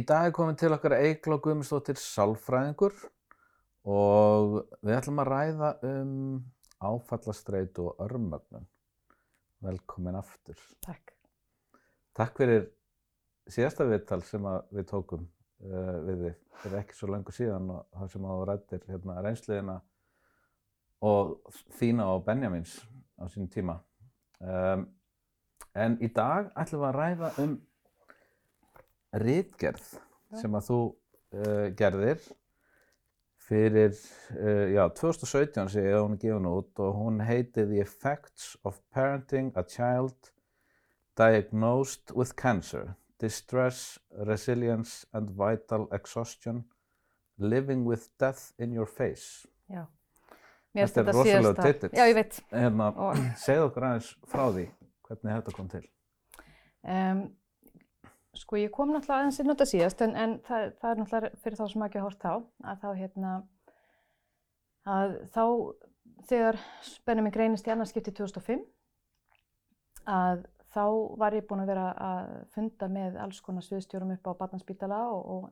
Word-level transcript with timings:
í 0.00 0.04
dag 0.06 0.30
er 0.30 0.32
komin 0.32 0.56
til 0.56 0.72
okkar 0.72 0.94
Eikla 0.96 1.36
Guðmundsdóttir 1.42 1.98
sálfræðingur 2.00 2.94
og 3.90 4.54
við 4.80 4.96
ætlum 4.96 5.20
að 5.20 5.28
ræða 5.28 5.70
um 5.88 6.12
áfallastreit 6.80 7.76
og 7.82 7.98
örmögnun. 8.00 8.64
Velkomin 9.60 10.16
aftur. 10.16 10.56
Takk. 10.80 11.12
Takk 12.16 12.40
fyrir 12.40 12.64
síðasta 13.50 13.84
viðtal 13.90 14.22
sem 14.24 14.46
við 14.72 14.88
tókum 14.88 15.26
uh, 15.26 15.96
við 16.06 16.24
þig 16.24 16.38
fyrir 16.62 16.80
ekki 16.80 16.96
svo 16.96 17.10
langu 17.12 17.34
síðan 17.36 17.68
og 17.74 17.98
það 17.98 18.12
sem 18.14 18.28
þú 18.30 18.40
rættir 18.48 18.86
hérna, 18.88 19.20
reynsliðina 19.26 19.78
og 21.10 21.34
þína 21.76 22.08
og 22.14 22.24
Benjamins 22.24 22.78
á 23.20 23.28
sínum 23.28 23.52
tíma. 23.52 23.76
Um, 24.40 24.86
en 25.76 26.00
í 26.00 26.08
dag 26.08 26.48
ætlum 26.56 26.86
við 26.86 26.88
að 26.88 27.00
ræða 27.02 27.34
um 27.44 27.58
rítgerð 29.12 29.86
sem 30.38 30.54
að 30.54 30.66
þú 30.68 30.80
uh, 30.86 31.66
gerðir 31.78 32.20
fyrir, 33.50 33.96
uh, 34.36 34.66
já, 34.70 34.84
2017 34.94 35.72
sé 35.72 35.84
ég 35.88 35.96
að 35.96 36.04
hún 36.04 36.16
er 36.16 36.22
gefin 36.24 36.50
út 36.50 36.82
og 36.84 36.98
hún 36.98 37.22
heiti 37.26 37.64
The 37.64 37.80
Effects 37.82 38.52
of 38.62 38.78
Parenting 38.94 39.50
a 39.58 39.64
Child 39.66 40.30
Diagnosed 41.18 42.14
with 42.14 42.36
Cancer, 42.36 42.94
Distress, 43.18 43.98
Resilience 44.26 45.06
and 45.12 45.30
Vital 45.36 45.88
Exhaustion, 45.92 46.64
Living 47.38 47.84
with 47.84 48.08
Death 48.18 48.52
in 48.58 48.72
Your 48.72 48.86
Face. 48.86 49.46
Já. 49.68 49.86
Þetta 50.70 51.02
er 51.02 51.14
rosalega 51.16 51.64
titill. 51.66 51.90
Já, 51.98 52.04
ég 52.06 52.14
veit. 52.14 52.38
Hérna, 52.54 52.92
segð 53.42 53.66
okkur 53.66 53.86
aðeins 53.88 54.10
frá 54.30 54.44
því 54.54 54.66
hvernig 55.08 55.34
þetta 55.34 55.54
kom 55.56 55.70
til. 55.72 55.82
Um, 56.86 57.24
Sko 58.38 58.58
ég 58.60 58.70
kom 58.70 58.92
náttúrulega 58.92 59.24
aðeins 59.24 59.40
inn 59.42 59.50
á 59.50 59.52
þetta 59.52 59.66
síðast 59.66 60.02
en, 60.06 60.12
en 60.14 60.34
það, 60.46 60.66
það 60.78 60.90
er 60.90 61.00
náttúrulega 61.00 61.40
fyrir 61.42 61.58
þá 61.58 61.64
sem 61.72 61.84
ekki 61.86 61.98
að 61.98 62.06
horta 62.06 62.30
á 62.30 62.36
að 62.70 62.82
þá 62.82 62.88
hérna 63.00 63.32
að 64.86 65.16
þá 65.34 65.44
þegar 66.30 66.58
Benjamin 67.08 67.34
greinist 67.34 67.66
í 67.66 67.72
annarskipti 67.74 68.14
2005 68.14 68.62
að 70.10 70.44
þá 70.70 70.84
var 71.18 71.34
ég 71.34 71.46
búin 71.48 71.64
að 71.64 71.72
vera 71.72 71.88
að 72.06 72.30
funda 72.54 72.88
með 72.92 73.18
alls 73.24 73.40
konar 73.42 73.66
sviðstjórum 73.66 74.14
upp 74.14 74.30
á 74.30 74.38
Batnarspítala 74.38 75.00
og, 75.10 75.26
og, 75.34 75.50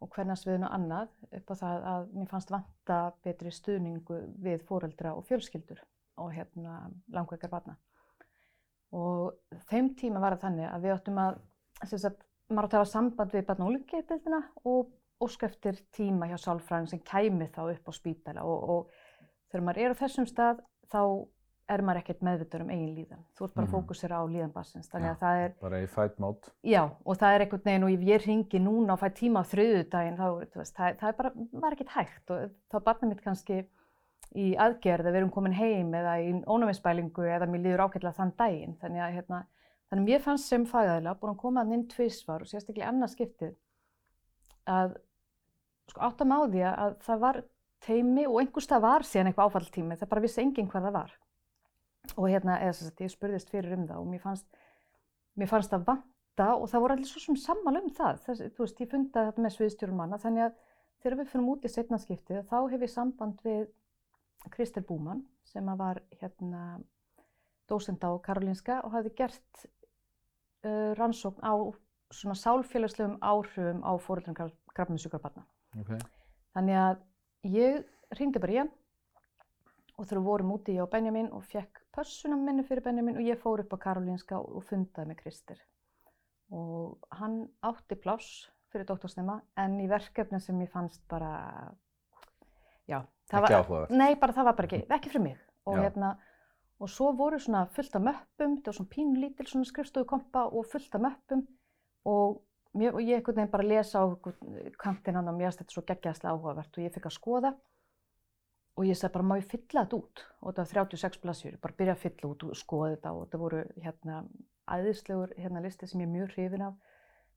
og 0.00 0.12
hvernig 0.14 0.40
sviðin 0.40 0.64
og 0.68 0.74
annað 0.76 1.12
upp 1.36 1.52
á 1.52 1.54
það 1.62 1.86
að 1.92 2.08
mér 2.16 2.30
fannst 2.32 2.54
vanta 2.54 3.00
betri 3.24 3.52
stuðningu 3.52 4.22
við 4.40 4.64
fóreldra 4.68 5.14
og 5.18 5.26
fjölskyldur 5.28 5.84
og 6.20 6.32
hérna 6.32 6.80
langveikar 7.12 7.52
batna. 7.52 7.76
Og 8.96 9.36
þeim 9.70 9.92
tíma 9.94 10.20
var 10.22 10.34
það 10.34 10.46
þannig 10.48 10.70
að 10.70 10.86
við 10.86 10.96
áttum 10.96 11.20
að 11.22 11.38
sagt, 11.88 12.24
maður 12.50 12.68
átti 12.68 12.76
að 12.76 12.82
hafa 12.82 12.92
samband 12.92 13.34
við 13.34 13.46
barn 13.48 13.64
og 13.64 13.70
úlingeitildina 13.70 14.40
og 14.68 14.90
ósk 15.20 15.44
eftir 15.48 15.80
tíma 15.96 16.28
hjá 16.30 16.38
sálfræðin 16.40 16.88
sem 16.90 17.02
kæmi 17.04 17.50
þá 17.52 17.62
upp 17.66 17.88
á 17.88 17.92
spítala 17.92 18.44
og, 18.48 18.70
og 18.74 19.50
þegar 19.50 19.66
maður 19.66 19.82
er 19.84 19.94
á 19.96 20.00
þessum 20.00 20.28
stað 20.28 20.62
þá 20.90 21.02
er 21.70 21.84
maður 21.86 22.00
ekkert 22.00 22.22
meðvitað 22.26 22.64
um 22.64 22.70
eigin 22.72 22.94
líðan. 22.96 23.20
Þú 23.38 23.44
ert 23.46 23.52
bara 23.54 23.66
mm. 23.66 23.74
fókusera 23.74 24.18
á 24.18 24.24
líðan 24.26 24.54
bassins. 24.54 24.88
Þannig 24.90 25.12
að 25.12 25.20
það 25.20 25.42
er... 25.42 25.52
Bara 25.60 25.82
í 25.84 25.88
fight 25.90 26.16
mode. 26.22 26.52
Já, 26.66 26.80
og 26.82 27.18
það 27.20 27.34
er 27.34 27.44
einhvern 27.44 27.66
veginn 27.68 27.86
og 27.86 28.06
ég 28.10 28.24
ringi 28.24 28.62
núna 28.64 28.96
og 28.96 29.02
fæ 29.02 29.06
tíma 29.20 29.44
á 29.46 29.50
þriðudaginn, 29.50 30.18
þá, 30.18 30.26
veist, 30.56 30.74
það, 30.74 30.96
það 31.02 31.12
er 31.12 31.18
bara, 31.20 31.32
maður 31.52 31.68
er 31.68 31.76
ekkert 31.76 31.94
hægt 31.94 32.34
og 32.34 32.56
þá 32.72 32.80
er 32.80 32.86
barnið 32.88 33.12
mitt 33.12 33.22
kannski 33.26 33.60
í 34.40 34.48
aðgerð 34.66 35.06
að 35.06 35.14
við 35.14 35.20
erum 35.20 35.32
komin 35.34 35.56
heim 35.58 35.94
eða 36.00 36.16
í 36.22 36.34
ónuminsbælingu 36.46 37.30
eða 37.36 37.48
mér 37.50 37.64
líður 37.64 37.84
ákveðlega 37.86 38.18
þann 38.18 38.34
daginn. 38.38 38.76
Þannig 38.82 39.06
að 39.06 39.16
hérna, 39.18 39.40
Þannig 39.90 40.06
mér 40.06 40.22
fannst 40.22 40.50
sem 40.50 40.66
fagæðilega 40.70 41.18
búin 41.18 41.32
að 41.32 41.40
koma 41.40 41.64
að 41.64 41.72
inn 41.74 41.86
tvísvar 41.90 42.44
og 42.44 42.50
sérstaklega 42.50 42.90
annað 42.90 43.14
skiptið 43.16 43.56
að 44.70 44.92
sko, 45.90 46.02
áttam 46.06 46.34
á 46.36 46.38
því 46.44 46.62
að 46.68 46.94
það 47.06 47.24
var 47.24 47.40
teimi 47.82 48.26
og 48.28 48.38
einhverstað 48.42 48.84
var 48.84 49.06
síðan 49.08 49.30
eitthvað 49.30 49.50
áfalltími, 49.50 49.98
það 49.98 50.12
bara 50.12 50.24
vissi 50.24 50.42
enginn 50.44 50.70
hvað 50.70 50.86
það 50.86 50.96
var. 50.98 51.16
Og 52.14 52.28
hérna, 52.28 52.58
eða 52.60 52.76
þess 52.76 52.92
að 52.92 53.02
ég 53.04 53.12
spurðist 53.14 53.52
fyrir 53.52 53.76
um 53.76 53.86
það 53.88 54.02
og 54.02 54.08
mér 54.12 54.22
fannst, 54.22 54.62
mér 55.40 55.50
fannst 55.50 55.74
það 55.74 55.86
vanta 55.88 56.48
og 56.54 56.70
það 56.70 56.84
voru 56.84 56.96
allir 56.96 57.10
svo 57.10 57.24
sem 57.24 57.40
sammal 57.40 57.80
um 57.80 57.90
það. 57.96 58.22
Þess, 58.26 58.44
þú 58.54 58.64
veist, 58.64 58.84
ég 58.84 58.92
fundaði 58.94 59.30
þetta 59.30 59.44
með 59.46 59.56
sviðstjórum 59.56 60.00
manna, 60.00 60.20
þannig 60.22 60.46
að 60.46 60.56
þegar 61.00 61.18
við 61.18 61.30
fyrir 61.32 61.50
út 61.54 61.66
í 61.66 61.72
setnaskiptið 61.72 62.40
þá 62.50 62.56
hef 62.72 62.86
ég 62.86 62.92
samband 62.92 63.44
við 63.44 63.66
Kristel 64.54 64.84
Búmann 64.86 65.24
sem 65.48 65.68
var 65.80 66.00
hérna 66.20 66.80
dósend 67.70 68.02
á 68.04 68.10
Karolinska 68.24 68.80
og 68.84 68.94
hafði 68.94 69.12
gert 69.16 69.66
uh, 70.66 70.90
rannsókn 70.98 71.44
á 71.44 71.52
svona 72.10 72.34
sálfélagslegum 72.34 73.18
áhrifum 73.22 73.84
á 73.86 73.92
fóröldrum 74.02 74.52
krabminsjúkarbarna. 74.74 75.46
Okay. 75.80 75.98
Þannig 76.56 76.78
að 76.82 77.02
ég 77.46 77.82
ringdi 78.18 78.42
bara 78.42 78.54
í 78.54 78.60
hann 78.64 78.72
og 80.00 80.08
við 80.08 80.22
vorum 80.24 80.54
úti 80.56 80.74
ég 80.76 80.84
og 80.84 80.90
Benjamin 80.90 81.28
og 81.36 81.44
fekk 81.46 81.82
pössunum 81.94 82.42
minni 82.46 82.64
fyrir 82.66 82.82
Benjamin 82.84 83.18
og 83.20 83.26
ég 83.26 83.38
fór 83.38 83.62
upp 83.62 83.74
á 83.76 83.82
Karolinska 83.84 84.40
og 84.40 84.64
fundaði 84.68 85.10
með 85.10 85.20
Kristir. 85.20 85.60
Og 86.50 86.96
hann 87.20 87.44
átti 87.62 87.98
pláss 88.00 88.48
fyrir 88.72 88.88
doktorsnema 88.88 89.40
en 89.60 89.76
í 89.82 89.86
verkefni 89.90 90.40
sem 90.42 90.58
ég 90.64 90.70
fannst 90.72 91.02
bara, 91.10 91.70
já. 92.88 93.02
Ekki 93.30 93.54
áhugaverð? 93.54 93.94
Nei, 93.94 94.16
bara 94.18 94.34
það 94.34 94.48
var 94.48 94.58
bara 94.58 94.70
ekki, 94.70 94.80
ekki 94.88 95.12
fyrir 95.12 95.26
mig. 95.28 95.42
Og 95.68 95.78
hérna, 95.78 96.14
og 96.80 96.88
svo 96.88 97.10
voru 97.16 97.38
svona 97.38 97.66
fullt 97.74 97.96
af 97.98 98.04
möppum, 98.04 98.54
þetta 98.56 98.72
var 98.72 98.76
svona 98.78 98.92
pínlítil 98.94 99.48
svona 99.48 99.68
skrifstofukompa 99.68 100.46
og 100.48 100.68
fullt 100.72 100.94
af 100.96 101.02
möppum. 101.04 101.42
Og, 102.08 102.38
mér, 102.72 102.94
og 102.94 103.02
ég 103.04 103.20
ekkert 103.20 103.36
nefn 103.36 103.52
bara 103.52 103.66
lesa 103.66 104.00
á 104.00 104.06
kantinan 104.80 105.28
og 105.28 105.36
mér 105.36 105.50
finnst 105.50 105.60
þetta 105.64 105.76
svo 105.76 105.84
geggjæðslega 105.90 106.32
áhugavert 106.32 106.78
og 106.78 106.86
ég 106.86 106.94
fikk 106.94 107.10
að 107.10 107.16
skoða. 107.18 107.50
Og 108.78 108.86
ég 108.88 108.96
sagði 108.96 109.14
bara 109.18 109.28
má 109.28 109.34
ég 109.36 109.50
fylla 109.50 109.84
þetta 109.84 109.98
út? 109.98 110.24
Og 110.40 110.54
þetta 110.54 110.62
var 110.62 110.70
36 110.94 111.20
blassjur, 111.24 111.58
bara 111.60 111.76
byrja 111.76 111.96
að 111.98 112.04
fylla 112.06 112.30
út 112.30 112.46
og 112.46 112.56
skoða 112.56 112.94
þetta 112.94 113.12
og 113.12 113.26
þetta 113.26 113.42
voru 113.44 113.64
hérna 113.84 114.22
æðislegur 114.70 115.34
hérna 115.36 115.60
listi 115.64 115.88
sem 115.90 116.00
ég 116.00 116.08
er 116.08 116.14
mjög 116.14 116.32
hrifin 116.36 116.64
af 116.64 116.78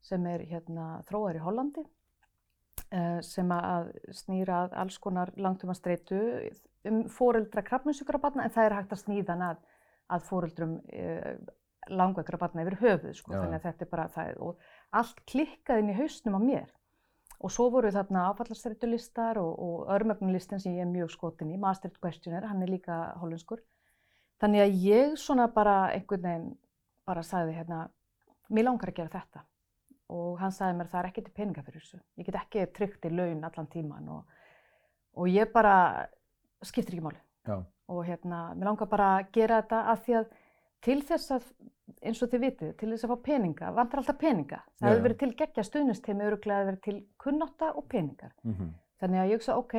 sem 0.03 0.25
er 0.29 0.43
hérna 0.47 0.87
þróar 1.09 1.39
í 1.39 1.43
Hollandi 1.43 1.83
sem 3.25 3.51
að 3.55 3.89
snýra 4.13 4.67
alls 4.77 4.99
konar 5.01 5.31
langtum 5.41 5.71
að 5.73 5.79
streitu 5.79 6.19
um 6.89 7.03
fóreldra 7.09 7.63
krabminsjúkra 7.65 8.19
barna 8.21 8.45
en 8.45 8.53
það 8.53 8.67
er 8.67 8.75
hægt 8.77 8.93
að 8.93 9.01
snýða 9.01 9.35
að, 9.47 9.59
að 10.13 10.25
fóreldrum 10.27 10.73
e, 10.91 11.35
langveikra 11.89 12.39
barna 12.39 12.63
yfir 12.63 12.79
höfuð 12.81 13.15
sko, 13.17 13.33
þannig 13.33 13.59
að 13.59 13.67
þetta 13.67 13.85
er 13.85 13.91
bara 13.91 14.07
það 14.13 14.41
og 14.47 14.65
allt 14.99 15.21
klikkaði 15.29 15.83
inn 15.83 15.93
í 15.93 15.97
hausnum 15.97 16.37
á 16.39 16.41
mér. 16.43 16.73
Og 17.43 17.51
svo 17.51 17.67
voru 17.73 17.89
þarna 17.91 18.27
áfallastrættulistar 18.31 19.39
og, 19.41 19.55
og 19.59 19.89
örmögnlistin 19.91 20.61
sem 20.63 20.77
ég 20.77 20.85
er 20.85 20.91
mjög 20.91 21.11
skotin 21.11 21.51
í, 21.51 21.57
Maastricht 21.59 21.99
Questionnaire, 21.99 22.47
hann 22.47 22.63
er 22.63 22.71
líka 22.71 22.99
hollenskur. 23.19 23.59
Þannig 24.39 24.63
að 24.63 24.77
ég 24.85 25.17
svona 25.19 25.49
bara 25.51 25.89
einhvern 25.91 26.23
veginn 26.23 26.53
bara 27.07 27.25
sagði 27.25 27.57
hérna, 27.57 27.81
mér 28.47 28.69
langar 28.69 28.93
að 28.93 29.01
gera 29.01 29.15
þetta 29.17 29.43
og 30.09 30.39
hann 30.39 30.51
sagði 30.51 30.77
mér 30.77 30.87
það 30.91 30.99
er 30.99 31.09
ekki 31.09 31.23
til 31.25 31.33
peninga 31.33 31.63
fyrir 31.63 31.81
þessu, 31.81 31.99
ég 32.17 32.25
get 32.25 32.35
ekki 32.35 32.65
tryggt 32.77 33.05
í 33.05 33.13
laun 33.13 33.43
allan 33.43 33.69
tíman 33.71 34.09
og, 34.09 34.23
og 35.15 35.29
ég 35.31 35.51
bara 35.53 35.75
skiptir 36.63 36.97
ekki 36.97 37.05
máli. 37.05 37.21
Já. 37.47 37.63
Og 37.91 38.05
hérna, 38.07 38.53
mér 38.55 38.71
langar 38.71 38.87
bara 38.87 39.09
að 39.17 39.31
gera 39.35 39.61
þetta 39.61 39.79
af 39.91 40.03
því 40.05 40.17
að 40.19 40.27
til 40.83 40.99
þess 41.07 41.33
að, 41.37 41.49
eins 42.03 42.21
og 42.23 42.31
þið 42.31 42.43
vitið, 42.43 42.71
til 42.79 42.91
þess 42.91 43.05
að 43.05 43.13
fá 43.13 43.25
peninga, 43.27 43.71
vantar 43.75 44.01
alltaf 44.01 44.19
peninga. 44.19 44.59
Það 44.79 44.89
hefur 44.89 45.03
verið 45.07 45.19
til 45.21 45.31
gegja 45.41 45.65
stuðnistemi, 45.67 46.25
öruglega 46.27 46.59
hefur 46.59 46.71
verið 46.71 46.85
til 46.87 46.97
kunnotta 47.23 47.71
og 47.73 47.87
peningar. 47.91 48.33
Mm 48.43 48.53
-hmm. 48.53 48.71
Þannig 48.99 49.19
að 49.19 49.29
ég 49.29 49.37
hugsa, 49.39 49.57
ok, 49.57 49.75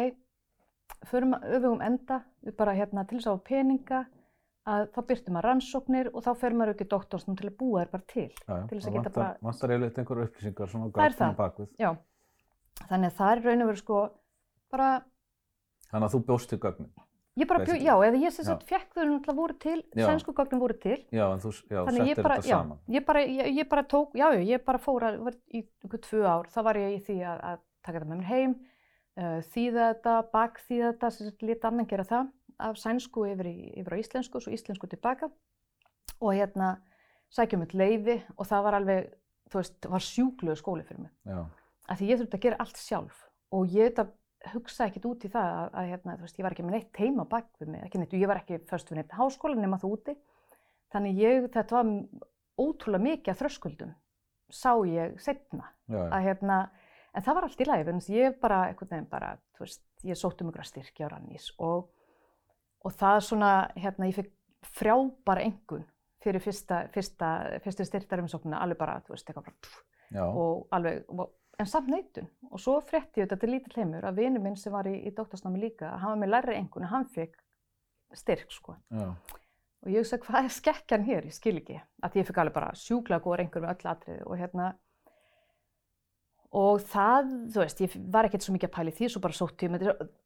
förum 1.10 1.34
að 1.34 1.44
öfugum 1.56 1.82
enda, 1.82 2.20
við 2.42 2.56
bara 2.56 2.72
hérna 2.72 3.06
til 3.08 3.18
þess 3.18 3.26
að 3.26 3.38
fá 3.38 3.44
peninga, 3.48 4.06
að 4.64 4.84
þá 4.94 5.00
byrtum 5.10 5.38
að 5.38 5.46
rannsóknir 5.48 6.10
og 6.12 6.24
þá 6.24 6.30
fer 6.40 6.54
maður 6.56 6.74
ekki 6.74 6.88
doktorsnum 6.92 7.38
til 7.38 7.48
að 7.50 7.56
búa 7.60 7.82
þér 7.82 7.90
bara 7.92 8.06
til. 8.10 8.28
Já, 8.32 8.54
til 8.70 8.78
það 8.80 8.98
vantar, 8.98 9.14
bara... 9.16 9.32
vantar 9.44 9.74
eiginlega 9.74 10.02
einhverju 10.02 10.28
upplýsingar 10.28 10.72
svona 10.72 10.92
gátt 10.94 11.24
bakvið. 11.38 11.72
Já, 11.80 11.90
þannig 12.84 13.10
að 13.10 13.18
það 13.18 13.34
er 13.34 13.44
raun 13.48 13.64
og 13.64 13.70
verið 13.72 13.82
sko 13.84 14.04
bara 14.74 14.92
Þannig 15.94 16.08
að 16.08 16.14
þú 16.16 16.20
bjóst 16.28 16.50
til 16.50 16.60
gögnin? 16.62 16.92
Ég 17.34 17.48
bara 17.50 17.64
bjóð, 17.66 17.80
já, 17.82 17.92
eða 18.06 18.18
ég 18.22 18.32
sem 18.34 18.46
sagt 18.46 18.68
fekk 18.68 18.92
þau 18.94 19.04
náttúrulega 19.08 19.34
voru 19.40 19.54
til, 19.62 19.80
sænsku 19.98 20.34
gögnin 20.38 20.60
voru 20.62 20.76
til. 20.78 21.00
Já, 21.10 21.24
en 21.26 21.40
þú 21.42 21.50
já, 21.50 21.80
settir 21.88 22.20
þetta 22.20 22.34
já, 22.38 22.50
saman. 22.52 22.78
Ég 22.94 23.06
bara, 23.06 23.22
ég, 23.26 23.48
ég 23.58 23.68
bara 23.70 23.82
tók, 23.90 24.14
já, 24.14 24.26
ég 24.38 24.62
bara 24.66 24.80
fór 24.82 25.06
að, 25.08 25.18
var 25.26 25.38
í 25.50 25.64
ykkur 25.82 26.02
tvö 26.06 26.20
ár, 26.30 26.46
þá 26.54 26.60
var 26.68 26.78
ég 26.78 26.94
í 26.94 27.00
því 27.08 27.16
að, 27.26 27.42
að 27.50 27.58
taka 27.86 27.96
þetta 27.96 28.10
með 28.12 28.20
mér 28.20 28.30
heim, 28.30 28.54
uh, 29.18 29.40
þýða 29.54 29.88
þetta, 29.88 30.14
bakþýða 30.36 30.92
þetta, 30.92 31.10
sem 31.16 31.30
sagt 31.30 31.46
lítið 31.48 31.68
annan 31.70 31.90
gera 31.90 32.06
það, 32.12 32.30
af 32.58 32.78
sænsku 32.80 33.26
yfir, 33.30 33.48
í, 33.50 33.70
yfir 33.80 33.96
á 33.96 34.02
íslensku, 34.02 34.40
svo 34.40 34.54
íslensku 34.54 34.88
tilbaka 34.90 35.30
og 36.20 36.34
hérna 36.34 36.76
sækjum 37.34 37.64
við 37.64 37.76
leiði 37.80 38.18
og 38.36 38.48
það 38.48 38.66
var 38.66 38.78
alveg, 38.78 39.08
þú 39.50 39.60
veist, 39.60 39.88
var 39.94 40.04
sjúkluðu 40.04 40.58
skóli 40.60 40.84
fyrir 40.86 41.06
mig. 41.06 41.14
Já. 41.26 41.40
Af 41.90 42.00
því 42.00 42.10
ég 42.10 42.20
þurfti 42.20 42.38
að 42.38 42.44
gera 42.46 42.60
allt 42.64 42.80
sjálf 42.80 43.24
og 43.54 43.74
ég 43.74 43.90
þetta 43.90 44.06
hugsa 44.52 44.88
ekkert 44.88 45.08
út 45.08 45.24
í 45.24 45.32
það 45.32 45.50
að, 45.56 45.66
að 45.80 45.90
hérna, 45.90 46.14
veist, 46.20 46.38
ég 46.38 46.46
var 46.46 46.54
ekki 46.54 46.66
með 46.66 46.76
neitt 46.76 47.00
heima 47.00 47.26
bak 47.28 47.50
við 47.60 47.74
mig, 47.74 47.84
ekki 47.86 48.00
neitt, 48.00 48.16
ég 48.16 48.30
var 48.30 48.40
ekki 48.40 48.60
först 48.68 48.90
við 48.92 49.00
neitt 49.00 49.16
háskóla 49.16 49.58
nema 49.58 49.80
þú 49.82 49.92
úti. 49.96 50.14
Þannig 50.94 51.20
ég, 51.20 51.46
þetta 51.54 51.78
var 51.78 51.92
ótrúlega 52.60 53.06
mikið 53.08 53.32
að 53.32 53.40
þröskuldum 53.40 53.94
sá 54.52 54.72
ég 54.86 55.16
setna. 55.22 55.70
Já, 55.88 55.98
já. 55.98 56.08
Að, 56.10 56.20
hérna, 56.28 56.58
en 57.14 57.24
það 57.26 57.38
var 57.38 57.46
allt 57.48 57.62
í 57.62 57.68
lagi, 57.68 57.86
þannig 57.88 58.08
að 58.08 58.18
ég 58.18 58.38
bara, 58.42 58.60
einhvern 58.70 58.92
veginn 58.92 59.10
bara, 59.10 59.30
þú 59.56 59.66
veist, 59.66 59.82
ég 60.04 60.20
sótt 60.20 60.42
um 60.42 60.50
ykkur 60.50 60.64
að 60.64 60.70
styrkja 60.70 61.08
á 61.08 61.12
Rannís 61.14 61.48
og, 61.58 61.88
og 62.84 62.94
það 62.94 63.20
svona, 63.28 63.52
hérna, 63.80 64.08
ég 64.10 64.18
fikk 64.18 64.32
frábara 64.74 65.44
engun 65.44 65.84
fyrir 66.24 66.40
fyrsta, 66.40 66.84
fyrsta, 66.94 67.30
fyrstu 67.64 67.84
styrktarumsóknuna, 67.84 68.60
alveg 68.64 68.80
bara, 68.80 68.98
þú 69.04 69.12
veist, 69.12 69.28
eitthvað 69.28 69.50
bara, 69.50 69.80
og 70.24 70.68
alveg, 70.72 71.04
en 71.60 71.68
samt 71.68 71.90
neitun. 71.92 72.28
Og 72.50 72.60
svo 72.62 72.78
frétti 72.84 73.20
ég 73.20 73.28
þetta 73.28 73.40
til 73.42 73.52
lítill 73.52 73.76
heimur 73.82 74.06
að 74.08 74.22
vinu 74.22 74.40
minn 74.42 74.56
sem 74.56 74.72
var 74.72 74.88
í, 74.88 74.94
í 75.04 75.12
doktorsnámi 75.16 75.60
líka, 75.60 75.92
hann 76.00 76.14
var 76.14 76.22
með 76.22 76.32
lærri 76.32 76.56
engun 76.58 76.86
og 76.86 76.94
hann 76.94 77.08
fikk 77.12 77.36
styrk, 78.16 78.52
sko. 78.54 78.78
já. 78.94 79.10
Og 79.84 79.92
ég 79.92 80.00
hugsa, 80.00 80.16
hvað 80.16 80.46
er 80.46 80.52
skekkjan 80.54 81.02
hér? 81.04 81.26
Ég 81.28 81.36
skil 81.36 81.58
ekki. 81.60 81.74
Að 82.06 82.14
ég 82.16 82.24
fikk 82.24 82.38
alveg 82.40 82.54
bara 82.56 82.70
sjúklega 82.78 83.20
góða 83.20 83.42
reyngur 83.42 83.60
með 83.60 83.74
öll 83.74 83.90
atriði 83.90 84.22
og 84.24 84.38
hérna, 84.40 84.68
og 86.56 86.84
það, 86.88 87.32
þú 87.52 87.60
veist, 87.60 87.82
ég 87.84 87.96
var 88.14 88.28
ekkert 88.28 88.46
svo 88.46 88.54
mikið 88.54 88.70
að 88.70 88.76
pæli 88.78 88.94
því, 88.96 89.10
svo 89.12 89.20
bara 89.20 89.36
sótt 89.36 89.58
tíma. 89.60 89.80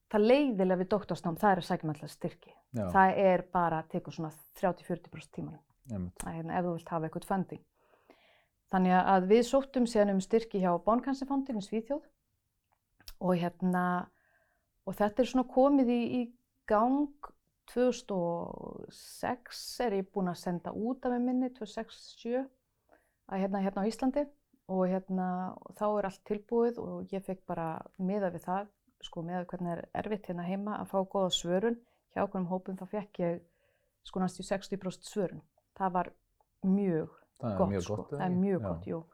Það 0.08 0.24
leiðilega 0.24 0.80
við 0.80 0.90
doktorsnám, 0.94 1.36
það 1.40 1.50
er 1.50 1.60
að 1.60 1.66
sækja 1.68 1.88
með 1.88 1.94
alltaf 1.94 2.12
styrki. 2.14 2.52
Já. 2.76 2.84
Það 2.94 3.18
er 3.24 3.40
bara 3.52 3.80
að 3.82 3.90
teka 3.94 4.14
svona 4.14 4.30
30-40% 4.60 5.34
tímanum, 5.36 6.06
hérna, 6.24 6.56
ef 6.56 6.62
þú 6.64 6.70
vilt 6.76 6.92
hafa 6.94 7.08
eitthvað 7.08 7.28
funding. 7.28 7.64
Þannig 8.72 8.94
að 8.98 9.26
við 9.30 9.42
sóttum 9.48 9.86
síðan 9.88 10.14
um 10.14 10.22
styrki 10.24 10.60
hjá 10.60 10.70
Bónkanserfondin 10.84 11.60
í 11.60 11.64
Svíþjóð 11.64 12.04
og 13.24 13.32
hérna, 13.40 13.84
og 14.84 14.92
þetta 14.96 15.22
er 15.22 15.30
svona 15.30 15.52
komið 15.52 15.88
í, 15.92 16.02
í 16.20 16.22
gang 16.68 17.08
2006 17.72 19.80
er 19.84 19.92
ég 20.00 20.06
búin 20.12 20.32
að 20.32 20.42
senda 20.42 20.70
út 20.72 21.04
af 21.04 21.10
minni, 21.20 21.48
2006-07, 21.56 22.44
að 23.28 23.40
hérna, 23.42 23.58
hérna 23.64 23.82
á 23.84 23.88
Íslandi 23.88 24.22
og 24.72 24.82
hérna, 24.88 25.26
og 25.56 25.70
þá 25.76 25.86
er 25.88 26.04
allt 26.08 26.22
tilbúið 26.28 26.74
og 26.82 27.12
ég 27.12 27.24
fekk 27.24 27.42
bara 27.48 27.68
miða 28.00 28.28
við 28.34 28.42
það, 28.44 28.64
sko 29.04 29.22
við 29.22 29.44
hvernig 29.50 29.72
er 29.76 29.84
erfitt 30.02 30.26
hérna 30.30 30.46
heima 30.48 30.78
að 30.82 30.90
fá 30.92 30.98
góða 31.06 31.30
svörun. 31.34 31.76
Hjá 32.14 32.24
okkur 32.24 32.40
um 32.40 32.48
hópum 32.50 32.78
þá 32.80 32.86
fekk 32.90 33.20
ég 33.22 33.38
sko 34.08 34.20
næstu 34.22 34.42
60% 34.42 35.06
svörun. 35.06 35.42
Það 35.78 35.92
var 35.98 36.10
mjög 36.66 37.14
Það 37.38 37.56
gott, 37.60 37.70
mjög 37.70 37.82
sko. 37.86 37.96
gott. 37.96 38.10
það 38.18 38.24
er 38.26 38.34
mjög 38.34 38.62
gott, 38.66 38.86
jú. 38.90 39.04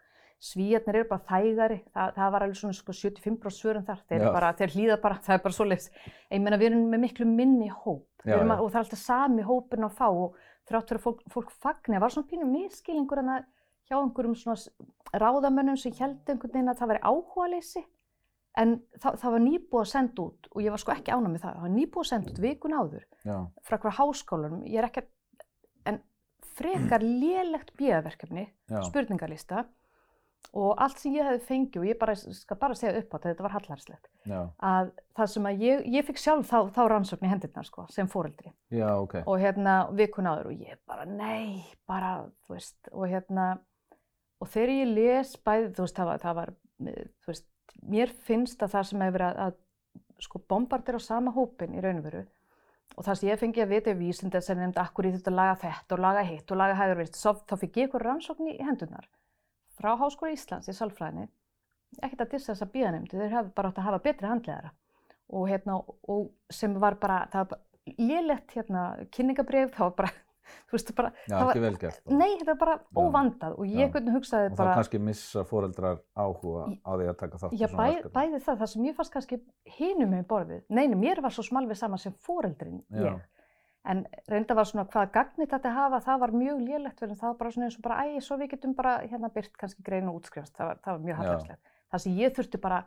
Svíjarnir 0.45 0.97
eru 0.99 1.09
bara 1.09 1.25
þægari, 1.29 1.77
það, 1.95 2.11
það 2.17 2.33
var 2.35 2.43
alveg 2.45 2.57
svona 2.59 2.77
sko 2.77 2.93
75% 2.93 3.55
svörun 3.59 3.85
þar, 3.87 4.01
þeir, 4.09 4.25
Já. 4.25 4.33
bara, 4.33 4.49
þeir 4.59 4.73
hlýða 4.75 4.97
bara, 5.01 5.19
það 5.25 5.35
er 5.39 5.43
bara 5.45 5.57
svoleiðis. 5.57 5.87
Ég 6.33 6.43
meina 6.45 6.59
við 6.61 6.67
erum 6.71 6.83
með 6.93 7.01
miklu 7.05 7.27
minni 7.29 7.69
hóp 7.73 8.25
Já, 8.25 8.35
já. 8.35 8.41
að, 8.45 8.61
og 8.61 8.69
það 8.73 8.75
er 8.75 8.83
alltaf 8.85 9.01
sami 9.05 9.45
hópurinn 9.45 9.87
að 9.89 9.97
fá 10.01 10.09
og 10.09 10.37
þrátt 10.69 10.89
fyrir 10.91 11.01
að 11.01 11.05
fólk, 11.07 11.23
fólk 11.33 11.51
fagni, 11.65 11.95
það 11.97 12.05
var 12.05 12.15
svona 12.17 12.29
pínu 12.33 12.49
miskilingur 12.51 13.21
en 13.23 13.31
það 13.33 13.47
hjá 13.89 13.97
einhverjum 14.01 14.37
svona 14.41 15.21
ráðamönnum 15.25 15.77
sem 15.81 15.93
held 15.99 16.29
einhvern 16.33 16.55
veginn 16.57 16.73
að 16.73 16.79
það 16.81 16.93
væri 16.93 17.03
áhugaleysi 17.09 17.83
en 18.61 18.75
það, 19.03 19.21
það 19.21 19.35
var 19.35 19.45
nýbúið 19.45 19.83
að 19.83 19.91
senda 19.91 20.25
út 20.25 20.49
og 20.53 20.63
ég 20.63 20.75
var 20.75 20.83
sko 20.83 20.95
ekki 20.95 21.15
ánað 21.15 21.31
með 21.33 21.45
það, 21.45 21.55
það 21.55 21.67
var 21.67 21.75
nýbúið 21.75 22.05
að 22.05 22.11
senda 22.11 22.33
út 22.33 22.43
vikun 22.45 22.77
áður 22.79 23.07
Já, 23.25 23.37
frá 23.67 23.77
hverja 23.77 23.97
háskólanum, 23.99 24.67
ég 24.71 24.81
er 24.81 24.89
ekki 24.89 25.07
en 25.91 26.03
frekar 26.59 27.07
lélegt 27.23 27.73
bíðaverkefni, 27.81 28.47
já. 28.71 28.79
spurningalista 28.89 29.65
og 30.55 30.79
allt 30.83 31.01
sem 31.01 31.15
ég 31.17 31.27
hefði 31.27 31.47
fengið 31.49 31.81
og 31.81 31.87
ég 31.89 31.99
bara, 31.99 32.15
skal 32.15 32.59
bara 32.61 32.77
segja 32.79 33.01
upp 33.01 33.09
á 33.11 33.17
þetta, 33.17 33.31
þetta 33.33 33.47
var 33.47 33.55
hallarslegt 33.57 34.11
að 34.69 34.91
það 35.17 35.31
sem 35.33 35.49
að 35.49 35.65
ég, 35.65 35.87
ég 35.97 36.07
fikk 36.07 36.21
sjálf 36.21 36.51
þá, 36.51 36.59
þá 36.77 36.83
rannsókn 36.93 37.27
í 37.27 37.31
hendurnar 37.33 37.67
sko, 37.67 37.87
sem 37.91 38.11
fóreldri 38.13 38.53
já, 38.71 38.87
ok. 38.93 39.23
og 39.25 39.41
hérna 39.43 39.79
vikun 39.97 40.29
áður 40.31 40.53
og 40.53 40.67
ég 40.69 40.79
bara 40.87 41.09
nei, 41.09 41.65
bara, 41.91 42.13
þú 42.45 42.59
veist, 42.59 42.79
og 42.93 43.09
hérna 43.11 43.49
og 44.39 44.53
þegar 44.53 44.75
ég 44.77 44.93
les 44.93 45.35
bæði, 45.41 45.73
þú 45.75 45.87
veist, 45.87 45.99
það 45.99 46.11
var, 46.11 46.23
það 46.23 46.39
var 46.39 46.55
þú 46.85 47.33
veist, 47.33 47.49
mér 47.83 48.13
finnst 48.27 48.63
að 48.63 48.77
það 48.77 48.89
sem 48.91 49.05
hefur 49.05 49.19
verið 49.19 49.43
að, 49.43 49.59
að 50.19 50.25
sko 50.25 50.41
bombardir 50.49 50.99
á 50.99 51.01
sama 51.03 51.35
hópin 51.35 51.75
í 51.75 51.83
raun 51.83 52.01
og 52.01 52.07
veru 52.07 52.25
og 52.95 53.03
það 53.07 53.19
sem 53.19 53.29
ég 53.29 53.41
fengi 53.41 53.63
að 53.65 53.73
vita 53.73 53.91
í 53.91 53.99
vísindi 53.99 54.41
sem 54.45 54.59
nefndi 54.61 54.81
akkur 54.83 55.09
í 55.09 55.13
þetta 55.17 55.33
að 55.33 55.39
laga 55.41 55.55
þetta 55.65 55.97
og 55.97 56.03
laga 56.05 56.25
hitt 56.29 56.53
og 56.53 56.61
laga 56.61 56.79
hæður 56.79 57.01
veist, 57.01 57.19
þá 57.19 57.55
fikk 57.59 57.79
ég 57.81 57.87
eitthvað 57.89 58.05
rannsókn 58.05 58.51
í 58.53 58.57
hendurnar 58.63 59.09
frá 59.79 59.95
Háskóla 59.99 60.35
Íslands 60.35 60.71
í 60.71 60.75
sálfræðinni. 60.77 61.29
Ekkert 62.03 62.25
að 62.25 62.35
dissa 62.35 62.53
þessa 62.53 62.71
bíðanemndi, 62.73 63.19
þeir 63.19 63.37
hafa 63.37 63.53
bara 63.55 63.71
átt 63.71 63.81
að 63.81 63.89
hafa 63.89 64.03
betri 64.05 64.31
handlegara 64.31 64.73
og 65.35 65.49
hérna, 65.49 65.79
og 66.11 66.25
sem 66.53 66.75
var 66.83 66.99
bara, 67.03 67.25
það 67.33 67.45
var 67.45 67.51
bara 67.53 67.99
lélegt 68.09 68.55
hérna, 68.57 68.83
kynningabrif, 69.15 69.73
það 69.75 69.89
var 69.89 69.95
bara, 70.01 70.13
þú 70.69 70.77
veist, 70.77 70.95
bara, 70.99 71.11
Já, 71.29 71.35
það 71.37 71.47
var, 71.51 71.61
vel 71.65 71.77
gert. 71.83 72.01
nei, 72.11 72.31
þetta 72.39 72.49
var 72.53 72.61
bara 72.63 72.77
Já. 72.79 72.87
óvandað 73.05 73.59
og 73.59 73.75
ég 73.83 73.93
hvernig 73.95 74.17
hugsaði 74.19 74.51
Og 74.53 74.57
bara, 74.61 74.75
kannski 74.79 75.01
missa 75.03 75.45
foreldrar 75.49 76.01
áhuga 76.17 76.65
á 76.85 76.91
því 76.95 77.11
að 77.13 77.21
taka 77.23 77.43
þátt 77.45 77.55
í 77.55 77.61
svona 77.65 77.85
bæ, 77.85 78.09
bæði 78.19 78.41
það, 78.47 78.59
það 78.65 78.73
sem 78.75 78.89
ég 78.89 78.99
fannst 78.99 79.15
kannski 79.19 79.41
hinum 79.79 80.11
með 80.15 80.27
borðið, 80.33 80.65
neini, 80.69 80.99
mér 81.05 81.23
var 81.25 81.35
svo 81.37 81.47
smalvið 81.47 81.81
sama 81.81 82.01
sem 82.01 82.17
foreldrin 82.27 82.83
Já. 82.91 83.07
ég, 83.11 83.23
en 83.85 84.05
reynda 84.33 84.55
var 84.57 84.65
svona 84.65 84.87
hvaða 84.89 85.11
gagnit 85.13 85.51
þetta 85.53 85.73
hafa, 85.77 86.01
það 86.07 86.21
var 86.23 86.33
mjög 86.33 86.61
lélegt 86.65 87.01
fyrir 87.03 87.19
það 87.21 87.33
var 87.33 87.39
bara 87.43 87.51
svona 87.57 87.67
eins 87.69 87.77
og 87.77 87.85
bara, 87.85 87.99
æ, 88.09 88.21
svo 88.25 88.39
við 88.41 88.55
getum 88.55 88.73
bara 88.79 88.95
hérna 89.05 89.29
byrt 89.35 89.53
kannski 89.61 89.85
grein 89.85 90.09
og 90.09 90.23
útskrifast, 90.23 90.55
það 90.57 90.71
var, 90.71 90.79
það 90.85 90.97
var 90.97 91.03
mjög 91.09 91.19
hallarslegt. 91.21 91.61
Það 91.93 92.03
sem 92.05 92.17
ég 92.17 92.33
þurfti 92.39 92.61
bara 92.65 92.79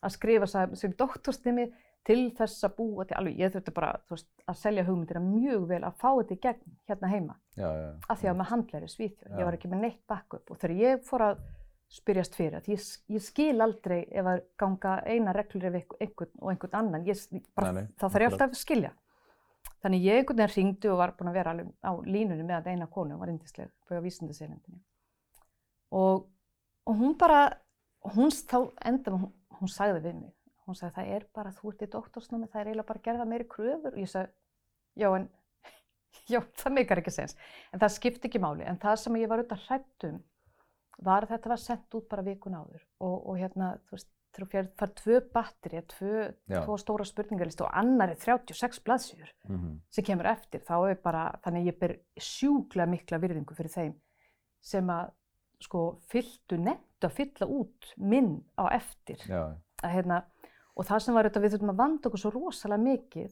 að 0.00 0.14
skrifa 0.16 0.48
sem 0.80 0.96
doktorstimi 0.98 1.68
til 2.06 2.20
þess 2.36 2.64
að 2.66 2.74
búa 2.78 3.04
til, 3.06 3.16
alveg, 3.20 3.38
ég 3.40 3.52
þurfti 3.54 3.72
bara, 3.76 3.92
veist, 4.10 4.28
að 4.48 4.58
selja 4.62 4.84
hugmyndina 4.86 5.20
mjög 5.24 5.66
vel 5.70 5.80
að 5.84 5.96
fá 6.00 6.08
þetta 6.08 6.36
í 6.36 6.42
gegn 6.46 6.76
hérna 6.88 7.10
heima, 7.12 7.36
Já, 7.58 7.68
já, 7.76 7.88
af 8.08 8.20
því 8.20 8.30
að 8.30 8.38
með 8.38 8.50
handlæri 8.54 8.88
svíþjóð, 8.94 9.34
ég 9.36 9.48
var 9.48 9.56
ekki 9.58 9.70
með 9.72 9.82
neitt 9.84 10.00
backup 10.08 10.50
og 10.50 10.60
þegar 10.62 10.76
ég 10.80 11.04
fór 11.08 11.26
að 11.28 11.42
spyrjast 11.90 12.36
fyrir, 12.38 12.56
að 12.60 12.70
ég, 12.70 12.88
ég 13.10 13.22
skil 13.24 13.60
aldrei 13.64 14.00
ef 14.06 14.26
að 14.32 14.42
ganga 14.62 14.96
eina 15.10 15.34
reglur 15.34 15.68
ef 15.68 15.94
einhvern 15.98 16.32
og 16.38 16.52
einhvern 16.52 16.76
annan, 16.80 17.06
ég, 17.08 17.22
bara, 17.58 17.72
Nei, 17.74 17.82
nei, 17.82 17.94
þá 17.98 18.04
þarf 18.06 18.24
ég 18.24 18.30
alltaf 18.30 18.54
að 18.54 18.60
skilja. 18.60 18.92
Þannig 19.80 20.04
ég 20.06 20.20
einhvern 20.20 20.38
veginn 20.40 20.54
ringdi 20.54 20.90
og 20.92 21.00
var 21.00 21.14
búin 21.18 21.30
að 21.32 21.38
vera 21.40 21.54
alveg 21.54 21.72
á 21.82 21.92
línunni 22.04 22.44
með 22.44 22.56
að 22.60 22.70
eina 22.70 22.86
konu, 22.92 23.16
hún 23.16 23.22
var 23.24 23.32
indisleg, 23.32 23.72
búið 23.88 24.00
á 24.00 24.06
vísindasegjandinni. 24.06 24.80
Og, 25.98 26.26
og 26.86 27.00
hún 27.00 27.16
bara, 27.18 27.40
hún 28.14 28.30
þá 28.30 28.58
enda, 28.86 29.16
hún, 29.16 29.32
hún 29.58 29.72
sagði 29.72 30.04
við 30.04 30.18
mig, 30.20 30.34
hún 30.70 30.78
sagði 30.78 30.94
það 31.00 31.10
er 31.16 31.26
bara, 31.36 31.52
þú 31.58 31.72
ert 31.74 31.82
í 31.86 31.90
doktorsnámi, 31.92 32.48
það 32.52 32.60
er 32.62 32.70
eiginlega 32.70 32.88
bara 32.92 33.02
að 33.02 33.06
gerða 33.10 33.26
meiri 33.30 33.46
kröfur. 33.50 33.94
Og 33.96 34.00
ég 34.04 34.10
sagði, 34.12 34.32
já 35.02 35.08
en, 35.18 35.28
já 36.34 36.40
það 36.62 36.76
meikar 36.78 37.02
ekki 37.02 37.14
sens. 37.14 37.36
En 37.74 37.82
það 37.82 37.94
skipti 37.98 38.30
ekki 38.30 38.42
máli, 38.42 38.64
en 38.70 38.78
það 38.82 38.96
sem 39.04 39.18
ég 39.20 39.28
var 39.30 39.42
auðvitað 39.42 39.66
hrætt 39.68 40.08
um 40.10 40.22
var 41.00 41.24
að 41.24 41.30
þetta 41.34 41.48
var 41.54 41.60
sendt 41.62 41.94
út 41.96 42.08
bara 42.10 42.22
vikun 42.26 42.56
áður. 42.60 42.82
Og, 43.00 43.14
og 43.32 43.38
hérna, 43.40 43.70
þú 43.88 43.94
veist, 43.96 44.10
fær- 44.36 44.68
fær 44.78 44.90
tvö 44.98 45.20
batteri, 45.32 45.80
tvö, 45.88 46.26
stóra 46.78 47.06
spurningarlistu 47.08 47.64
og 47.64 47.72
annar 47.80 48.12
er 48.12 48.18
36 48.20 48.82
blaðsjur 48.84 49.30
Mhm. 49.48 49.78
sem 49.90 50.04
kemur 50.04 50.28
eftir, 50.28 50.60
þá 50.60 50.90
er 50.90 50.98
bara, 51.02 51.22
þannig 51.42 51.70
ég 51.72 51.78
ber 51.80 51.96
sjúklega 52.20 52.86
mikla 52.92 53.18
virðingu 53.18 53.56
fyrir 53.56 53.72
þeim 53.72 53.94
sem 54.60 54.86
að 54.92 55.10
sko 55.60 55.80
fylltu 56.12 56.56
nefnt 56.60 57.00
að 57.08 57.16
fylla 57.16 57.48
út 57.48 57.90
minn 57.96 58.44
á 58.60 58.68
eftir. 58.76 59.16
Já, 59.26 59.56
Að, 59.82 59.90
hérna, 59.96 60.20
og 60.76 60.88
það 60.88 61.04
sem 61.04 61.16
var 61.16 61.28
þetta 61.28 61.44
við 61.44 61.54
þurfum 61.54 61.74
að 61.74 61.82
vanda 61.82 62.10
okkur 62.10 62.22
svo 62.24 62.32
rosalega 62.34 62.84
mikið 62.86 63.30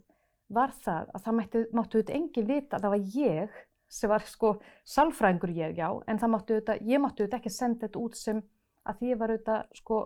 var 0.58 0.72
það 0.84 1.10
að 1.14 1.24
það 1.24 1.36
mætti, 1.38 1.64
máttu 1.76 2.02
þetta 2.02 2.16
engin 2.16 2.48
vita 2.48 2.78
að 2.78 2.86
það 2.86 2.94
var 2.94 3.10
ég 3.18 3.58
sem 3.88 4.12
var 4.12 4.24
sko 4.28 4.52
sálfræðingur 4.88 5.52
ég, 5.56 5.76
já, 5.78 5.88
en 6.08 6.20
það 6.20 6.32
máttu 6.34 6.58
þetta, 6.58 6.78
ég 6.84 7.02
máttu 7.02 7.24
þetta 7.24 7.38
ekki 7.40 7.52
senda 7.52 7.86
þetta 7.86 8.02
út 8.02 8.18
sem 8.18 8.42
að 8.88 9.00
því 9.00 9.12
ég 9.12 9.20
var 9.20 9.32
þetta 9.36 9.56
sko, 9.76 10.02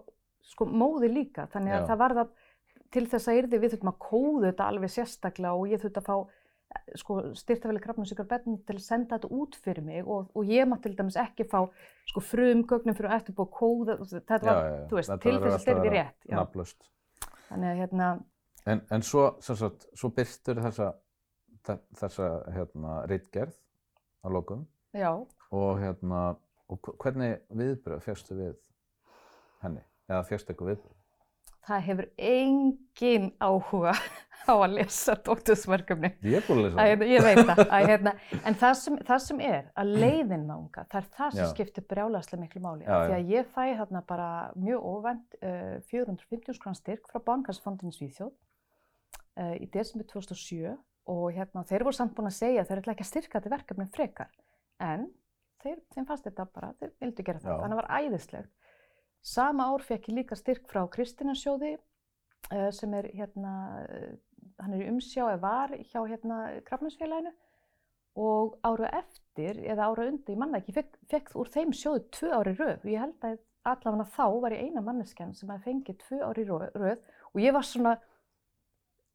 sko 0.52 0.68
móði 0.70 1.10
líka, 1.12 1.48
þannig 1.52 1.76
að 1.76 1.82
Já. 1.82 1.88
það 1.90 2.00
var 2.02 2.14
það 2.18 2.38
til 2.92 3.08
þess 3.08 3.30
að 3.30 3.40
yrði 3.40 3.60
við 3.62 3.74
þurfum 3.74 3.92
að 3.92 3.98
kóða 4.06 4.46
þetta 4.50 4.68
alveg 4.68 4.92
sérstaklega 4.92 5.58
og 5.58 5.72
ég 5.72 5.82
þurfti 5.82 6.02
að 6.02 6.08
fá 6.08 6.16
sko, 6.98 7.18
styrtafæli 7.36 7.82
krafnusíkar 7.84 8.28
betn 8.28 8.58
til 8.66 8.76
að 8.78 8.84
senda 8.84 9.16
þetta 9.18 9.30
út 9.38 9.58
fyrir 9.64 9.84
mig 9.86 10.06
og, 10.06 10.30
og 10.36 10.48
ég 10.48 10.68
mátti 10.68 10.88
til 10.88 10.98
dæmis 10.98 11.18
ekki 11.20 11.46
fá 11.48 11.60
sko 12.10 12.24
frum 12.24 12.64
gögnum 12.68 12.96
fyrir 12.96 13.12
að 13.12 13.32
kóða 13.52 13.98
þetta 14.02 14.40
var, 14.46 14.62
já, 14.62 14.86
þú 14.90 14.98
veist, 14.98 15.14
til 15.24 15.36
þess 15.38 15.68
að 15.68 15.82
vera 15.82 15.94
rétt. 15.96 16.30
Þannig 17.52 17.70
að 17.74 17.80
hérna, 17.84 18.10
En, 18.66 18.80
en 18.94 19.02
svo, 19.02 19.24
sagt, 19.42 19.88
svo 19.98 20.08
byrtur 20.14 20.60
þessa, 20.62 20.92
þe- 21.66 21.80
þessa 21.98 22.26
hérna, 22.54 22.92
reitgerð 23.10 23.56
að 24.22 24.34
lokum 24.36 24.60
já, 24.94 25.10
og, 25.50 25.80
hérna, 25.82 26.20
og 26.70 26.78
hv- 26.86 26.94
hvernig 27.02 27.40
viðbröð 27.50 28.04
férstu 28.04 28.36
við 28.38 28.52
henni? 29.64 29.82
Eða 30.08 30.22
férstu 30.30 30.52
eitthvað 30.54 30.70
viðbröð? 30.76 30.98
það 31.66 31.82
hefur 31.88 32.08
engin 32.18 33.28
áhuga 33.42 33.92
á 34.50 34.54
að 34.54 34.76
lesa 34.78 35.16
dóttursverkefni 35.26 36.12
Ég 36.24 36.38
er 36.40 36.46
búin 36.46 36.60
að 36.60 36.68
lesa 36.68 36.82
Að, 36.82 36.90
hérna, 36.90 37.08
ég 37.12 37.26
veit 37.26 37.40
það, 37.42 37.62
að, 37.64 37.86
hérna, 37.90 38.14
en 38.42 38.58
það 38.62 38.76
sem, 38.82 39.00
það 39.10 39.24
sem 39.26 39.42
er 39.48 39.66
að 39.82 39.92
leiðin 40.02 40.46
nánga, 40.48 40.86
það 40.92 41.00
er 41.00 41.10
það 41.18 41.34
sem 41.36 41.42
Já. 41.42 41.50
skiptir 41.52 41.86
brjálæslega 41.90 42.42
miklu 42.42 42.62
máli. 42.64 42.86
Já, 42.86 42.94
Því 43.02 43.16
að 43.18 43.32
ég 43.32 43.50
fæ 43.54 43.64
þarna 43.80 44.04
bara 44.08 44.30
mjög 44.58 44.86
óvænt 44.92 45.36
uh, 45.42 45.76
450 45.90 46.58
skrann 46.58 46.78
styrk 46.78 47.10
frá 47.10 47.22
Bankarsfondinu 47.26 47.94
Svíþjóð 47.94 48.32
uh, 48.32 49.54
í 49.58 49.68
desember 49.72 50.08
2007 50.12 50.72
og 51.12 51.24
hérna, 51.34 51.64
þeir 51.66 51.86
voru 51.86 51.98
samt 51.98 52.14
búin 52.16 52.30
að 52.30 52.38
segja 52.38 52.62
að 52.62 52.70
þeir 52.70 52.82
ætla 52.82 52.94
ekki 52.94 53.06
að 53.06 53.10
styrka 53.10 53.40
þetta 53.40 53.54
verkefni 53.56 53.86
frekar. 53.94 54.34
En 54.82 55.08
þeir, 55.62 55.78
þeim 55.94 56.06
fannst 56.08 56.28
þetta 56.28 56.46
bara, 56.50 56.74
þeir 56.78 56.92
vildu 57.02 57.24
gera 57.26 57.42
það, 57.42 57.62
þannig 57.62 57.64
að 57.64 57.72
það 57.72 57.80
var 57.80 58.02
æðislegt. 58.02 58.52
Sama 59.22 59.68
ár 59.70 59.84
fekk 59.86 60.10
ég 60.10 60.18
líka 60.18 60.38
styrk 60.38 60.68
frá 60.70 60.82
Kristinarsjóði 60.90 61.72
uh, 61.78 62.70
sem 62.74 62.94
er 62.98 63.08
hérna, 63.14 63.54
hann 64.60 64.74
er 64.74 64.84
í 64.84 64.88
umsjá 64.92 65.24
eða 65.32 65.40
var 65.40 65.68
hjá 65.78 66.00
hérna 66.08 66.38
Krafninsfélaginu 66.66 67.32
og 68.16 68.58
ára 68.62 68.90
eftir, 68.98 69.56
eða 69.64 69.86
ára 69.88 70.06
undir, 70.10 70.34
ég 70.34 70.38
manna 70.38 70.58
ekki, 70.60 70.72
fekk, 70.76 70.98
fekk 71.08 71.30
úr 71.40 71.48
þeim 71.48 71.72
sjóðu 71.72 72.02
tvö 72.12 72.30
ári 72.36 72.52
röð 72.58 72.78
og 72.84 72.90
ég 72.92 73.00
held 73.00 73.24
að 73.24 73.38
allavega 73.64 74.04
þá 74.16 74.40
var 74.42 74.52
ég 74.52 74.64
eina 74.66 74.80
manneskjan 74.84 75.34
sem 75.34 75.48
að 75.54 75.62
fengið 75.64 75.98
tvö 76.02 76.18
ári 76.28 76.44
röð 76.48 76.98
og 77.32 77.40
ég 77.40 77.52
var 77.54 77.62
svona 77.64 77.94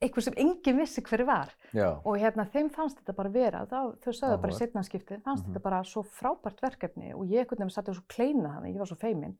eitthvað 0.01 0.27
sem 0.27 0.35
enginn 0.37 0.77
vissi 0.77 1.01
hver 1.01 1.23
var 1.25 1.51
Já. 1.73 1.87
og 2.05 2.17
hérna 2.21 2.45
þeim 2.53 2.67
fannst 2.73 2.99
þetta 3.01 3.15
bara 3.17 3.29
vera, 3.33 3.63
þá, 3.65 3.79
þau 4.03 4.11
sagðu 4.13 4.35
bara 4.41 4.51
í 4.51 4.53
Áhugavert. 4.53 4.59
setnanskiptið, 4.61 5.21
fannst 5.25 5.43
Mhm. 5.45 5.53
þetta 5.53 5.63
bara 5.63 5.79
svo 5.83 6.03
frábært 6.03 6.61
verkefni 6.61 7.13
og 7.15 7.25
ég 7.25 7.39
einhvern 7.45 7.57
veginn 7.65 7.73
satt 7.73 7.89
og 7.89 7.95
svo 7.95 8.03
kleina 8.07 8.49
þannig, 8.57 8.73
ég 8.75 8.77
var 8.77 8.85
svo 8.87 8.95
feimin 9.01 9.37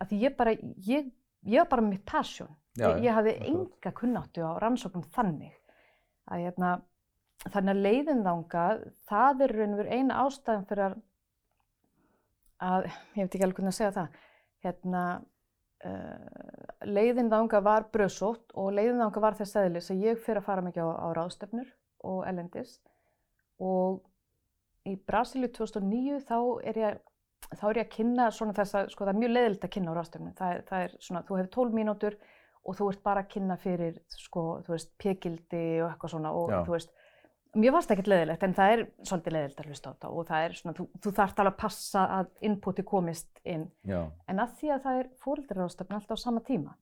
að 0.00 0.08
því 0.10 0.20
ég 0.20 0.36
bara, 0.36 0.50
ég, 0.54 1.10
ég 1.46 1.62
var 1.62 1.70
bara 1.70 1.84
með 1.84 1.94
mitt 1.94 2.06
passion, 2.08 2.50
Já, 2.76 2.90
ég, 2.90 3.06
ég 3.06 3.16
hafði 3.16 3.34
enga 3.50 3.92
kunnáttu 3.96 4.44
á 4.44 4.52
rannsóknum 4.60 5.06
þannig 5.14 5.54
að 6.26 6.42
hérna, 6.44 6.72
þannig 7.46 7.72
að 7.72 7.84
leiðin 7.86 8.24
þangað, 8.26 8.82
það 9.08 9.46
er 9.46 9.56
raun 9.56 9.76
og 9.76 9.80
veru 9.82 10.00
eina 10.00 10.18
ástæðan 10.24 10.66
fyrir 10.70 10.84
að, 10.86 10.98
að 12.66 12.88
ég 12.88 13.22
veit 13.22 13.36
ekki 13.36 13.46
alveg 13.46 13.60
hvernig 13.60 13.74
að 13.74 13.78
segja 13.78 13.94
það, 13.96 14.20
hérna, 14.66 15.04
uh, 15.86 16.58
leiðin 16.90 17.32
þangað 17.32 17.66
var 17.70 17.88
bröðsótt 17.94 18.56
og 18.58 18.74
leiðin 18.74 19.02
þangað 19.04 19.26
var 19.28 19.40
þess 19.40 19.60
aðlis 19.62 19.90
að 19.94 20.04
ég 20.08 20.20
fyrir 20.26 20.42
að 20.42 20.48
fara 20.50 20.66
mikið 20.66 20.90
á, 20.90 20.94
á 21.00 21.08
ráðstefnur 21.16 21.72
og 22.06 22.22
elendis 22.28 22.78
og 23.62 24.02
í 24.86 24.94
Brasilíu 25.08 25.50
2009 25.54 26.22
þá 26.26 26.38
er 26.66 26.80
ég 26.80 26.98
þá 27.54 27.64
er 27.68 27.80
ég 27.80 27.86
að 27.86 27.94
kynna 27.94 28.28
svona 28.34 28.54
þess 28.56 28.78
að, 28.78 28.90
sko 28.92 29.04
það 29.04 29.12
er 29.12 29.20
mjög 29.22 29.34
leiðilegt 29.34 29.66
að 29.66 29.74
kynna 29.76 29.94
á 29.94 29.96
ráðstefnum, 29.98 30.36
það 30.38 30.60
það 30.70 30.86
er 30.86 30.94
svona, 31.06 31.22
þú 31.26 31.38
hefur 31.38 31.50
12 31.56 31.76
mínútur 31.78 32.16
og 32.66 32.78
þú 32.78 32.88
ert 32.90 33.02
bara 33.06 33.22
að 33.22 33.32
kynna 33.36 33.56
fyrir, 33.62 33.98
sko, 34.10 34.46
þú 34.66 34.74
veist, 34.74 34.94
pekildi 35.02 35.66
og 35.84 35.90
eitthvað 35.92 36.14
svona 36.16 36.32
og 36.34 36.50
Já. 36.50 36.58
þú 36.66 36.74
veist, 36.74 36.90
mér 37.56 37.74
varst 37.76 37.92
ekkert 37.94 38.10
leiðilegt 38.10 38.42
en 38.44 38.56
það 38.56 38.72
er 38.72 38.82
svolítið 39.06 39.36
leiðilegt 39.36 39.62
að 39.62 39.70
hlusta 39.70 39.92
á 39.92 39.92
þetta 39.94 40.10
og 40.10 40.26
það 40.30 40.48
er 40.48 40.56
svona, 40.58 40.76
þú, 40.76 40.88
þú 41.04 41.12
þarft 41.20 41.38
alveg 41.42 41.54
að 41.54 41.62
passa 41.62 42.02
að 42.16 42.32
inputi 42.50 42.84
komist 42.90 43.40
inn, 43.44 43.68
Já. 43.86 44.00
en 44.26 44.42
að 44.42 44.58
því 44.58 44.74
að 44.74 44.84
það 44.88 45.00
er 45.02 45.14
fóreldraráðstefna 45.22 46.00
alltaf 46.00 46.20
á 46.20 46.24
sama 46.26 46.42
tíma 46.46 46.74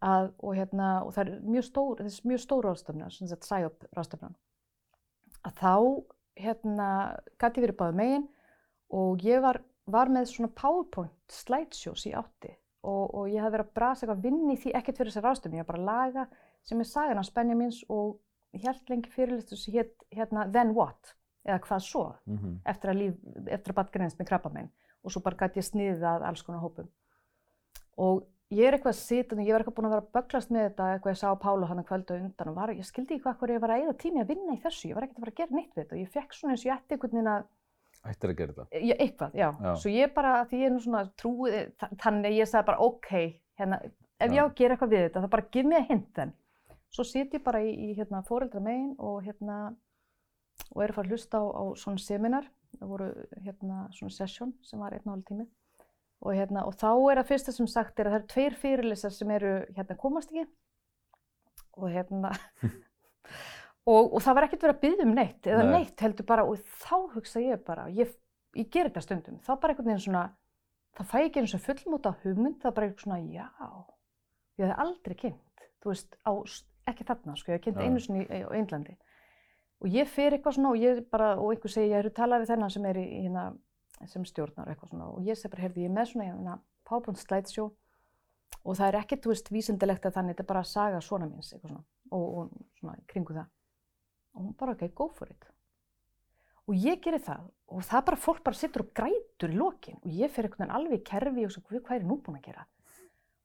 að, 0.00 0.30
og 0.40 0.56
hérna, 0.58 0.90
og 1.06 1.14
það 1.14 1.22
er 1.26 1.40
mjög 1.54 1.66
stór, 1.68 2.02
þessi 2.02 2.28
mjög 2.28 2.42
stór 2.44 2.68
ráðstefna, 2.68 3.10
sem 3.14 3.30
sagt 3.30 3.48
SIOP 3.48 3.86
og 8.96 9.22
ég 9.26 9.42
var, 9.44 9.60
var 9.90 10.10
með 10.12 10.30
svona 10.32 10.50
PowerPoint 10.56 11.34
slideshows 11.34 12.06
í 12.10 12.14
átti. 12.18 12.52
Og, 12.80 13.04
og 13.12 13.28
ég 13.28 13.42
hafði 13.42 13.58
verið 13.58 13.66
að 13.66 13.76
brasa 13.76 14.06
eitthvað 14.06 14.22
vinn 14.24 14.52
í 14.54 14.56
því, 14.56 14.72
ekkert 14.78 15.00
fyrir 15.00 15.12
þessar 15.12 15.26
ráðstefni, 15.28 15.58
ég 15.60 15.66
var 15.66 15.74
bara 15.74 15.80
að 15.82 15.88
laga 15.90 16.26
sem 16.64 16.80
er 16.80 16.88
sagan 16.88 17.20
hans 17.20 17.32
Benjamins 17.34 17.80
og 17.92 18.18
helt 18.64 18.90
lengi 18.90 19.12
fyrirlistu 19.12 19.58
sem 19.58 19.76
hétt, 19.76 19.94
hérna, 20.14 20.46
Then 20.52 20.72
What, 20.76 21.14
eða 21.46 21.60
hvað 21.66 21.84
svo, 21.86 22.04
Mm 22.26 22.58
eftir 22.64 22.92
að, 22.92 23.00
líf, 23.02 23.14
eftir 23.46 23.72
að 23.72 23.78
bat 23.82 23.92
greinst 23.92 24.18
með 24.18 24.30
krabbamein. 24.32 24.70
Og 25.04 25.12
svo 25.12 25.22
bara 25.24 25.36
gæti 25.36 25.60
ég 25.60 25.68
sniðið 25.68 26.04
að 26.04 26.26
alls 26.28 26.42
konar 26.42 26.60
hópum. 26.60 26.88
Og 27.96 28.26
ég 28.50 28.66
er 28.66 28.76
eitthvað 28.76 28.96
sitandi, 28.98 29.46
ég 29.46 29.54
var 29.54 29.62
eitthvað 29.62 29.76
búin 29.76 29.88
að 29.88 29.94
vera 29.94 30.04
að 30.04 30.12
böglast 30.16 30.50
með 30.50 30.66
þetta, 30.68 30.88
eitthvað 30.94 31.14
ég 31.14 31.20
sá 31.20 31.28
Pálu 31.40 31.68
hann 31.70 31.80
að 31.80 31.88
kvölda 31.88 32.18
undan 32.18 32.50
og 32.50 32.58
var, 32.58 32.72
ég 32.74 32.88
skildi 32.88 33.16
ekki 33.16 33.24
hvað 33.24 33.38
hverju 33.40 33.56
ég 33.56 33.64
var 33.64 33.72
að 33.74 33.84
eða 33.84 33.96
tími 34.02 34.20
að 34.20 34.32
vinna 34.32 34.56
í 34.56 34.60
þessu, 34.64 34.88
ég 34.90 34.98
var 34.98 35.06
ekkert 35.06 35.20
að 35.20 35.24
fara 35.24 35.34
að 35.34 35.40
gera 35.40 35.56
neitt 35.56 35.72
við 35.72 35.82
þetta. 35.82 35.96
Og 35.96 36.02
ég 36.02 36.12
fekk 36.16 36.36
svona 36.36 36.56
eins 36.56 36.64
og 36.64 36.70
ég 36.70 36.76
ætti 36.76 36.96
einhvern 36.96 37.16
veginn 37.16 37.32
að, 37.32 37.48
Ættir 38.08 38.30
að 38.32 38.36
gera 38.38 38.52
þetta. 38.56 38.80
ég, 38.80 38.96
eitthvað, 39.04 39.34
já. 39.36 39.48
Já. 39.60 39.74
Svo 39.76 39.90
ég 39.92 40.14
bara, 40.14 40.44
því 40.48 40.60
ég 40.62 40.66
er 40.70 40.72
nú 40.72 40.80
svona 40.80 41.02
trúið, 41.20 41.72
þa- 41.76 41.90
þannig 42.00 42.36
ég 42.38 42.48
sagði 42.48 42.66
bara 42.70 42.78
ok, 42.86 43.10
hérna, 43.60 43.78
ef 43.84 44.30
Já. 44.30 44.34
ég 44.34 44.40
á 44.40 44.46
að 44.48 44.54
gera 44.56 44.74
eitthvað 44.76 44.92
við 44.94 45.04
þetta, 45.04 45.20
þá 45.24 45.28
bara 45.34 45.46
gif 45.52 45.66
mig 45.66 45.78
að 45.82 45.88
hint 45.90 46.08
þenn. 46.16 46.32
Svo 46.90 47.04
sit 47.04 47.32
ég 47.36 47.42
bara 47.44 47.60
í, 47.62 47.70
í 47.76 47.94
hérna, 47.98 48.22
fóreldra 48.26 48.60
megin 48.64 48.94
og 48.98 49.22
hérna, 49.22 49.58
og 50.74 50.82
er 50.82 50.90
að 50.90 50.94
fara 50.96 51.06
að 51.06 51.12
hlusta 51.12 51.38
á, 51.38 51.44
á 51.44 51.64
svona 51.76 51.98
seminar, 52.00 52.48
það 52.80 52.88
voru 52.88 53.10
hérna 53.44 53.82
svona 53.92 54.10
session 54.16 54.54
sem 54.62 54.80
var 54.80 54.92
einn 54.96 55.04
og 55.06 55.14
hálf 55.16 55.24
tími 55.28 55.46
og 56.22 56.34
hérna, 56.36 56.64
og 56.66 56.74
þá 56.76 56.88
er 57.12 57.20
að 57.22 57.28
fyrsta 57.30 57.52
sem 57.52 57.66
sagt 57.66 57.98
er 58.00 58.06
að 58.06 58.12
það 58.12 58.18
eru 58.20 58.28
tveir 58.32 58.56
fyrirlisar 58.60 59.10
sem 59.12 59.30
eru 59.30 59.52
hérna 59.76 59.96
komast 59.96 60.30
ekki 60.32 60.46
og 61.76 61.88
hérna 61.90 62.30
og, 63.90 64.12
og 64.14 64.22
það 64.24 64.36
var 64.38 64.46
ekkert 64.46 64.66
verið 64.66 64.76
að 64.76 64.82
byggja 64.84 65.06
um 65.06 65.14
neitt 65.16 65.48
eða 65.50 65.62
Nei. 65.66 65.72
neitt 65.76 66.04
heldur 66.04 66.28
bara 66.28 66.44
og 66.46 66.60
þá 66.82 66.96
hugsa 67.14 67.42
ég 67.42 67.62
bara, 67.66 67.88
ég, 67.94 68.12
ég 68.58 68.70
ger 68.70 68.88
þetta 68.90 69.02
stundum, 69.04 69.40
þá 69.42 69.52
bara 69.56 69.74
einhvern 69.74 69.90
veginn 69.90 70.04
svona 70.06 70.24
þá 70.96 71.04
fæ 71.06 71.16
ég 71.20 71.28
ekki 71.30 71.42
eins 71.42 71.54
og 71.56 71.62
fullmóta 71.64 72.12
hugmynd, 72.24 72.64
er 72.64 72.74
bara 72.76 72.88
eitthvað 72.88 73.06
svona, 73.06 73.20
já. 73.30 73.46
Ég 74.60 74.68
hef 74.68 74.82
aldrei 74.84 75.16
kynnt, 75.16 75.64
þú 75.80 75.92
veist, 75.92 76.16
á, 76.26 76.32
ekki 76.90 77.06
þarna, 77.08 77.36
sko, 77.38 77.52
ég 77.52 77.58
hef 77.58 77.66
kynnt 77.66 77.80
Já. 77.80 77.86
einu 77.86 78.02
sinni 78.02 78.24
í, 78.26 78.40
á 78.44 78.50
Indlandi. 78.58 78.96
Og 79.80 79.94
ég 79.94 80.08
fer 80.10 80.36
eitthvað 80.36 80.58
svona 80.58 80.72
og 80.74 80.82
ég 80.82 81.04
bara, 81.12 81.30
og 81.40 81.54
einhver 81.54 81.72
segir, 81.72 81.94
ég 81.94 82.02
hefur 82.02 82.16
talað 82.18 82.42
við 82.42 82.52
þennan 82.52 82.74
sem 82.74 82.88
er 82.90 82.98
í, 83.00 83.06
hérna, 83.22 83.44
sem 84.10 84.26
stjórnar 84.28 84.72
eitthvað 84.72 84.92
svona? 84.92 85.06
Og 85.14 85.30
ég 85.30 85.38
segi 85.38 85.52
bara, 85.54 85.64
heyrði, 85.64 85.86
ég 85.86 85.92
er 85.92 85.96
með 85.96 86.10
svona 86.10 86.26
hérna, 86.28 86.58
PowerPoint 86.88 87.22
slideshow 87.22 87.70
og 88.60 88.76
það 88.76 88.86
er 88.90 88.98
ekkert, 89.00 89.22
þú 89.24 89.32
veist, 89.32 89.48
vísindilegt 89.54 90.04
að 90.04 90.18
þannig, 90.18 90.36
þetta 90.36 90.44
er 90.44 90.50
bara 90.50 90.64
að 90.66 90.72
saga 90.74 91.00
svona 91.04 91.30
minns, 91.30 91.54
eitthvað 91.54 91.72
svona 91.72 91.86
og, 92.10 92.26
og 92.26 92.80
svona 92.82 92.98
kringu 93.08 93.36
það 93.38 93.48
og 94.34 94.42
hún 94.44 94.56
bara, 94.58 94.76
ok, 94.76 94.94
go 94.94 95.08
for 95.08 95.30
it. 95.30 95.48
Og 96.68 96.74
ég 96.78 97.00
gerir 97.02 97.22
það 97.24 97.48
og 97.70 97.86
það 97.86 98.04
bara, 98.10 98.20
fólk 98.26 98.42
bara 98.46 98.58
sittur 98.58 98.84
og 98.84 98.92
grætur 98.94 99.50
í 99.50 99.56
lokin. 99.58 99.98
Og 100.02 100.10
ég 100.10 100.30
fer 100.30 100.46
einhvern 100.46 100.66
veginn 100.66 100.76
alveg 100.76 101.00
í 101.00 101.06
kerfi 101.06 101.46
og 101.46 101.54
svo, 101.54 101.62
"Guð, 101.62 101.82
hvað 101.82 101.96
er 101.96 102.00
ég 102.00 102.10
nú 102.10 102.20
búin 102.22 102.38
að 102.38 102.46
gera? 102.46 102.66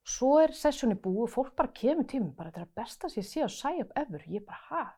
Svo 0.06 0.38
er 0.38 0.54
sessjóni 0.54 0.94
búið 0.94 1.22
og 1.22 1.30
fólk 1.30 1.56
bara 1.56 1.68
kemur 1.74 2.06
tímum 2.06 2.34
bara, 2.36 2.50
þetta 2.50 2.60
er 2.60 2.66
að 2.66 2.74
besta 2.76 3.08
sem 3.08 3.22
ég 3.22 3.26
sé 3.26 3.42
á 3.42 3.48
Sci-Up 3.50 3.92
ever. 3.96 4.22
Ég 4.28 4.46
bara, 4.46 4.58
ha? 4.70 4.94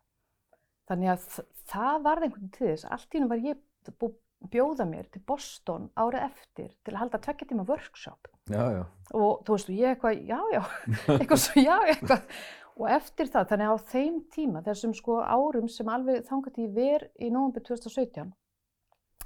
þannig 0.88 1.12
að 1.12 1.26
það 1.68 2.00
varði 2.06 2.28
einhvern 2.28 2.50
til 2.54 2.70
þess. 2.70 2.88
Allt 2.88 3.12
í 3.12 3.18
hennu 3.18 3.30
var 3.32 3.44
ég 3.44 3.60
búið 3.98 4.14
að 4.14 4.50
bjóða 4.52 4.86
mér 4.88 5.08
til 5.12 5.22
Boston 5.26 5.88
árið 5.98 6.24
eftir 6.28 6.70
til 6.86 6.94
að 6.94 7.00
halda 7.02 7.20
tvekja 7.24 7.48
tíma 7.50 7.66
workshop. 7.68 8.30
Já, 8.48 8.62
já. 8.76 8.84
og 9.18 9.42
þú 9.44 9.56
veist, 9.56 9.72
og 9.72 9.80
ég 9.82 9.92
eitthvað, 9.92 10.22
já, 10.28 10.38
já, 10.54 10.62
eitthvað 11.18 11.42
svo, 11.44 11.64
já, 11.64 11.76
eitthvað. 11.92 12.38
Og 12.78 12.86
eftir 12.94 13.26
það, 13.26 13.48
þannig 13.50 13.70
á 13.74 13.76
þeim 13.90 14.18
tíma, 14.30 14.60
þessum 14.66 14.92
sko 14.94 15.18
árum 15.26 15.66
sem 15.72 15.88
alveg 15.90 16.26
þangat 16.28 16.60
í 16.62 16.66
ver 16.76 17.08
í 17.18 17.30
nóvember 17.34 17.64
2017, 17.66 18.30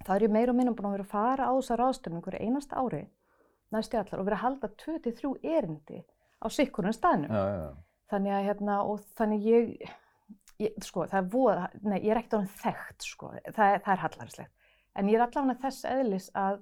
þá 0.07 0.13
er 0.15 0.25
ég 0.25 0.33
meira 0.33 0.55
og 0.55 0.59
minna 0.59 0.73
búin 0.73 0.89
að 0.89 0.97
vera 0.97 1.05
að 1.05 1.13
fara 1.13 1.49
á 1.49 1.53
þessa 1.59 1.77
ráðstöfnum 1.81 2.25
hverju 2.25 2.41
einasta 2.47 2.81
ári, 2.81 3.03
næstu 3.75 4.01
allar, 4.01 4.23
og 4.23 4.29
vera 4.29 4.39
að 4.39 4.45
halda 4.47 4.73
23 4.81 5.35
erindi 5.59 6.01
á 6.41 6.47
sikkurinn 6.49 6.97
staðnum. 6.97 7.29
Já, 7.29 7.45
já, 7.45 7.61
já. 7.61 8.01
Þannig 8.13 8.37
að, 8.37 8.47
hérna, 8.49 8.79
og 8.89 9.05
þannig 9.21 9.47
ég, 9.51 9.95
ég 10.65 10.83
sko, 10.89 11.07
það 11.13 11.21
er 11.21 11.31
voða, 11.37 11.69
nei, 11.85 11.99
ég 11.99 12.11
er 12.15 12.23
ekkert 12.23 12.39
ánum 12.41 12.51
þekkt, 12.65 13.07
sko, 13.09 13.33
það, 13.53 13.79
það 13.85 13.93
er 13.95 14.05
hallarslegt. 14.07 14.69
En 14.97 15.09
ég 15.09 15.17
er 15.17 15.27
allavega 15.27 15.61
þess 15.61 15.87
eðlis 15.89 16.33
að 16.37 16.61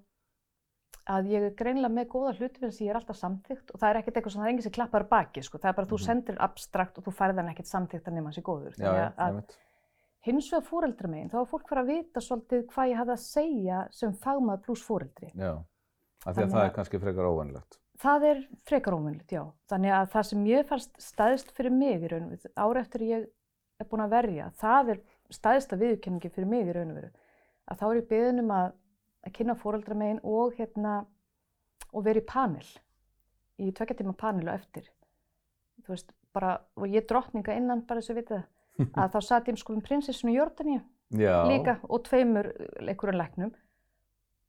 að 1.10 1.30
ég 1.32 1.46
er 1.48 1.54
greinilega 1.58 1.92
með 1.96 2.06
góða 2.12 2.32
þess 2.38 2.76
að 2.78 2.84
ég 2.84 2.90
er 2.92 2.98
alltaf 3.00 3.16
samþygt 3.18 3.72
og 3.74 3.80
það 3.82 3.90
er 3.90 3.98
ekkert 4.00 4.16
eitthvað 4.20 4.32
sem 4.34 4.40
það 4.42 4.46
er 4.46 4.52
enginn 4.52 4.66
sem 4.68 4.74
klappar 4.76 5.06
baki 5.10 5.42
sko. 5.46 5.58
það 5.58 5.70
er 5.72 5.76
bara 5.78 5.86
að 5.86 5.90
þú 5.92 5.98
Mhm. 5.98 6.06
sendir 6.06 6.36
abstrakt 6.46 6.98
og 6.98 7.04
þú 7.04 7.12
færð 7.18 7.36
hann 7.42 7.48
ekkert 7.54 7.70
samþygt 7.70 8.06
að 8.08 8.14
nema 8.14 8.30
hans 8.30 8.38
í 8.38 8.42
góður 8.46 8.78
Já, 8.78 9.12
að, 9.18 9.40
hins 10.28 10.50
vegar 10.52 10.66
fóreldra 10.68 11.08
megin 11.10 11.30
þá 11.32 11.38
er 11.40 11.50
fólk 11.50 11.66
fyrir 11.68 11.82
að 11.82 11.90
vita 11.94 12.20
svolítið 12.20 12.64
hvað 12.70 12.90
ég 12.92 12.98
hafði 13.00 13.14
að 13.16 13.24
segja 13.24 13.78
sem 13.90 14.12
fagmaður 14.12 14.62
pluss 14.66 14.82
fóreldri 14.86 15.30
Já. 15.34 15.52
Af 16.26 16.36
því 16.36 16.42
að 16.44 16.50
það 16.52 16.60
að- 16.60 16.66
er 16.68 16.74
kannski 16.76 17.00
frekar 17.00 17.24
óvanlegt. 17.30 17.78
það 18.00 18.24
er 18.30 18.38
frekar 18.68 18.92
ómönnlegt, 18.96 19.28
já 19.32 19.44
þannig 19.68 19.92
að 19.92 20.10
það 20.12 20.24
sem 20.30 20.44
ég 20.44 20.66
fannst 20.68 20.92
staðist 21.00 21.50
fyrir 21.52 21.72
mig 21.72 22.00
í 22.02 22.08
raun 22.08 22.24
og 22.24 22.30
veru, 22.30 22.52
ára 22.56 22.80
eftir 22.80 23.00
ég 23.00 23.26
er 23.80 23.84
búin 23.86 24.04
að 24.04 24.10
verja, 24.10 24.50
það 24.60 24.88
er 24.94 25.00
staðista 25.30 25.76
viðurkenningi 25.80 26.30
fyrir 26.32 26.46
mig 26.48 26.66
í 26.68 26.72
raun 26.74 26.90
og 26.90 26.96
veru 26.96 27.10
að 27.70 27.78
þá 27.78 27.84
er 27.90 28.00
ég 28.00 28.08
beðin 28.08 28.38
um 28.40 28.48
að, 28.50 28.72
að 29.26 29.34
kynna 29.36 29.56
fóreldra 29.58 29.96
megin 29.98 30.22
og 30.26 30.54
hérna 30.58 31.00
og 31.90 32.04
vera 32.06 32.22
í 32.22 32.26
panel 32.26 32.64
í 33.60 33.70
tvekja 33.76 33.98
tíma 34.00 34.14
panel 34.16 34.48
og 34.48 34.54
eftir. 34.54 34.86
Þú 35.84 35.94
veist, 35.94 36.12
bara, 36.34 36.54
og 36.78 36.88
ég 36.88 37.06
drottninga 37.08 37.56
innan 37.56 37.84
bara 37.88 38.00
þess 38.00 38.12
að 38.12 38.20
vita 38.20 38.38
það, 38.40 38.46
að 39.02 39.14
þá 39.14 39.20
satt 39.26 39.50
ég 39.50 39.64
um 39.74 39.82
prinsessinu 39.84 40.36
Jórdaníu 40.36 40.80
líka 41.10 41.80
og 41.88 42.04
tveimur 42.06 42.52
einhverjum 42.80 43.18
læknum. 43.18 43.52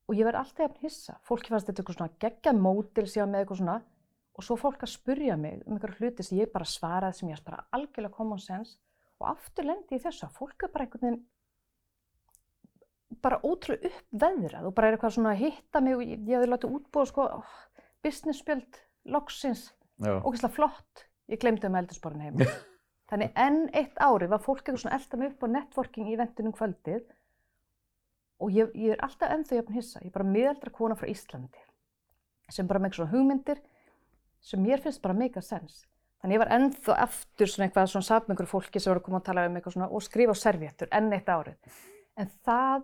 Og 0.10 0.18
ég 0.18 0.28
verð 0.28 0.42
alltaf 0.42 0.66
jafn 0.66 0.84
hissa. 0.84 1.18
Fólki 1.24 1.50
fannst 1.50 1.70
þetta 1.70 1.82
eitthvað 1.82 1.98
svona 1.98 2.20
geggja 2.20 2.54
mótil 2.54 3.08
síðan 3.08 3.32
með 3.32 3.44
eitthvað 3.44 3.62
svona. 3.62 3.78
Og 4.36 4.46
svo 4.46 4.58
fólk 4.60 4.84
að 4.84 4.92
spurja 4.92 5.38
mig 5.40 5.62
um 5.66 5.75
einhverja 5.75 6.00
hluti 6.00 6.24
sem 6.24 6.40
ég 6.40 6.51
bara 6.51 6.68
svaraði 6.68 7.20
sem 7.20 7.30
ég 7.32 7.40
er 7.40 7.46
bara 7.46 7.66
algjörlega 7.75 8.16
common 8.16 8.42
sense. 8.42 8.78
Og 9.22 9.30
aftur 9.32 9.68
lendi 9.68 9.96
ég 9.96 10.04
þessu 10.04 10.28
að 10.28 10.36
fólk 10.38 10.66
er 10.66 10.74
bara 10.74 10.86
einhvern 10.88 11.08
veginn 11.08 11.24
bara 13.24 13.39
ótrúlega 13.44 13.91
uppveðrað 13.91 14.68
og 14.68 14.75
bara 14.77 14.89
er 14.89 14.98
eitthvað 14.98 15.15
svona 15.18 15.36
að 15.36 15.44
hitta 15.46 15.82
mig 15.84 15.98
og 15.98 16.03
ég, 16.06 16.20
ég 16.27 16.38
hafði 16.38 16.51
látið 16.51 16.75
útbúa 16.77 17.08
sko 17.10 17.27
oh, 17.39 17.56
business 18.03 18.41
spjöld, 18.44 18.82
loksins. 19.12 19.70
Ógeðslega 20.01 20.56
flott, 20.56 21.08
ég 21.30 21.41
glemdi 21.41 21.68
um 21.70 21.77
eldursporin 21.77 22.24
heim 22.25 22.39
þannig 23.12 23.34
enn 23.44 23.65
eitt 23.75 24.00
árið 24.00 24.32
var 24.32 24.41
fólk 24.41 24.63
eitthvað 24.63 24.86
svona 24.86 24.98
elda 24.98 25.20
mig 25.20 25.34
upp 25.34 25.44
á 25.44 25.48
networking 25.58 26.10
í 26.10 26.18
vendunum 26.18 26.56
kvöldið 26.56 27.03
og 28.41 28.56
ég, 28.56 28.72
ég 28.74 28.96
er 28.96 29.03
alltaf 29.06 29.36
ennþá 29.36 29.60
jafn 29.60 29.77
hissa, 29.77 30.01
ég 30.01 30.10
er 30.10 30.15
bara 30.15 30.32
miðaldra 30.32 30.74
kona 30.74 30.98
frá 30.98 31.10
Íslandi 31.12 31.62
sem 32.51 32.68
bara 32.68 32.82
með 32.84 32.98
svona 32.98 33.13
hugmyndir 33.13 33.62
sem 34.44 34.62
mér 34.62 34.82
finnst 34.84 35.01
bara 35.03 35.15
mega 35.15 35.44
sens. 35.46 35.86
Þannig 36.22 36.38
ég 36.38 36.41
var 36.44 36.51
ennþá 36.58 36.96
eftir 37.06 37.50
svona 37.50 37.68
eitthvað 37.68 37.91
svona 37.94 38.08
sapmingur 38.08 38.50
fólki 38.50 38.82
sem 38.82 38.91
voru 38.91 39.01
að 39.01 39.06
koma 39.08 39.22
að 39.22 39.27
tala 39.30 39.46
um 39.50 39.56
eitthvað 39.58 39.75
svona 39.77 39.89
og 39.89 40.03
skrifa 40.06 40.36
á 40.36 40.41
servéttur 40.41 40.91
enn 40.98 41.13
eitt 41.15 41.30
árið. 41.32 41.77
En 42.20 42.30
það, 42.46 42.84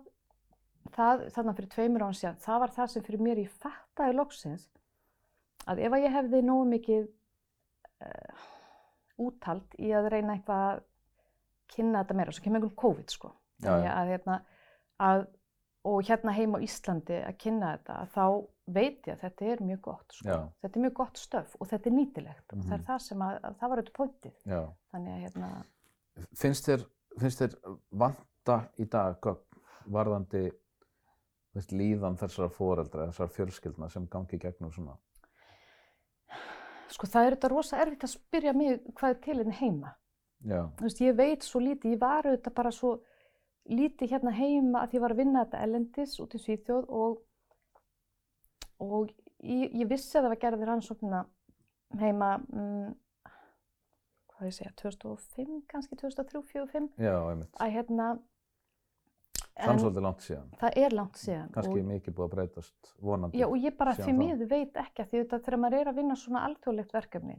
það 0.94 1.24
þarna 1.34 1.54
fyrir 1.58 1.70
tveimur 1.74 2.04
án 2.06 2.16
síðan, 2.16 2.42
það 2.42 2.60
var 2.64 2.74
það 2.76 2.92
sem 2.92 3.06
fyrir 3.06 3.24
mér 3.24 3.42
ég 3.42 3.56
fattaði 3.62 4.18
loksins 4.18 4.68
að 5.68 5.82
ef 5.84 5.96
að 5.96 6.04
ég 6.04 6.14
hefði 6.14 6.42
nógu 6.44 6.68
mikið 6.72 7.08
uh, 8.06 8.46
úttalt 9.18 9.74
í 9.78 9.90
að 9.92 10.10
reyna 10.14 10.36
eitthvað 10.36 10.68
að 10.68 10.84
kynna 11.68 12.02
þetta 12.02 12.16
meira, 12.16 12.32
svo 12.32 12.44
kemur 12.44 12.62
einhvern 12.62 12.78
COVID 12.80 13.12
sko. 13.12 13.32
Þannig 13.60 13.90
að, 13.90 14.12
hérna, 14.12 14.36
að 15.02 15.24
og 15.88 16.04
hérna 16.08 16.34
heima 16.36 16.60
á 16.60 16.64
Íslandi 16.64 17.18
að 17.24 17.36
kynna 17.42 17.72
þetta, 17.76 17.96
þá 18.12 18.24
veit 18.78 19.08
ég 19.08 19.14
að 19.14 19.24
þetta 19.24 19.50
er 19.52 19.62
mjög 19.64 19.80
gott. 19.86 20.16
Sko. 20.16 20.38
Þetta 20.62 20.78
er 20.78 20.84
mjög 20.84 20.94
gott 20.98 21.20
stöf 21.20 21.56
og 21.58 21.70
þetta 21.70 21.90
er 21.90 21.96
nýtilegt 21.96 22.44
mm 22.44 22.54
-hmm. 22.54 22.60
og 22.60 22.68
það 22.68 22.76
er 22.76 22.82
mhm. 22.82 22.86
það 22.90 23.02
sem 23.06 23.26
að, 23.26 23.34
að 23.42 23.58
það 23.60 23.70
var 23.70 23.82
auðvitað 23.82 23.98
pointið. 23.98 24.38
Þannig 24.92 25.12
að 25.12 25.20
hérna... 25.24 25.50
Finnst 26.34 26.68
þér, 26.68 26.86
finnst 27.20 27.42
þér 27.42 27.58
vanta 27.90 28.56
í 28.76 28.88
dag 28.90 29.28
varðandi 29.86 30.44
veist, 31.58 31.74
líðan 31.74 32.18
þessara 32.20 32.48
foreldra, 32.52 33.08
þessara 33.10 33.34
fjölskyldna 33.36 33.88
sem 33.92 34.08
gangi 34.10 34.40
gegnum 34.40 34.72
svona? 34.74 34.96
Sko 36.92 37.08
það 37.10 37.26
er 37.26 37.36
þetta 37.36 37.50
rosa 37.52 37.80
erfitt 37.82 38.06
að 38.06 38.14
spyrja 38.14 38.54
mig 38.56 38.80
hvað 38.96 39.14
er 39.14 39.22
til 39.24 39.38
henni 39.40 39.56
heima. 39.58 39.94
Já. 40.46 40.60
Þú 40.78 40.86
veist, 40.86 41.00
ég 41.04 41.16
veit 41.18 41.44
svo 41.44 41.62
lítið, 41.62 41.96
ég 41.96 42.02
var 42.02 42.28
auðvitað 42.28 42.54
bara 42.56 42.72
svo 42.74 42.92
lítið 43.68 44.14
hérna 44.14 44.32
heima 44.32 44.84
að 44.84 44.94
ég 44.96 45.02
var 45.04 45.14
að 45.14 45.20
vinna 45.20 45.42
þetta 45.44 45.64
ellendis 45.66 46.14
út 46.22 46.36
í 46.36 46.40
Svíþjóð 46.40 46.86
og, 47.00 47.18
og 48.84 49.10
ég, 49.42 49.74
ég 49.82 49.90
vissi 49.90 50.16
að 50.16 50.28
það 50.28 50.32
var 50.32 50.42
gerðið 50.44 50.70
rannsóknina 50.70 51.20
heima, 52.00 52.30
um, 52.54 52.88
hvað 54.32 54.48
ég 54.48 54.56
segja, 54.56 54.72
2005 54.80 55.62
kannski, 55.68 55.98
2003-2005. 56.00 56.90
Já, 57.02 57.14
einmitt. 57.18 57.54
Að 57.58 57.76
hérna... 57.76 58.10
Er 59.58 59.78
svolítið 59.80 60.04
langt 60.04 60.22
síðan. 60.22 60.50
Það 60.60 60.76
er 60.82 60.94
langt 60.94 61.16
síðan. 61.18 61.48
Kannski 61.54 61.80
og, 61.80 61.86
mikið 61.88 62.14
búið 62.14 62.26
að 62.26 62.34
breytast 62.34 62.90
vonandi. 63.02 63.40
Já, 63.40 63.46
og 63.48 63.56
ég 63.58 63.76
bara 63.78 63.94
því 63.98 64.12
miður 64.14 64.50
veit 64.52 64.76
ekki 64.78 65.02
að 65.02 65.08
því 65.10 65.22
að 65.22 65.32
þegar 65.34 65.56
maður 65.64 65.78
er 65.78 65.90
að 65.90 65.98
vinna 65.98 66.16
svona 66.18 66.42
alþjóðlegt 66.48 66.94
verkefni, 66.94 67.38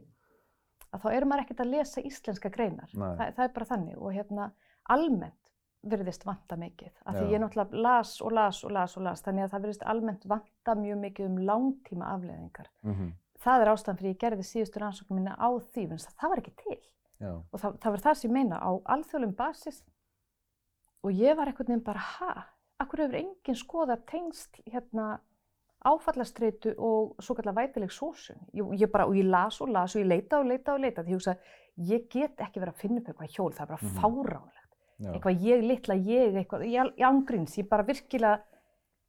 að 0.90 1.04
þá 1.04 1.08
er 1.14 1.26
maður 1.30 1.44
ekkert 1.44 1.62
að 1.64 1.72
lesa 1.74 2.04
íslenska 2.10 2.52
greinar. 2.52 2.92
Það, 2.92 3.22
það 3.38 3.46
er 3.46 3.54
bara 3.56 3.70
þannig 3.70 3.96
og 3.96 4.12
hérna 4.18 4.50
almennt 4.92 5.54
virðist 5.80 6.26
vanta 6.28 6.58
mikið. 6.60 6.92
Af 7.08 7.16
því 7.16 7.26
ég 7.32 7.40
náttúrulega 7.40 7.82
las 7.86 8.12
og 8.20 8.34
las 8.36 8.60
og 8.68 8.74
las 8.76 8.96
og 8.98 9.06
las, 9.06 9.24
þannig 9.24 9.46
að 9.46 9.54
það 9.54 9.64
virðist 9.64 9.86
almennt 9.88 10.26
vanta 10.28 10.74
mjög 10.76 11.00
mikið 11.06 11.30
um 11.30 11.38
langtíma 11.48 12.10
afleðingar. 12.14 12.68
Mm 12.84 12.94
-hmm. 12.94 13.12
Það 13.40 13.60
er 13.62 13.70
ástæðan 13.72 13.98
fyrir 13.98 14.12
ég 14.12 14.20
gerði 14.20 14.44
síðustu 14.44 14.80
rannsóknum 14.80 15.16
minna 15.16 15.36
á 15.40 15.48
því, 15.72 15.82
en 15.90 15.98
það 16.20 16.28
var 16.28 16.38
ekki 16.38 16.54
til. 16.56 16.80
Já. 17.20 17.32
Og 17.52 17.60
það, 17.60 17.78
það 17.80 17.90
var 17.90 18.00
það 18.00 18.14
sem 18.14 18.30
ég 18.30 18.34
meina 18.34 18.56
á 18.60 18.70
alþjóðlum 18.84 19.34
basis 19.36 19.82
og 21.04 21.12
ég 21.12 21.36
var 21.36 21.48
einhvern 21.48 21.72
veginn 21.72 21.84
bara, 21.84 21.98
ha, 22.18 22.46
akkur 22.80 23.04
hefur 23.04 23.20
enginn 23.20 23.58
skoða 23.58 23.96
tengst 24.08 24.60
hérna 24.66 25.18
áfallastreitu 25.80 26.74
og 26.76 27.16
svo 27.24 27.34
kallar 27.38 27.56
vætileg 27.56 27.92
sósun. 27.92 28.40
Ég, 28.52 28.64
ég 28.82 28.90
bara, 28.92 29.06
og 29.08 29.16
ég 29.16 29.24
las 29.24 29.60
og 29.64 29.72
las 29.72 29.96
og 29.96 30.02
ég 30.02 30.10
leita 30.10 30.40
og 30.40 30.50
leita 30.50 30.74
og 30.74 30.84
leita 30.84 31.04
því 31.04 31.14
ég 31.14 31.20
hugsa, 31.20 31.36
ég 31.80 32.08
get 32.12 32.42
ekki 32.44 32.60
verið 32.60 32.74
að 32.74 32.82
finna 32.82 33.00
upp 33.00 33.08
eitthvað 33.08 33.36
hjól, 33.36 33.52
það 33.56 33.62
er 33.62 33.70
bara 33.72 33.80
mm 33.80 33.88
-hmm. 33.88 34.00
fáránlega 34.00 34.60
Já. 35.00 35.12
eitthvað 35.14 35.44
ég 35.48 35.62
litla 35.64 35.94
ég, 35.94 36.34
eitthvað, 36.36 36.64
ég 36.68 37.04
ángríns, 37.08 37.56
ég 37.58 37.68
bara 37.68 37.82
virkilega, 37.82 38.42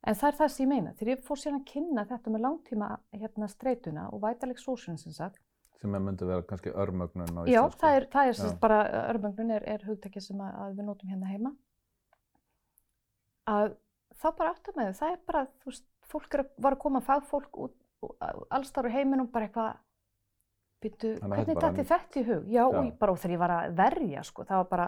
en 0.08 0.16
það 0.16 0.28
er 0.28 0.38
það 0.38 0.48
sem 0.48 0.64
ég 0.64 0.70
meina. 0.70 0.94
Þegar 0.94 1.14
ég 1.14 1.24
fór 1.24 1.38
síðan 1.38 1.60
að 1.60 1.66
kynna 1.74 2.06
þetta 2.06 2.30
með 2.32 2.42
langtíma 2.42 3.00
hérna 3.12 3.48
streytuna 3.48 4.10
og 4.10 4.22
vætaleg 4.22 4.58
sósun 4.58 4.98
sem 4.98 5.12
sagt. 5.12 5.42
Sem 5.82 5.96
er 5.96 6.00
að 6.00 6.28
vera 6.30 6.46
kannski 6.46 6.70
örmögnun 6.70 7.28
á 7.28 7.42
íslensku. 7.42 7.52
Já, 7.52 7.70
það 7.82 7.96
er, 7.96 8.08
það 8.14 8.28
er 8.28 8.34
Já. 8.34 8.60
bara, 8.62 8.80
örmögnun 9.10 9.52
er, 9.52 9.64
er 9.68 9.86
hugtækið 9.86 10.22
sem 10.22 10.40
að, 10.40 10.56
að 10.64 10.76
við 10.78 10.86
nótum 10.86 11.10
hérna 11.10 11.28
heima. 11.28 11.52
Að 13.50 13.76
þá 14.22 14.28
bara 14.38 14.52
áttum 14.54 14.78
þau, 14.78 14.92
það 15.00 15.14
er 15.14 15.22
bara, 15.30 15.46
þú 15.62 15.72
veist, 15.72 15.86
fólk 16.12 16.36
er 16.36 16.44
að, 16.44 16.52
var 16.66 16.76
að 16.76 16.84
koma 16.84 17.02
fagfólk 17.06 17.62
út, 17.66 17.78
allstáru 18.54 18.92
heiminum 18.94 19.30
bara 19.32 19.48
eitthvað, 19.48 19.80
byrju, 20.82 21.14
hvernig 21.22 21.62
dætti 21.62 21.88
þetta 21.90 22.22
í 22.22 22.26
hug? 22.28 22.48
Já, 22.50 22.62
Já. 22.62 22.80
og 22.80 22.92
bara 23.02 23.14
og 23.14 23.22
þegar 23.22 23.36
ég 23.36 23.42
var 23.42 23.56
að 23.58 23.76
verja, 23.82 24.24
sko, 24.28 24.46
það 24.50 24.64
var 24.64 24.72
bara, 24.72 24.88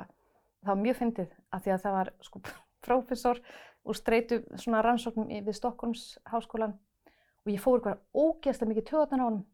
það 0.63 0.73
var 0.73 0.81
mjög 0.83 0.99
fyndið 1.01 1.35
af 1.53 1.63
því 1.65 1.75
að 1.75 1.85
það 1.85 1.97
var 1.99 2.11
sko 2.27 2.43
prófessor 2.85 3.43
úr 3.83 3.99
streitu 3.99 4.41
svona 4.55 4.81
rannsóknum 4.85 5.31
við 5.31 5.55
Stokkólms 5.57 6.05
háskólan 6.29 6.75
og 7.43 7.51
ég 7.51 7.61
fór 7.61 7.79
eitthvað 7.79 8.03
ógeðslega 8.15 8.71
mikið 8.71 8.89
töðan 8.89 9.23
á 9.23 9.27
honum. 9.27 9.45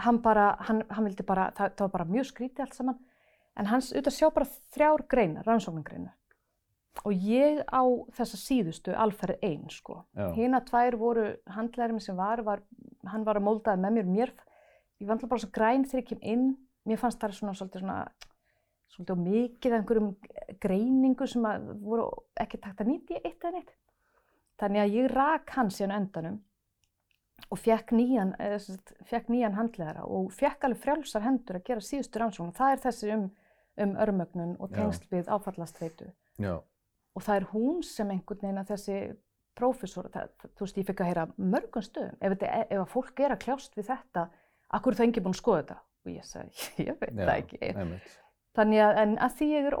Hann 0.00 0.18
bara, 0.24 0.46
hann, 0.66 0.82
hann 0.90 1.06
vildi 1.06 1.24
bara, 1.26 1.50
það, 1.54 1.74
það 1.76 1.84
var 1.84 1.92
bara 1.98 2.08
mjög 2.10 2.28
skrítið 2.30 2.64
allt 2.64 2.78
saman, 2.78 2.96
en 3.60 3.68
hans 3.70 3.90
auðvitað 3.92 4.16
sjá 4.16 4.28
bara 4.32 4.48
þrjár 4.74 5.04
greinar, 5.12 5.44
rannsókningreinar. 5.46 6.15
Og 7.04 7.12
ég 7.28 7.60
á 7.68 7.82
þessa 8.16 8.38
síðustu 8.40 8.94
alferði 8.96 9.36
einn 9.44 9.66
sko. 9.70 10.00
Hina 10.34 10.62
tvær 10.64 10.96
voru 10.98 11.26
handlæðurinn 11.52 12.02
sem 12.02 12.16
var, 12.16 12.42
var, 12.46 12.62
hann 13.06 13.26
var 13.26 13.38
að 13.38 13.46
moldaði 13.46 13.82
með 13.84 13.98
mér, 13.98 14.08
mér, 14.14 14.32
ég 14.98 15.08
var 15.08 15.18
alltaf 15.18 15.30
bara 15.30 15.44
svo 15.44 15.52
græn 15.54 15.84
þegar 15.84 16.02
ég 16.02 16.08
kem 16.08 16.24
inn, 16.32 16.48
mér 16.88 17.02
fannst 17.02 17.20
það 17.20 17.36
svona 17.36 17.54
svolítið 17.58 17.84
svona 17.84 18.00
svolítið 18.96 19.22
mikið 19.22 19.72
af 19.72 19.80
einhverjum 19.80 20.10
greiningu 20.62 21.28
sem 21.28 21.46
voru 21.84 22.08
ekki 22.40 22.60
takt 22.62 22.82
að 22.82 22.92
nýta 22.92 23.16
í 23.16 23.22
eitt 23.22 23.44
eða 23.44 23.56
neitt. 23.58 23.72
Þannig 24.56 24.82
að 24.82 24.94
ég 24.96 25.08
rak 25.12 25.52
hans 25.56 25.80
í 25.80 25.84
hann 25.84 25.96
öndanum 25.98 26.38
og 27.52 27.60
fekk 27.60 27.92
nýjan, 27.92 28.32
nýjan 29.28 29.58
handlegara 29.58 30.06
og 30.08 30.30
fekk 30.34 30.64
alveg 30.64 30.80
frjálsar 30.82 31.26
hendur 31.26 31.58
að 31.58 31.66
gera 31.68 31.84
síðustu 31.84 32.22
rannsókn. 32.22 32.54
Það 32.56 32.72
er 32.72 32.82
þessi 32.86 33.12
um, 33.14 33.26
um 33.84 33.92
örmögnun 34.06 34.56
og 34.56 34.72
tengsl 34.72 35.10
við 35.12 35.28
áfallastreitu. 35.28 36.08
Og 37.16 37.24
það 37.24 37.40
er 37.40 37.48
hún 37.54 37.80
sem 37.86 38.10
einhvern 38.12 38.42
veginn 38.42 38.60
að 38.60 38.72
þessi 38.74 38.98
prófessor, 39.56 40.10
þú 40.12 40.66
veist, 40.66 40.76
ég 40.76 40.86
fikk 40.90 41.00
að 41.00 41.10
heyra 41.10 41.26
mörgum 41.40 41.84
stöðum. 41.84 42.18
Ef, 42.20 42.36
ef 42.44 42.80
að 42.82 42.90
fólk 42.92 43.22
er 43.24 43.34
að 43.34 43.42
kljást 43.46 43.78
við 43.78 43.88
þetta, 43.88 44.26
akkur 44.76 44.92
er 44.92 45.00
það 45.00 45.08
ekki 45.08 45.24
búin 45.24 45.36
að 45.36 45.40
skoða 45.40 45.62
þetta? 45.62 45.78
Og 46.06 46.12
ég 46.12 46.26
sagði, 46.28 46.66
ég 46.90 46.98
veit 47.00 47.14
Já, 47.14 47.22
það 47.22 47.34
ekki. 47.36 47.60
Einmitt. 47.72 48.18
Þannig 48.56 48.82
að, 48.82 48.98
en 49.02 49.14
að 49.20 49.38
því 49.38 49.48
ég 49.50 49.68
er 49.68 49.76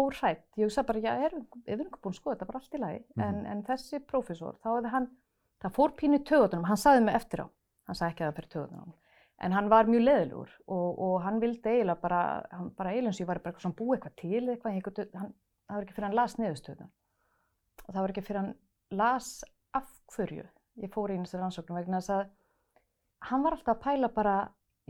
óhrætt, 0.00 0.44
ég 0.58 0.68
hugsa 0.68 0.84
bara, 0.86 1.02
já, 1.02 1.12
er, 1.26 1.36
við 1.64 1.72
erum 1.74 1.86
ekki 1.88 2.02
búin 2.04 2.14
að 2.14 2.20
skoða 2.20 2.36
þetta, 2.36 2.48
bara 2.50 2.60
allt 2.60 2.74
í 2.74 2.80
lagi, 2.82 3.00
mm 3.00 3.22
-hmm. 3.22 3.28
en, 3.28 3.46
en 3.52 3.62
þessi 3.66 4.02
prófessor, 4.06 4.58
þá 4.62 4.68
hefði 4.70 4.92
hann, 4.94 5.08
það 5.62 5.74
fór 5.78 5.94
pínu 5.98 6.20
í 6.20 6.26
töðunum, 6.30 6.66
hann 6.70 6.78
saði 6.78 7.06
mig 7.06 7.18
eftir 7.18 7.42
á, 7.42 7.46
hann 7.90 7.98
sagði 7.98 8.14
ekki 8.14 8.24
að 8.24 8.30
það 8.30 8.38
fyrir 8.38 8.52
töðunum, 8.54 8.92
en 9.40 9.56
hann 9.56 9.70
var 9.72 9.90
mjög 9.90 10.04
leðilegur 10.06 10.52
og, 10.66 11.02
og 11.08 11.16
hann 11.24 11.40
vildi 11.42 11.74
eiginlega 11.74 12.02
bara, 12.04 12.22
hann 12.54 12.70
bara 12.78 12.94
eiginlega 12.94 13.10
eins 13.10 13.18
og 13.18 13.24
ég 13.24 13.30
var 13.32 13.42
bara 13.42 13.50
eitthvað 13.50 13.66
svona 13.66 13.80
búið 13.80 13.96
eitthvað 13.96 14.16
til 14.22 14.42
eitthvað, 14.46 14.78
eitthvað 14.78 15.18
hann, 15.24 15.34
það 15.70 15.78
var 15.78 15.86
ekki 15.86 15.96
fyrir 15.96 16.08
hann 16.08 16.18
las 16.18 16.36
neðustöðun 16.40 16.90
og 17.86 17.90
það 17.90 18.00
var 18.00 18.14
ekki 18.14 18.26
fyrir 18.26 18.40
hann 18.40 18.52
las 19.00 19.30
af 19.78 19.88
hverju, 20.14 20.48
ég 20.82 20.92
fór 20.94 21.12
í 21.12 21.18
einu 21.18 21.28
þessari 21.28 21.46
ansóknum 21.46 21.78
vegna 21.78 22.02
þess 22.02 22.16
að 22.16 22.26
hann 23.30 23.46
var 23.46 23.56
alltaf 23.56 23.76
að 23.76 23.84
pæla 23.86 24.10
bara, 24.14 24.34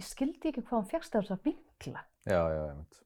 ég 0.01 0.09
skildi 0.09 0.51
ekki 0.51 0.65
hvað 0.65 0.79
hann 0.79 0.91
af 1.01 1.13
þess 1.13 1.35
að 1.37 1.47
vinkla. 1.51 2.05
Já, 2.29 2.41
já, 2.41 2.59
ég 2.65 2.75
veit 2.79 3.01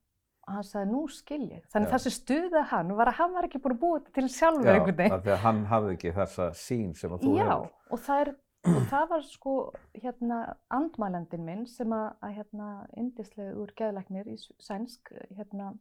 og 0.45 0.53
hann 0.59 0.67
sagði 0.69 0.91
nú 0.91 1.03
skil 1.13 1.43
ég. 1.49 1.63
Þannig 1.73 1.93
þessi 1.95 2.13
stuða 2.13 2.65
hann 2.69 2.93
var 2.99 3.11
að 3.11 3.21
hann 3.21 3.37
var 3.37 3.47
ekki 3.49 3.61
búin 3.65 3.77
að 3.77 3.81
búa 3.81 4.01
þetta 4.01 4.15
til 4.19 4.33
sjálfur 4.35 4.71
einhvern 4.73 4.99
veginn. 4.99 5.15
Já, 5.15 5.25
því 5.25 5.33
að 5.35 5.43
hann 5.45 5.63
hafði 5.71 5.95
ekki 5.97 6.15
þessa 6.19 6.49
sín 6.61 6.91
sem 6.99 7.15
að 7.15 7.25
þú 7.25 7.33
hefur. 7.39 7.49
Já, 7.49 7.89
og 7.97 8.03
það, 8.05 8.21
er, 8.25 8.31
og 8.75 8.83
það 8.93 9.07
var 9.15 9.25
sko 9.31 9.55
hérna 10.03 10.41
andmælendin 10.79 11.47
minn 11.49 11.65
sem 11.71 11.97
að, 11.97 12.07
að 12.27 12.37
hérna 12.39 12.69
indislegur 13.01 13.73
geðleiknir 13.81 14.31
í 14.35 14.37
sænsk, 14.67 15.15
hérna 15.39 15.73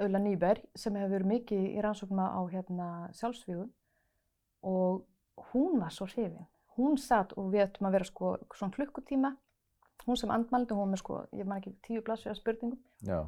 Öla 0.00 0.18
Nýberg 0.22 0.64
sem 0.78 0.96
hefur 0.96 1.18
verið 1.18 1.30
mikið 1.34 1.68
í 1.68 1.82
rannsóknum 1.84 2.22
á 2.24 2.40
hérna 2.50 2.88
sjálfsvíðum 3.18 3.68
og 4.66 5.04
hún 5.52 5.80
var 5.82 5.92
svo 5.92 6.08
hrifin. 6.08 6.46
Hún 6.78 6.96
satt 6.96 7.34
og 7.36 7.50
við 7.52 7.66
ættum 7.66 7.88
að 7.88 7.98
vera 7.98 8.08
sko 8.08 8.36
svona 8.56 8.72
klukkutíma 8.72 9.34
hún 10.06 10.16
sem 10.16 10.32
andmældi, 10.34 10.74
hún 10.74 10.92
með 10.92 11.02
sko, 11.02 11.20
ég 11.36 11.48
man 11.48 11.60
ekki 11.60 11.74
tíu 11.86 12.02
blassið 12.04 12.32
af 12.32 12.40
spurningum 12.40 12.78
Já. 13.06 13.20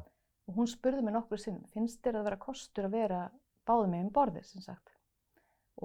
og 0.47 0.57
hún 0.57 0.69
spurði 0.69 1.05
mér 1.05 1.17
nokkur 1.17 1.41
sinn, 1.41 1.61
finnst 1.73 2.01
þér 2.03 2.19
að 2.19 2.27
vera 2.29 2.41
kostur 2.41 2.89
að 2.89 2.97
vera 2.97 3.21
báðu 3.67 3.87
með 3.91 4.05
um 4.05 4.11
borðið 4.17 4.49
sem 4.49 4.65
sagt 4.65 4.91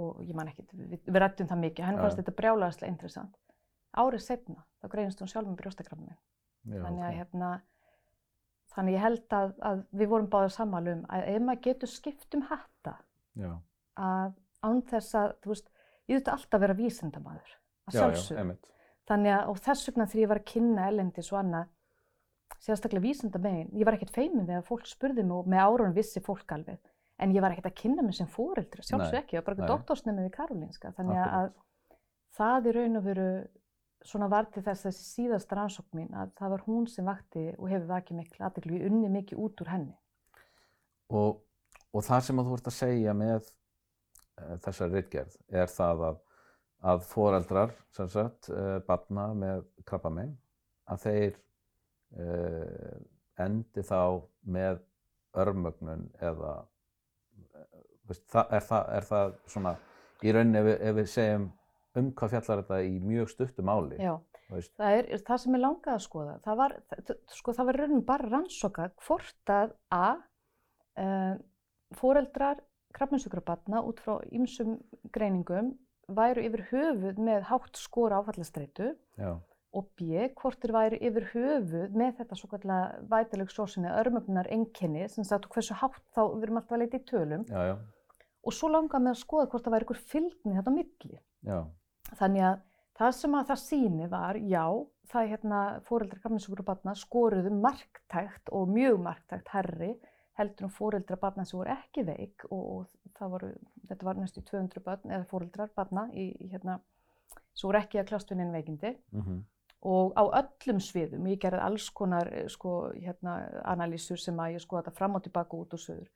og 0.01 0.21
ég 0.23 0.37
man 0.39 0.51
ekki, 0.51 0.67
við, 0.73 1.01
við 1.07 1.21
rættum 1.23 1.49
það 1.51 1.63
mikið, 1.65 1.87
henni 1.89 2.03
fannst 2.05 2.21
þetta 2.21 2.35
brjálaðislega 2.39 2.93
interessant. 2.93 3.39
Árið 3.99 4.23
setna, 4.23 4.63
þá 4.79 4.87
greinist 4.93 5.23
hún 5.23 5.31
sjálf 5.33 5.49
með 5.49 5.57
brjóstakrafnum 5.59 6.13
minn. 6.13 6.21
Þannig 6.85 7.03
að 7.03 7.09
okay. 7.09 7.17
hérna, 7.19 7.49
þannig 8.75 8.97
ég 8.97 9.05
held 9.05 9.35
að, 9.37 9.53
að 9.67 9.83
við 10.01 10.11
vorum 10.13 10.29
báðið 10.33 10.55
sammálum 10.57 11.03
að 11.11 11.27
ef 11.33 11.43
maður 11.47 11.63
getur 11.67 11.91
skipt 11.91 12.37
um 12.39 12.45
hatta, 12.51 12.95
Já. 13.39 13.51
að 13.99 14.33
án 14.63 14.83
þess 14.91 15.17
að, 15.19 15.35
þú 15.43 15.53
veist, 15.55 15.71
ég 16.11 16.19
þurfti 16.19 16.33
alltaf 16.35 16.59
að 16.59 16.65
vera 16.67 16.79
vísendamæður, 16.79 17.53
að 17.89 17.99
sjálfsögum. 17.99 18.55
Þannig 19.11 19.35
að 19.35 19.61
þess 19.65 19.89
vegna 19.89 20.07
þegar 20.07 20.23
ég 20.23 20.31
var 20.31 20.41
að 20.41 20.49
kynna 20.53 20.89
ellendis 20.91 21.31
og 21.33 21.39
annað, 21.41 21.71
sérstaklega 22.61 23.03
vísenda 23.07 23.41
megin, 23.43 23.71
ég 23.75 23.89
var 23.89 23.97
ekkert 23.97 24.15
feimin 24.15 24.47
við 24.47 24.59
að 24.61 24.67
fólk 24.69 24.87
spurði 24.87 25.25
mig 25.25 25.39
og 25.39 25.49
með 25.51 25.65
árunum 25.65 25.97
vissi 25.97 26.21
fólk 26.23 26.53
alveg. 26.55 26.79
en 27.21 27.35
ég 27.35 27.43
var 27.45 27.53
ekkert 27.53 27.67
að 27.69 27.81
kynna 27.83 28.03
mig 28.03 28.15
sem 28.17 28.29
fóreldri, 28.33 28.81
sjálfsög 28.81 29.19
ekki, 29.19 29.37
ég 29.37 29.43
var 29.43 29.51
bara 29.51 29.57
ekki 29.59 29.69
doktorsnemi 29.69 30.23
við 30.25 30.31
Karolinska, 30.33 30.93
þannig 30.97 31.19
að 31.21 31.51
Akkurat. 31.51 31.99
það 32.39 32.69
í 32.71 32.73
raun 32.77 32.97
og 32.97 33.05
veru 33.05 33.27
svona 34.07 34.29
var 34.33 34.49
til 34.53 34.63
þess 34.65 34.87
þessi 34.87 35.07
síðasta 35.07 35.59
rannsókn 35.59 35.99
mín 35.99 36.17
að 36.17 36.33
það 36.39 36.55
var 36.55 36.65
hún 36.67 36.89
sem 36.89 37.07
vakti 37.07 37.45
og 37.59 37.69
hefur 37.69 37.89
vakið 37.91 38.21
miklu 38.21 38.47
aðdeglu, 38.47 38.79
ég 38.79 38.89
unni 38.89 39.13
mikið 39.13 39.43
út 39.45 39.63
úr 39.63 39.73
henni. 39.75 39.97
Og, 41.11 41.41
og 41.93 42.07
það 42.07 42.27
sem 42.27 42.41
að 42.41 42.49
þú 42.49 42.59
ert 42.59 42.71
að 42.71 42.77
segja 42.79 43.15
með 43.19 43.39
uh, 43.45 44.57
þessari 44.65 44.97
ritgerð 44.97 45.37
er 45.63 45.73
það 45.73 46.05
að, 46.09 46.21
að 46.93 47.07
foreldrar, 47.11 47.77
sem 47.97 48.11
sagt, 48.13 48.51
uh, 48.55 48.79
barna 48.87 49.31
með 49.37 49.65
krabbamein, 49.89 50.37
að 50.91 51.05
þeir 51.07 51.41
uh, 52.17 52.99
endi 53.41 53.85
þá 53.87 54.03
með 54.49 54.81
örmögnun 55.41 56.09
eða 56.19 56.57
veist, 58.11 58.25
það, 58.31 58.55
er, 58.57 58.67
það, 58.67 58.93
er 58.97 59.09
það 59.11 59.35
svona 59.53 59.75
í 60.21 60.33
rauninni 60.35 60.61
ef 60.61 60.71
ef 60.81 60.97
við 60.97 61.11
segjum 61.13 61.47
um 61.99 62.11
hvað 62.15 62.35
fjallar 62.35 62.63
þetta 62.63 62.81
í 62.87 62.97
mjög 63.03 63.31
stuttu 63.33 63.65
máli 63.67 63.99
Já, 63.99 64.15
það 64.79 64.97
er 64.99 65.13
er 65.17 65.23
það 65.27 65.43
sem 65.43 65.57
ég 65.57 65.63
langaði 65.65 65.95
að 65.97 66.05
skoða. 66.07 66.39
Það 66.47 66.59
var, 66.63 66.75
sko, 67.35 67.55
það 67.59 67.71
var 67.71 67.81
rauninni 67.81 68.07
bara 68.07 68.31
rannsóka 68.31 68.89
hvort 69.07 69.55
að 69.55 69.77
a, 69.95 70.07
uh, 71.03 71.35
foreldrar 71.99 72.63
krabbmennsugrabatna 72.95 73.83
út 73.87 74.01
frá 74.03 74.19
ýmsum 74.35 74.79
greiningum 75.15 75.75
væru 76.11 76.43
yfir 76.47 76.65
höfuð 76.71 77.21
með 77.23 77.47
hátt 77.51 77.79
skora 77.79 78.19
áfallastreitu 78.21 78.91
já, 79.19 79.33
og 79.71 79.87
b, 79.99 80.27
hvort 80.41 80.59
þeir 80.63 80.75
væru 80.75 80.99
yfir 81.11 81.27
höfuð 81.35 81.95
með 81.95 82.17
þetta 82.19 82.39
svo 82.39 82.51
kallega 82.51 83.05
vætileg 83.13 83.53
sósinni 83.55 83.93
örmögnunar 83.95 84.51
enginni, 84.51 85.07
sem 85.13 85.27
sagt 85.27 85.47
hversu 85.55 85.77
hátt 85.79 86.03
þá, 86.17 86.25
við 86.35 86.49
erum 86.49 86.61
alltaf 86.61 86.77
að 86.77 86.83
leita 86.85 86.99
í 86.99 87.07
tölum, 87.11 87.47
já, 87.47 87.77
og 88.41 88.57
svo 88.57 88.73
langaði 88.73 89.07
mig 89.07 89.15
að 89.15 89.23
skoða 89.23 89.51
hvort 89.53 89.67
það 89.67 89.77
væri 89.77 89.87
ykkur 89.87 90.03
fylgni 90.15 90.57
þetta 90.57 90.75
á 90.75 90.79
milli. 90.79 91.21
já, 91.47 91.59
Þannig 92.19 92.47
að 92.47 92.63
það 93.01 93.13
sem 93.17 93.37
að 93.39 93.51
það 93.51 93.61
síni 93.65 94.09
var, 94.11 94.39
já, 94.39 94.65
það 95.11 95.23
er 95.23 95.33
hérna 95.35 95.61
fóreldrar 95.89 96.23
krabbmennsugur 96.23 96.63
og 96.63 96.71
batna 96.71 96.95
skoruðu 96.99 97.53
marktækt 97.55 98.53
og 98.57 98.71
mjög 98.71 99.01
marktækt 99.05 99.53
herri 99.55 99.95
heldur 100.41 100.69
um 100.69 100.73
fóreldra 100.73 101.19
batna 101.21 101.45
sem 101.45 101.59
voru 101.59 101.73
ekki 101.75 102.05
veik 102.07 102.45
og, 102.51 102.87
og 102.87 103.31
voru, 103.35 103.51
þetta 103.89 104.07
var 104.07 104.21
næstu 104.21 104.43
200 104.47 104.85
batn 104.85 105.13
eða 105.13 105.29
fóreldrar 105.29 105.73
batna 105.77 106.07
í, 106.15 106.31
í 106.41 106.51
hérna, 106.53 106.79
sem 107.53 107.69
voru 107.69 107.81
ekki 107.83 108.01
að 108.01 108.37
neinn 108.39 108.55
veikindi. 108.55 108.95
Mhm, 109.13 109.43
og 109.81 110.13
á 110.13 110.25
öllum 110.43 110.81
sviðum, 110.85 111.29
ég 111.33 111.41
gerði 111.41 111.61
alls 111.65 111.89
konar 111.97 112.29
eh, 112.33 112.49
sko, 112.53 112.93
hérna, 113.01 113.39
analýsur 113.65 114.21
sem 114.21 114.37
að 114.37 114.59
ég 114.59 114.65
skoða 114.65 114.85
þetta 114.85 114.99
fram 114.99 115.17
og 115.17 115.23
tilbaka 115.25 115.57
út 115.57 115.77
og 115.77 115.81
söður 115.81 116.11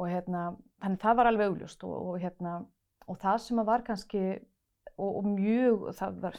og 0.00 0.08
hérna, 0.08 0.54
þannig 0.80 1.02
það 1.02 1.16
var 1.18 1.28
alveg 1.28 1.50
augljóst 1.50 1.82
og, 1.84 1.92
og 1.92 2.22
hérna, 2.22 2.54
og 3.04 3.18
það 3.20 3.42
sem 3.44 3.60
að 3.60 3.68
var 3.68 3.82
kannski, 3.84 4.22
og, 4.98 5.10
og 5.20 5.26
mjög, 5.32 5.88
það 5.98 6.20
var, 6.26 6.38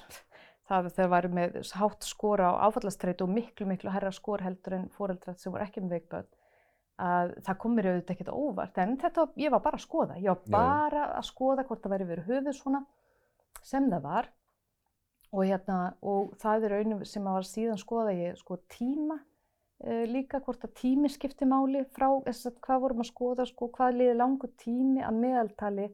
það 0.69 0.89
þeir 0.97 1.11
væri 1.15 1.33
með 1.39 1.59
hátt 1.79 2.07
skora 2.07 2.53
á 2.53 2.53
áfallastreitu 2.67 3.27
og 3.27 3.33
miklu, 3.33 3.67
miklu 3.69 3.93
herra 3.93 4.13
skor 4.15 4.43
heldur 4.45 4.77
en 4.79 4.89
fóreldrar 4.93 5.37
sem 5.39 5.53
voru 5.53 5.65
ekki 5.65 5.83
með 5.83 5.97
veikböld, 5.97 6.29
að 7.03 7.33
það 7.45 7.59
kom 7.63 7.77
mér 7.77 7.89
auðvitað 7.91 8.15
ekkert 8.15 8.33
óvart, 8.33 8.79
en 8.83 8.97
þetta, 9.01 9.27
ég 9.41 9.53
var 9.53 9.63
bara 9.65 9.79
að 9.79 9.85
skoða, 9.87 10.19
ég 10.21 10.29
var 10.29 10.53
bara 10.57 11.09
að 11.17 11.27
skoða 11.31 11.67
hvort 11.67 11.83
það 11.83 11.95
væri 11.97 12.09
verið 12.13 12.31
höfuð 12.31 12.57
svona 12.59 12.85
sem 13.63 13.89
það 13.91 14.07
var. 14.07 14.31
Og 15.33 15.47
hérna, 15.49 15.77
og 16.05 16.33
það 16.41 16.65
er 16.67 16.75
raunum 16.75 17.05
sem 17.09 17.25
að 17.25 17.37
var 17.39 17.47
síðan 17.49 17.79
skoða 17.81 18.11
ég 18.13 18.35
sko 18.37 18.59
tíma 18.69 19.17
uh, 19.17 20.03
líka 20.09 20.41
hvort 20.45 20.65
að 20.67 20.75
tími 20.77 21.09
skipti 21.09 21.47
máli 21.49 21.81
frá, 21.95 22.09
að 22.11 22.59
hvað 22.61 22.83
vorum 22.83 23.01
að 23.01 23.09
skoða 23.09 23.47
sko 23.49 23.71
hvað 23.73 23.97
liði 23.97 24.17
langu 24.19 24.49
tími 24.61 25.01
að 25.01 25.19
meðaltali 25.23 25.87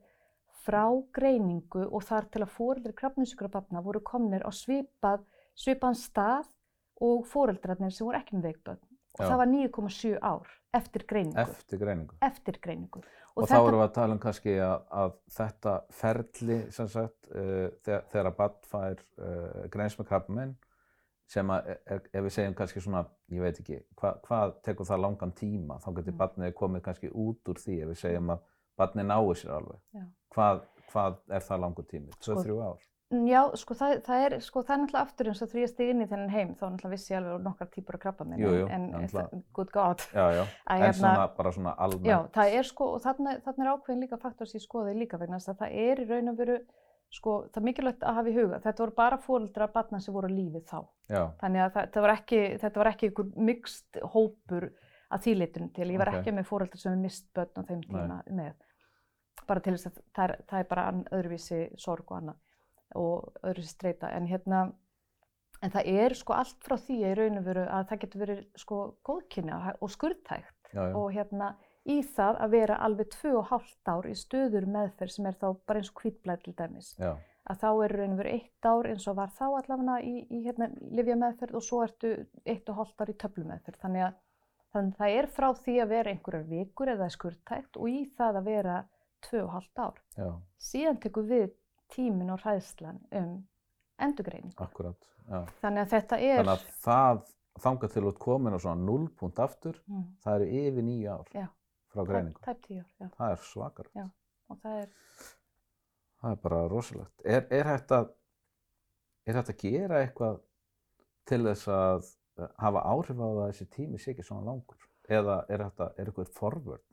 frá 0.66 0.86
greiningu 1.16 1.86
og 1.88 2.06
þar 2.08 2.30
til 2.34 2.44
að 2.46 2.54
fóreldri 2.56 2.96
krafninsjúkrabatna 2.98 3.84
voru 3.86 4.02
komnir 4.06 4.46
á 4.46 4.52
svipað, 4.54 5.26
svipaðan 5.58 6.00
stað 6.00 6.50
og 7.02 7.26
fóreldrarnir 7.30 7.94
sem 7.96 8.08
voru 8.08 8.20
ekki 8.20 8.38
með 8.38 8.50
veikbönn 8.52 8.82
og 9.20 9.24
Já. 9.24 9.30
það 9.30 9.38
var 9.42 9.52
9,7 9.54 10.20
ár 10.22 10.56
eftir 10.74 11.06
greiningu. 11.10 11.42
eftir 11.42 11.80
greiningu. 11.82 12.16
eftir 12.22 12.60
greiningu. 12.62 13.02
Og, 13.36 13.48
þá 13.48 13.56
erum 13.58 13.80
við 13.80 13.86
að 13.86 13.94
tala 13.96 14.16
um 14.16 14.20
kannski 14.22 14.56
að, 14.62 14.82
að 14.92 15.14
þetta 15.38 15.74
ferli 15.96 16.58
sem 16.76 16.90
sagt 16.92 17.30
uh, 17.32 17.70
þegar, 17.86 18.30
að 18.30 18.36
barn 18.38 18.58
fær 18.70 19.04
uh, 19.18 19.68
greins 19.72 19.96
með 20.00 20.10
krabbamein 20.12 20.56
sem 21.30 21.52
að 21.54 21.72
er, 21.86 22.02
ef 22.10 22.24
við 22.26 22.34
segjum 22.34 22.56
kannski 22.58 22.82
svona, 22.84 23.04
ég 23.30 23.44
veit 23.44 23.60
ekki, 23.62 23.80
hva, 24.02 24.16
hvað 24.26 24.56
tekur 24.66 24.88
það 24.90 25.04
langan 25.06 25.34
tíma, 25.38 25.78
þá 25.84 25.90
getur 26.00 26.16
Mm. 26.16 26.22
barnið 26.24 26.56
komið 26.58 26.86
kannski 26.88 27.12
út 27.14 27.52
úr 27.54 27.62
því 27.62 27.76
ef 27.84 27.92
við 27.94 28.00
segjum 28.02 28.34
að 28.34 28.48
barnið 28.80 29.10
nái 29.12 29.34
sér 29.42 29.56
alveg. 29.58 30.06
Hvað, 30.36 30.62
hvað 30.94 31.18
er 31.38 31.44
það 31.50 31.64
langur 31.66 31.86
tími? 31.90 32.14
Sko, 32.20 32.40
2-3 32.44 32.62
ár? 32.70 32.86
Mm, 33.10 33.24
Já, 33.26 33.40
sko 33.58 33.74
það, 33.74 33.94
það, 34.06 34.24
er, 34.28 34.34
sko 34.46 34.62
það 34.62 34.74
er 34.76 34.80
náttúrulega 34.84 35.02
aftur 35.08 35.30
eins 35.32 35.40
og 35.42 35.50
því 35.50 35.62
ég 35.64 35.70
stið 35.72 35.88
inn 35.96 36.02
í 36.04 36.08
þennan 36.12 36.30
heim 36.30 36.50
þá 36.54 36.66
náttúrulega 36.68 36.92
vissi 36.94 37.14
ég 37.16 37.18
alveg 37.24 37.40
nokkar 37.48 37.70
típur 37.74 37.96
af 37.98 38.02
krabba 38.04 38.28
minn 38.30 38.44
Jú, 38.44 38.52
jú, 38.54 38.68
en, 38.70 38.84
náttúrulega. 38.94 39.40
good 39.58 39.72
god 39.74 40.04
Já, 40.14 40.26
já, 40.38 40.44
að 40.70 40.76
en 40.76 40.84
hérna, 40.84 40.94
svona 41.00 41.24
bara 41.40 41.52
svona 41.56 41.74
almennt. 41.82 42.06
já, 42.12 42.18
það 42.38 42.54
er 42.60 42.70
sko 42.70 42.90
og 42.94 43.02
þarna, 43.08 43.34
þarna 43.48 43.66
er 43.66 43.72
ákveðin 43.74 44.04
líka 44.06 44.20
faktor 44.22 44.52
sem 44.52 44.60
ég 44.62 44.66
skoði 44.68 44.94
líka 45.00 45.18
vegna 45.24 45.40
þess 45.42 45.50
að 45.56 45.64
það 45.64 45.80
er 45.88 46.04
í 46.04 46.08
raun 46.14 46.30
og 46.36 46.38
veru 46.44 46.60
sko 47.18 47.36
það 47.50 47.58
er 47.64 47.66
mikilvægt 47.72 48.06
að 48.06 48.18
hafa 48.20 48.30
í 48.30 48.38
huga 48.38 48.62
þetta 48.68 48.84
voru 48.86 48.96
bara 49.02 49.18
fóreldrar 49.26 49.74
barna 49.74 50.04
sem 50.06 50.14
voru 50.14 50.30
á 50.30 50.38
lífi 50.38 50.62
þá 50.70 50.78
Já, 51.10 51.24
þannig 51.42 51.66
að 51.66 51.74
það, 51.80 51.90
það 51.98 52.06
var 52.06 52.14
ekki, 52.20 52.42
þetta 52.62 52.84
var 52.84 52.92
ekki 52.94 53.10
einhver 53.10 53.32
mixt 53.50 54.02
hópur 54.14 54.70
að 55.10 55.24
þýleitun 55.26 55.72
til, 55.74 55.90
ég 55.90 55.98
var 55.98 56.14
Ok. 56.14 56.20
ekki 56.22 56.36
með 56.38 56.46
fóreldrar 56.54 56.78
sem 56.86 56.94
er 56.94 57.02
mist 57.02 57.26
börn 57.34 57.58
á 57.58 57.62
þeim 57.66 57.82
tíma 57.90 58.20
með 58.30 58.54
bara 59.50 59.64
til 59.66 59.76
þess 59.76 59.90
að 59.90 60.04
það 60.18 60.36
það 60.52 60.62
er 60.62 60.70
bara 60.70 60.86
öðruvísi 61.18 61.64
sorg 61.82 62.12
og 62.12 62.22
annað 62.22 63.00
og 63.00 63.42
öðruvísi 63.44 63.76
streyta 63.76 64.14
en 64.16 64.30
hérna 64.30 64.68
en 65.64 65.74
það 65.74 65.90
er 66.04 66.16
sko 66.18 66.36
allt 66.38 66.62
frá 66.66 66.78
því 66.80 67.00
og 67.40 67.48
veru 67.48 67.66
að 67.68 67.90
það 67.90 68.04
getur 68.04 68.24
verið 68.24 68.44
sko 68.62 68.78
góðkynja 69.08 69.58
og 69.80 69.92
skurðtækt. 69.96 70.56
Já, 70.70 70.84
já, 70.86 70.94
og 70.96 71.10
hérna 71.16 71.50
í 71.90 71.98
það 72.06 72.38
að 72.44 72.54
vera 72.54 72.78
alveg 72.86 73.10
tvö 73.16 73.32
og 73.40 73.50
hálft 73.50 73.90
ár 73.90 74.06
í 74.08 74.14
stöður 74.18 74.68
meðferð 74.70 75.16
sem 75.16 75.26
er 75.26 75.38
þá 75.42 75.48
bara 75.66 75.82
eins 75.82 75.90
og 75.90 76.04
hvítblæð 76.04 76.44
til 76.46 76.56
dæmis. 76.60 76.92
Já, 77.00 77.12
að 77.50 77.62
þá 77.64 77.70
er 77.72 77.96
raun 77.98 78.14
og 78.14 78.22
veru 78.22 78.34
eitt 78.36 78.70
ár 78.70 78.90
eins 78.92 79.08
og 79.10 79.18
var 79.18 79.34
þá 79.34 79.46
allavega 79.48 79.98
í, 80.06 80.16
í 80.30 80.42
hérna 80.46 80.70
livja 80.94 81.18
meðferð 81.20 81.58
og 81.58 81.66
svo 81.66 81.82
ertu 81.86 82.14
eitt 82.46 82.70
og 82.70 82.82
hálft 82.82 83.02
ár 83.02 83.12
í 83.12 83.18
töflu 83.24 83.48
meðferð 83.50 83.82
þannig 83.86 84.06
að 84.06 84.18
þannig 84.70 84.94
að 84.94 85.00
það 85.02 85.16
er 85.18 85.28
frá 85.34 85.48
því 85.58 85.76
að 85.82 85.92
vera 85.96 86.14
einhverjar 86.14 86.50
vikur 86.52 86.92
eða 86.94 87.10
skurðtækt 87.16 87.80
og 87.82 87.90
í 87.90 88.04
það 88.20 88.38
að 88.38 88.50
vera 88.52 88.76
tvö 89.26 89.44
og 89.46 89.52
hálft 89.56 89.82
ár 89.82 90.00
já, 90.18 90.30
síðan 90.70 91.02
tekur 91.04 91.28
við 91.30 91.50
tímin 91.94 92.32
og 92.34 92.44
hræðslan 92.44 93.02
um 93.20 93.34
endurgreiningu 94.00 94.64
akkurat, 94.64 95.10
já. 95.28 95.44
þannig 95.62 95.86
að 95.86 95.94
þetta 95.96 96.20
er 96.20 96.42
Þannig 96.44 96.56
að 96.56 96.68
það 96.86 97.24
þangað 97.60 97.96
til 97.96 98.06
út 98.08 98.20
komin 98.22 98.56
á 98.56 98.60
svona 98.60 98.86
0 98.88 99.10
punkt 99.20 99.40
aftur, 99.44 99.82
mm, 99.90 100.06
það 100.24 100.40
eru 100.40 100.62
yfir 100.62 100.88
nýju 100.88 101.10
ár 101.12 101.34
Já. 101.36 101.48
frá 101.92 102.06
greiningu. 102.08 102.40
tæp, 102.40 102.46
tæp 102.46 102.62
tíu 102.68 102.80
ár 102.80 102.94
já. 103.04 103.10
Það 103.18 103.34
er 103.36 103.44
svakar. 103.50 103.92
Já. 103.96 104.06
og 104.50 104.62
það 104.64 104.82
er 104.84 104.90
Það 106.20 106.36
er 106.36 106.40
bara 106.44 106.64
rosalegt. 106.68 107.22
Er, 107.24 107.46
er, 107.56 107.68
hægt 107.70 107.92
að, 107.96 108.10
er 109.26 109.40
hægt 109.40 109.52
að 109.54 109.62
gera 109.62 110.02
eitthvað 110.04 110.42
til 111.30 111.40
þess 111.46 111.70
að 111.72 112.10
eh, 112.42 112.50
hafa 112.60 112.82
áhrif 112.92 113.22
á 113.24 113.28
það 113.28 113.40
að 113.44 113.52
þessi 113.54 113.68
tími 113.76 114.02
sé 114.02 114.12
ekki 114.12 114.26
svona 114.28 114.50
langur? 114.50 114.88
Eða 115.10 115.38
er, 115.48 115.64
að, 115.70 115.86
er 115.96 116.12
eitthvað 116.12 116.34
forvörn? 116.36 116.84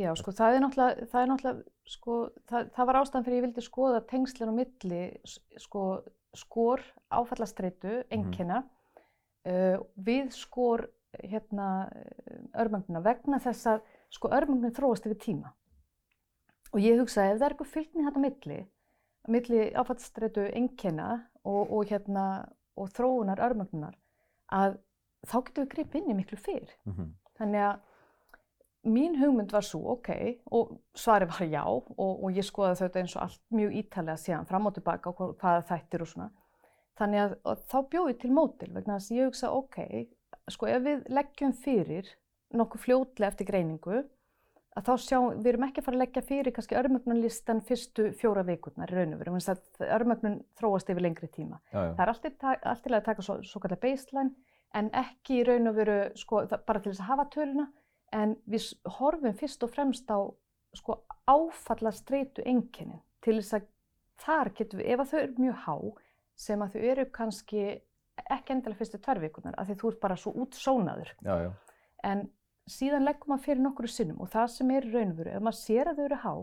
Já, 0.00 0.08
sko, 0.16 0.32
það 0.32 0.54
er 0.54 0.62
náttúrulega, 0.64 1.06
það 1.12 1.22
er 1.22 1.28
náttúrulega, 1.28 1.70
sko, 1.92 2.14
það, 2.48 2.68
það 2.72 2.88
var 2.88 2.98
ástæðan 3.02 3.24
fyrir 3.26 3.36
ég 3.36 3.44
vildi 3.44 3.64
skoða 3.66 3.98
tengslinn 4.08 4.52
á 4.52 4.54
milli, 4.56 5.00
sko, 5.60 5.82
skor 6.40 6.84
áfallastreitu, 7.12 7.98
einkenna, 8.14 8.62
uh, 9.44 9.82
við 10.00 10.30
skor, 10.32 10.86
hérna, 11.20 11.66
örmögnuna 12.56 13.02
vegna 13.04 13.42
þess 13.44 13.68
að, 13.74 13.84
sko, 14.16 14.32
örmögnin 14.32 14.72
þróast 14.72 15.10
yfir 15.10 15.20
tíma. 15.26 15.52
Og 16.72 16.80
ég 16.80 16.96
hugsaði, 17.02 17.34
ef 17.34 17.42
það 17.42 17.46
er 17.50 17.54
eitthvað 17.56 17.72
fylgni 17.74 18.06
þetta 18.06 18.24
á 18.24 18.24
milli, 18.24 18.60
milli 19.36 19.62
áfallastreitu 19.76 20.48
einkenna 20.56 21.10
og, 21.44 21.66
og 21.68 21.92
hérna, 21.92 22.26
og 22.80 22.88
þróunar 22.96 23.44
örmögnunar, 23.44 23.98
að 24.48 24.80
þá 25.28 25.36
getum 25.42 25.66
við 25.66 25.72
gripið 25.76 26.00
inn 26.00 26.14
í 26.14 26.22
miklu 26.22 26.40
fyrr. 26.40 26.78
mm 26.88 27.10
Þannig 27.32 27.62
að 27.64 27.91
mín 28.84 29.14
hugmynd 29.20 29.52
var 29.54 29.62
svo, 29.66 29.80
ok, 29.96 30.08
og 30.50 30.72
svarið 30.98 31.30
var 31.36 31.48
já 31.52 31.62
og, 31.66 31.90
og 31.98 32.30
ég 32.34 32.46
skoði 32.46 32.78
þetta 32.80 33.02
eins 33.02 33.16
og 33.16 33.22
allt 33.26 33.42
mjög 33.54 33.76
ítalega 33.82 34.16
síðan 34.18 34.48
fram 34.48 34.66
og 34.66 34.74
tilbaka 34.74 35.10
og 35.12 35.16
hva- 35.20 35.34
hvaða 35.38 35.66
þættir 35.70 36.02
og 36.02 36.08
svona. 36.10 36.30
Þannig 36.98 37.20
að 37.24 37.36
og 37.48 37.62
þá 37.70 37.76
bjóði 37.92 38.16
til 38.20 38.30
mótil 38.36 38.72
vegna 38.74 38.98
þess 38.98 39.12
að 39.12 39.16
ég 39.20 39.30
hugsa, 39.30 39.52
ok, 39.52 39.78
sko 40.50 40.66
ef 40.66 40.82
við 40.82 41.06
leggjum 41.08 41.52
fyrir 41.62 42.10
nokkuð 42.52 42.82
fljótlega 42.84 43.30
eftir 43.32 43.46
greiningu, 43.48 44.02
að 44.76 44.86
þá 44.88 44.92
sjá, 45.04 45.18
við 45.36 45.46
erum 45.52 45.64
ekki 45.68 45.80
að 45.80 45.84
fara 45.86 45.96
að 45.96 46.02
leggja 46.02 46.22
fyrir 46.28 46.52
kannski 46.56 46.76
örmögnunlistan 46.80 47.60
fyrstu 47.68 48.06
fjóra 48.16 48.42
vikurnar 48.48 48.90
í 48.92 48.96
raun 48.96 49.14
og 49.14 49.20
veru, 49.20 49.32
þannig 49.36 49.48
að 49.80 49.90
örmögnun 50.00 50.38
þróast 50.60 50.88
yfir 50.92 51.04
lengri 51.06 51.28
tíma. 51.28 51.58
Já, 51.72 51.78
já, 51.86 51.94
Það 51.96 52.02
er 52.06 52.12
allt 52.12 52.24
í 52.24 52.30
ta- 52.40 52.60
allt 52.72 52.86
í 52.86 52.90
lagi 52.92 53.02
að 53.02 53.08
taka 53.10 53.22
svo, 53.22 53.36
svo 53.44 53.60
kallar 53.60 53.80
baseline 53.82 54.34
en 54.74 54.88
ekki 54.90 55.40
í 55.40 55.44
raun 55.46 55.68
og 55.68 55.76
veru 55.76 55.98
sko, 56.16 56.46
bara 56.66 56.80
til 56.80 56.92
þess 56.92 57.00
að 57.04 57.10
hafa 57.12 57.26
töluna 57.34 57.66
en 58.12 58.36
við 58.50 58.72
horfum 58.98 59.34
fyrst 59.36 59.64
og 59.64 59.72
fremst 59.72 60.10
á 60.12 60.20
sko 60.76 61.02
áfalla 61.28 61.92
streitu 61.92 62.44
enginni 62.48 63.00
til 63.24 63.38
þess 63.38 63.58
að 63.58 63.68
þar 64.22 64.52
getum 64.56 64.80
við, 64.80 64.90
ef 64.92 65.02
að 65.02 65.10
þau 65.10 65.18
eru 65.20 65.44
mjög 65.44 65.58
há 65.66 65.76
sem 66.42 66.62
að 66.64 66.74
þau 66.74 66.84
eru 66.92 67.06
kannski 67.14 67.64
ekki 68.22 68.54
endilega 68.54 68.78
fyrstu 68.80 69.00
tværvíkunar 69.02 69.56
af 69.58 69.68
því 69.68 69.76
þú 69.80 69.92
ert 69.92 70.00
bara 70.02 70.18
svo 70.20 70.32
útsónaður 70.44 71.12
já, 71.24 71.34
já. 71.46 71.50
en 72.08 72.26
síðan 72.70 73.06
leggum 73.08 73.32
maður 73.32 73.46
fyrir 73.46 73.64
nokkru 73.64 73.90
sinnum 73.90 74.20
og 74.22 74.30
það 74.32 74.50
sem 74.56 74.74
er 74.76 74.88
raunveru, 74.92 75.32
ef 75.32 75.42
maður 75.42 75.58
sér 75.60 75.90
að 75.90 75.98
þau 75.98 76.04
eru 76.04 76.20
há 76.22 76.34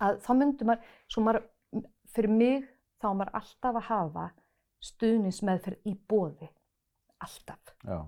að 0.00 0.20
þá 0.24 0.30
myndur 0.36 0.70
maður, 0.70 0.92
svo 1.10 1.24
maður 1.26 1.48
fyrir 2.14 2.36
mig 2.36 2.68
þá 3.00 3.08
maður 3.10 3.34
alltaf 3.40 3.80
að 3.80 3.88
hafa 3.88 4.28
stuðnismeðferð 4.90 5.90
í 5.90 5.96
bóði 6.08 6.48
alltaf 7.20 7.74
já. 7.84 7.98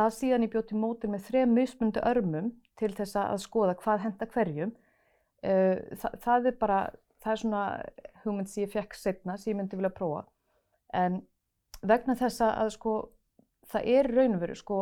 Það 0.00 0.16
síðan 0.16 0.46
ég 0.46 0.52
bjóð 0.54 0.66
til 0.70 0.80
mótir 0.80 1.12
með 1.12 1.26
þrejum 1.28 1.54
mismundi 1.58 2.04
örmum 2.10 2.50
til 2.80 2.92
þess 2.96 3.18
að 3.20 3.42
skoða 3.44 3.76
hvað 3.82 4.04
henda 4.06 4.28
hverjum. 4.32 4.74
Uh, 5.40 5.76
það, 6.00 6.18
það 6.24 6.50
er 6.50 6.60
bara 6.60 6.80
það 7.20 7.32
er 7.32 7.42
svona 7.42 7.64
hugmynd 8.24 8.50
sem 8.50 8.64
ég 8.64 8.72
fekk 8.72 8.96
setna 8.96 9.36
sem 9.38 9.52
ég 9.52 9.60
myndi 9.60 9.78
vilja 9.78 9.92
prófa. 9.92 10.24
En 10.96 11.20
vegna 11.86 12.16
þess 12.18 12.42
að 12.44 12.72
sko 12.76 12.94
það 13.70 13.92
er 13.94 14.10
raunveru 14.10 14.56
sko 14.58 14.80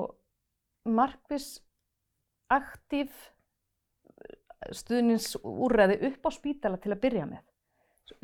markvis 0.89 1.59
aktív 2.55 3.13
stuðninsúræði 4.75 6.01
upp 6.09 6.27
á 6.27 6.31
spítala 6.35 6.81
til 6.83 6.95
að 6.95 7.03
byrja 7.05 7.29
með. 7.29 7.45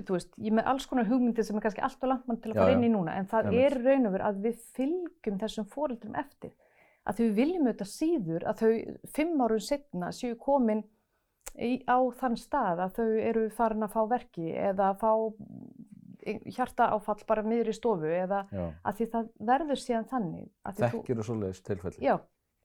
Þú 0.00 0.14
veist, 0.16 0.30
ég 0.40 0.54
með 0.56 0.68
alls 0.70 0.86
konar 0.88 1.06
hugmyndir 1.10 1.44
sem 1.44 1.58
er 1.58 1.66
kannski 1.66 1.82
allt 1.84 2.04
og 2.06 2.10
langt 2.10 2.28
mann 2.28 2.40
til 2.40 2.54
að 2.54 2.62
fara 2.62 2.74
inn 2.74 2.86
í 2.86 2.92
núna 2.92 3.18
en 3.20 3.28
það 3.28 3.50
er 3.60 3.76
raun 3.82 4.08
og 4.08 4.14
veru 4.14 4.26
að 4.30 4.38
við 4.46 4.62
fylgjum 4.78 5.40
þessum 5.42 5.66
fóröldrum 5.68 6.16
eftir 6.18 6.54
að 7.04 7.20
þau 7.20 7.30
viljum 7.38 7.68
auðvitað 7.68 7.90
síður 7.92 8.46
að 8.48 8.60
þau 8.62 8.70
fimm 9.16 9.40
árum 9.44 9.64
setna 9.64 10.10
séu 10.14 10.36
komin 10.40 10.84
í, 11.54 11.82
á 11.84 11.98
þann 12.20 12.38
stað 12.40 12.84
að 12.86 12.94
þau 12.98 13.08
eru 13.30 13.48
farin 13.54 13.86
að 13.86 13.96
fá 13.96 14.00
verki 14.10 14.52
eða 14.52 14.92
að 14.92 15.02
fá 15.02 15.12
hjarta 16.24 16.88
áfall 16.94 17.20
bara 17.28 17.44
miður 17.44 17.70
í 17.72 17.76
stofu 17.76 18.08
eða 18.08 18.44
Já. 18.48 18.64
að 18.80 19.00
því 19.00 19.08
það 19.12 19.26
verður 19.50 19.80
síðan 19.82 20.06
þannig 20.08 20.46
Þekkir 20.78 21.20
þú 21.20 21.26
svoleiðis 21.28 21.64
tilfelli? 21.66 22.04
Já, 22.04 22.16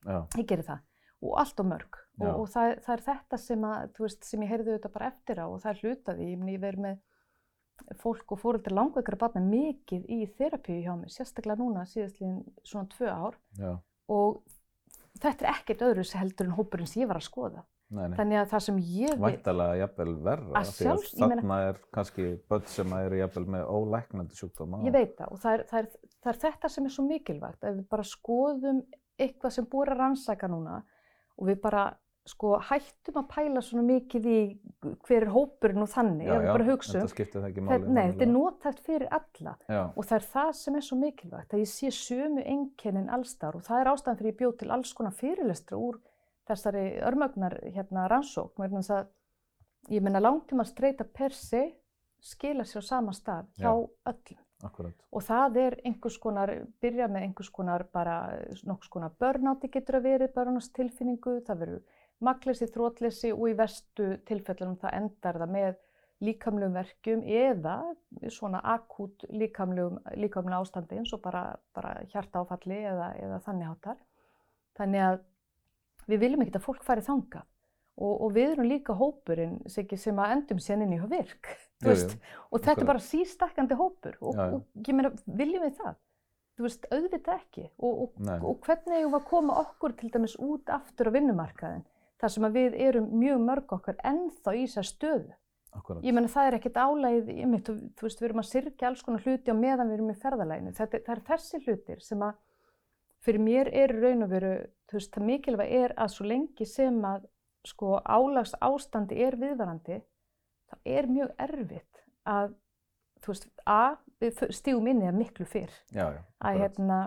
Já, 0.07 0.19
ég 0.37 0.47
gerir 0.47 0.67
það. 0.67 0.85
Og 1.19 1.35
allt 1.41 1.59
og 1.59 1.67
mörg. 1.67 1.99
Og, 2.19 2.29
og 2.29 2.47
það, 2.51 2.73
það 2.85 2.93
er 2.93 3.03
þetta 3.09 3.39
sem, 3.43 3.65
að, 3.67 3.89
veist, 3.99 4.25
sem 4.27 4.43
ég 4.43 4.51
heyrði 4.53 4.73
auðvitað 4.73 4.93
bara 4.95 5.09
eftir 5.11 5.41
á 5.43 5.45
og 5.47 5.57
það 5.63 5.71
er 5.71 5.81
hlutaði, 5.83 6.27
ég, 6.31 6.45
ég 6.53 6.61
verð 6.63 6.83
með 6.85 7.97
fólk 7.99 8.33
og 8.35 8.41
fóröldur 8.41 8.75
langveikara 8.75 9.19
barna 9.19 9.43
mikið 9.43 10.07
í 10.11 10.19
þerapíu 10.37 10.79
hjá 10.83 10.93
mig, 10.99 11.11
sérstaklega 11.13 11.59
núna 11.59 11.85
síðastliðin 11.87 12.41
svona 12.67 12.91
tvö 12.91 13.11
ár. 13.11 13.37
Já. 13.59 13.71
Og 14.09 14.41
þetta 15.19 15.45
er 15.45 15.51
ekkert 15.53 15.85
öðru 15.89 16.07
sem 16.07 16.21
heldur 16.23 16.49
en 16.49 16.57
hópurinn 16.57 16.89
sem 16.89 17.03
ég 17.03 17.11
var 17.11 17.21
að 17.21 17.29
skoða 17.29 17.65
Nei, 17.89 18.03
nei. 18.05 18.17
Þannig 18.19 18.37
að 18.37 18.49
það 18.51 18.61
sem 18.65 18.75
ég 18.85 19.13
veit... 19.15 19.23
Vættalega 19.23 19.77
jafnvel 19.79 20.11
verra, 20.27 20.61
því 20.67 20.89
að 20.91 21.05
þarna 21.09 21.55
er 21.65 21.79
kannski 21.95 22.25
börn 22.51 22.67
sem 22.69 22.91
eru 22.99 23.17
jafnvel 23.17 23.45
með 23.55 23.71
ólæknandi 23.73 24.37
sjúkdóma. 24.37 24.81
Ég 24.85 24.93
veit 24.93 25.15
það 25.17 25.31
og 25.33 25.41
það 25.41 25.55
er, 25.55 25.63
það, 25.71 25.79
er, 25.87 26.11
það 26.19 26.31
er 26.31 26.39
þetta 26.43 26.71
sem 26.75 26.85
er 26.85 26.93
svo 26.93 27.05
mikilvægt, 27.07 27.63
að 27.65 27.79
við 27.79 27.87
bara 27.95 28.05
skoðum 28.05 28.83
eitthvað 29.25 29.55
sem 29.55 29.69
búið 29.71 29.93
að 29.95 30.01
rannsaka 30.03 30.51
núna 30.53 30.77
og 31.39 31.49
við 31.49 31.57
bara 31.63 31.87
sko 32.29 32.51
hættum 32.69 33.17
að 33.21 33.27
pæla 33.31 33.61
svona 33.65 33.83
mikið 33.87 34.27
í 34.29 34.39
hver 35.07 35.25
er 35.25 35.31
hópurinn 35.33 35.83
og 35.83 35.89
þannig, 35.91 36.27
já, 36.29 36.35
já, 36.45 36.51
þetta 36.53 37.09
skiptir 37.11 37.41
það 37.41 37.47
ekki 37.49 37.63
máli. 37.65 37.93
Nei, 37.95 38.03
þetta 38.11 38.25
er 38.25 38.31
nótægt 38.31 38.83
fyrir 38.85 39.07
alla 39.17 39.55
já. 39.65 39.81
og 39.89 40.07
það 40.09 40.17
er 40.19 40.27
það 40.33 40.51
sem 40.59 40.79
er 40.79 40.85
svo 40.85 40.99
mikilvægt, 41.01 41.55
að 41.55 41.63
ég 41.63 41.71
sé 41.71 41.93
sömu 41.95 42.45
enkennin 42.55 43.09
allstar 43.17 43.57
og 43.57 43.65
það 43.65 43.83
er 43.83 43.91
ástæðan 43.93 44.19
fyrir 44.21 44.33
ég 44.33 44.39
bjóð 44.43 44.57
til 44.61 44.73
alls 44.75 44.93
konar 44.97 45.15
fyrirlestra 45.17 45.79
úr 45.79 46.01
þessari 46.49 46.85
örmögnar 47.05 47.57
hérna 47.69 48.05
rannsókn 48.11 48.65
vegna 48.65 48.83
þess 48.83 48.97
að 48.99 49.95
ég 49.95 50.05
menna 50.05 50.21
langtíma 50.21 50.65
streyta 50.67 51.07
per 51.07 51.33
se 51.35 51.65
skila 52.21 52.65
sér 52.67 52.85
á 52.85 52.89
sama 52.89 53.15
stað 53.15 53.49
hjá 53.57 53.71
Já, 53.71 53.89
öllum. 54.11 54.45
Akkurat. 54.59 54.95
Og 55.15 55.23
það 55.23 55.57
er 55.61 55.75
einhvers 55.87 56.17
konar, 56.19 56.51
byrja 56.83 57.07
með 57.07 57.29
einhvers 57.29 57.51
konar 57.55 57.85
bara 57.95 58.17
nokkus 58.67 58.91
konar 58.91 59.13
börnáti 59.15 59.69
getur 59.71 59.99
að 60.01 60.07
verið, 60.09 60.33
börnastilfinningu, 60.35 61.37
það 61.47 61.61
verður 61.61 61.98
makleysi, 62.25 62.67
þrótleysi 62.73 63.31
og 63.35 63.45
í 63.51 63.55
verstu 63.59 64.09
tilfellunum 64.27 64.79
það 64.81 64.97
endar 64.99 65.39
það 65.41 65.53
með 65.55 65.77
líkamlegum 66.19 66.75
verkjum 66.75 67.21
eða 67.23 67.75
svona 68.33 68.59
akút 68.73 69.23
líkamlegum, 69.31 70.01
ástandi 70.59 70.99
eins 70.99 71.13
og 71.15 71.21
bara, 71.23 71.43
bara 71.75 71.95
hjarta 72.11 72.43
áfalli 72.43 72.81
eða, 72.91 73.13
eða 73.23 73.39
þannig 73.45 73.69
hátar. 73.69 74.01
Þannig 74.79 75.05
að 75.05 75.21
við 76.09 76.21
viljum 76.25 76.43
ekki 76.43 76.59
að 76.59 76.65
fólk 76.65 76.83
fari 76.83 77.05
þanga 77.05 77.45
og, 77.99 78.13
og 78.25 78.35
við 78.35 78.53
erum 78.53 78.69
líka 78.69 78.95
hópurinn 78.97 79.57
sem 79.69 80.19
að 80.19 80.35
endum 80.35 80.61
sér 80.63 80.83
inn 80.83 80.95
í 80.95 80.99
virk 81.11 81.49
jú, 81.83 81.93
jú, 81.93 82.19
og 82.49 82.63
þetta 82.63 82.83
er 82.83 82.89
bara 82.89 83.03
sístakkandi 83.03 83.77
hópur 83.79 84.17
og, 84.19 84.35
já, 84.35 84.45
já. 84.45 84.59
og 84.59 84.93
meina, 84.95 85.11
viljum 85.25 85.65
við 85.67 85.75
það? 85.79 85.99
Þú 86.59 86.65
veist, 86.65 86.87
auðvitað 86.91 87.35
ekki 87.37 87.65
og, 87.77 87.99
og 88.19 88.57
hvernig 88.65 88.97
hefur 88.97 89.13
við 89.13 89.17
að 89.21 89.27
koma 89.29 89.59
okkur 89.61 89.95
til 89.99 90.09
dæmis 90.11 90.35
út 90.43 90.71
aftur 90.75 91.07
á 91.07 91.15
vinnumarkaðin 91.15 91.85
þar 92.19 92.33
sem 92.35 92.47
að 92.47 92.57
við 92.59 92.79
erum 92.87 93.11
mjög 93.19 93.45
mörg 93.45 93.77
okkar 93.77 93.99
ennþá 94.05 94.55
í 94.55 94.65
þessar 94.65 94.89
stöðu. 94.89 95.37
Akkurat. 95.69 96.03
Ég 96.03 96.15
menna 96.17 96.31
það 96.31 96.47
er 96.49 96.55
ekkert 96.57 96.77
álægið, 96.81 97.27
ég 97.37 97.49
mynd, 97.49 97.65
þú, 97.67 97.73
þú 97.97 98.07
veist, 98.07 98.21
við 98.21 98.27
erum 98.27 98.41
að 98.41 98.47
sirkja 98.49 98.87
alls 98.89 99.03
konar 99.05 99.25
hluti 99.25 99.53
á 99.53 99.55
meðan 99.55 99.91
við 99.91 99.99
erum 99.99 100.13
í 100.13 100.15
ferðalæginu. 100.23 100.71
Það 100.79 100.95
er 101.13 101.21
þessi 101.27 101.59
hlutir 101.65 102.01
sem 102.01 102.23
að 102.25 102.39
fyrir 103.25 103.43
mér 103.43 103.69
er 103.75 103.93
raun 103.99 104.25
og 104.25 104.31
veru, 104.31 104.53
þú 104.89 104.97
veist, 104.97 105.11
það 105.13 105.27
mikilvæg 105.29 105.75
er 105.83 105.93
að 105.99 106.13
svo 106.15 106.25
lengi 106.29 106.67
sem 106.67 106.97
að 107.05 107.27
sko 107.67 107.99
álags 108.07 108.55
ástandi 108.63 109.19
er 109.21 109.37
viðvarandi, 109.39 109.99
það 110.71 110.91
er 110.97 111.09
mjög 111.11 111.33
erfitt 111.45 112.03
að, 112.29 112.53
þú 113.19 113.33
veist, 113.33 113.49
að 113.67 113.97
við 114.23 114.43
stígum 114.55 114.89
inn 114.91 115.03
í 115.03 115.09
það 115.09 115.19
miklu 115.19 115.49
fyrr. 115.49 115.79
Já, 115.93 116.05
já. 116.15 116.21
Að 116.39 116.61
hérna, 116.63 116.99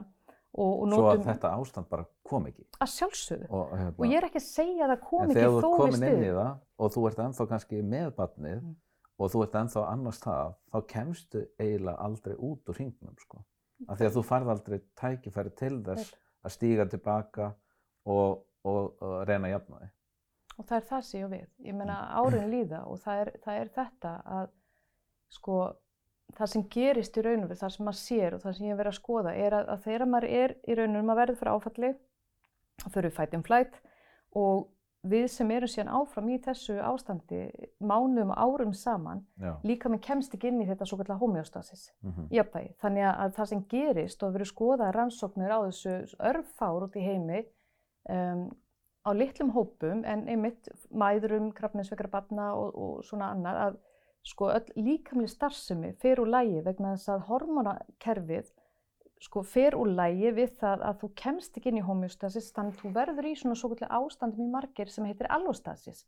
og, 0.52 0.70
og 0.70 0.86
notum... 0.88 1.02
Svo 1.02 1.12
að 1.12 1.26
þetta 1.30 1.52
ástand 1.58 1.90
bara 1.92 2.06
kom 2.28 2.48
ekki. 2.50 2.66
Að 2.78 2.92
sjálfsögðu. 2.94 3.48
Og, 3.48 3.74
hérna, 3.78 3.94
og 3.96 4.08
ég 4.08 4.18
er 4.18 4.28
ekki 4.28 4.40
að 4.42 4.48
segja 4.48 4.86
að 4.86 4.94
það 4.94 5.04
kom 5.08 5.22
ekki 5.24 5.36
þó 5.36 5.42
við 5.42 5.58
stuð. 5.58 5.62
En 5.62 5.62
þegar 5.62 5.62
þú 5.62 5.72
ert 5.72 5.80
komin 5.82 6.08
inn 6.08 6.26
í 6.26 6.34
það 6.38 6.52
og 6.82 6.96
þú 6.96 7.06
ert 7.08 7.22
ennþá 7.26 7.48
kannski 7.52 7.86
með 7.94 8.10
barnið 8.18 8.58
mm. 8.58 8.74
og 9.18 9.32
þú 9.32 9.46
ert 9.46 9.56
ennþá 9.62 9.86
annars 9.92 10.20
það, 10.22 10.52
þá 10.72 10.78
kemstu 10.92 11.46
eiginlega 11.62 12.08
aldrei 12.08 12.36
út 12.36 12.72
úr 12.72 12.78
hringnum, 12.80 13.16
sko 13.22 13.42
af 13.88 13.98
því 13.98 14.08
að 14.08 14.16
þú 14.16 14.22
farð 14.26 14.52
aldrei 14.52 14.78
tækifæri 14.98 15.52
til 15.58 15.74
þess 15.86 16.14
að 16.42 16.54
stíga 16.56 16.86
tilbaka 16.90 17.50
og, 18.08 18.42
og, 18.66 18.82
og 19.02 19.14
reyna 19.28 19.48
að 19.48 19.56
jafna 19.56 19.82
þig. 19.82 19.92
Og 20.52 20.66
það 20.68 20.76
er 20.78 20.88
það 20.90 21.04
sem 21.08 21.20
ég 21.20 21.30
við. 21.32 21.46
Ég 21.66 21.78
meina 21.78 21.98
árin 22.20 22.50
líða 22.52 22.82
og 22.90 23.00
það 23.02 23.22
er, 23.22 23.30
það 23.44 23.60
er 23.60 23.70
þetta 23.78 24.12
að 24.36 24.50
sko 25.32 25.58
það 26.38 26.52
sem 26.52 26.66
gerist 26.72 27.16
í 27.16 27.24
raun 27.24 27.44
og 27.44 27.50
við, 27.50 27.58
það 27.60 27.74
sem 27.74 27.86
maður 27.86 28.00
sér 28.00 28.36
og 28.36 28.44
það 28.44 28.56
sem 28.56 28.66
ég 28.66 28.72
hef 28.72 28.80
verið 28.82 28.92
að 28.92 29.00
skoða 29.00 29.34
er 29.36 29.56
að, 29.56 29.72
að 29.74 29.82
þegar 29.86 30.06
maður 30.12 30.28
er 30.42 30.54
í 30.62 30.76
raun 30.78 30.94
og 30.94 31.00
við 31.00 31.08
maður 31.08 31.22
verður 31.22 31.40
fyrir 31.40 31.56
áfalli, 31.56 31.90
fyrir 32.88 33.08
við 33.08 33.16
fight 33.18 33.36
and 33.36 33.48
flight 33.48 33.80
og 34.38 34.68
við 35.02 35.26
sem 35.34 35.50
erum 35.50 35.70
síðan 35.70 35.90
áfram 35.98 36.28
í 36.30 36.38
þessu 36.42 36.76
ástandi 36.86 37.40
mánuðum 37.82 38.30
og 38.34 38.38
árum 38.38 38.74
saman 38.76 39.24
Já. 39.42 39.56
líka 39.66 39.90
með 39.90 40.04
kemst 40.06 40.34
ekki 40.36 40.52
inn 40.52 40.60
í 40.62 40.66
þetta 40.68 40.86
svo 40.86 40.98
kallar 41.00 41.18
homeostasis 41.18 41.88
mm 42.00 42.12
-hmm. 42.12 42.28
jafnvægi. 42.30 42.74
Þannig 42.84 43.08
að 43.10 43.32
það 43.38 43.48
sem 43.50 43.64
gerist 43.68 44.22
og 44.22 44.34
verið 44.36 44.52
skoðað 44.52 44.92
rannsóknir 44.94 45.50
á 45.50 45.58
þessu 45.66 45.96
örfár 46.18 46.86
út 46.86 46.96
í 46.96 47.02
heimi 47.02 47.44
um, 48.08 48.50
á 49.02 49.10
litlum 49.10 49.50
hópum 49.50 50.04
en 50.04 50.28
einmitt 50.28 50.68
mæðurum, 50.90 51.50
krafninsveikra 51.52 52.08
barna 52.08 52.54
og, 52.54 52.74
og 52.74 53.04
svona 53.04 53.32
annað 53.34 53.56
að 53.66 53.80
sko 54.26 54.52
öll 54.54 54.68
líkamli 54.78 55.28
starfsemi 55.30 55.92
fer 56.02 56.20
úr 56.22 56.30
lægi 56.30 56.62
vegna 56.66 56.94
þess 56.94 57.10
að 57.10 57.24
hormonakerfið 57.30 58.52
sko 59.22 59.42
fer 59.46 59.76
úr 59.78 59.92
lægi 59.94 60.32
við 60.34 60.56
það 60.60 60.82
að 60.88 60.98
þú 61.02 61.10
kemst 61.22 61.58
ekki 61.58 61.70
inn 61.70 61.78
í 61.78 61.86
homeostasis 61.86 62.50
þannig 62.54 62.74
að 62.74 62.80
þú 62.80 62.92
verður 62.96 63.28
í 63.28 63.34
svona 63.38 63.58
svo 63.58 63.70
kvöldlega 63.70 63.98
ástandum 63.98 64.46
í 64.46 64.50
margir 64.50 64.90
sem 64.90 65.06
heitir 65.06 65.30
allostasis. 65.30 66.04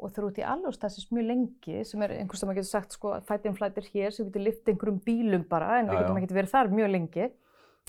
Og 0.00 0.10
þú 0.10 0.22
eru 0.22 0.30
út 0.30 0.40
í 0.40 0.46
allostasis 0.48 1.10
mjög 1.12 1.28
lengi 1.28 1.84
sem 1.86 2.02
er 2.02 2.16
einhvers 2.16 2.40
sem 2.40 2.48
maður 2.48 2.62
getur 2.62 2.70
sagt 2.70 2.96
sko 2.96 3.12
fight 3.28 3.46
and 3.46 3.58
flight 3.58 3.78
er 3.78 3.86
hér 3.92 4.14
sem 4.14 4.26
við 4.26 4.32
getum 4.32 4.46
lift 4.46 4.72
einhverjum 4.72 5.00
bílum 5.06 5.44
bara 5.50 5.76
en 5.78 5.90
já, 5.90 5.92
við 5.92 6.00
getum 6.00 6.20
ekki 6.22 6.38
verið 6.38 6.54
þar 6.54 6.72
mjög 6.74 6.92
lengi. 6.94 7.28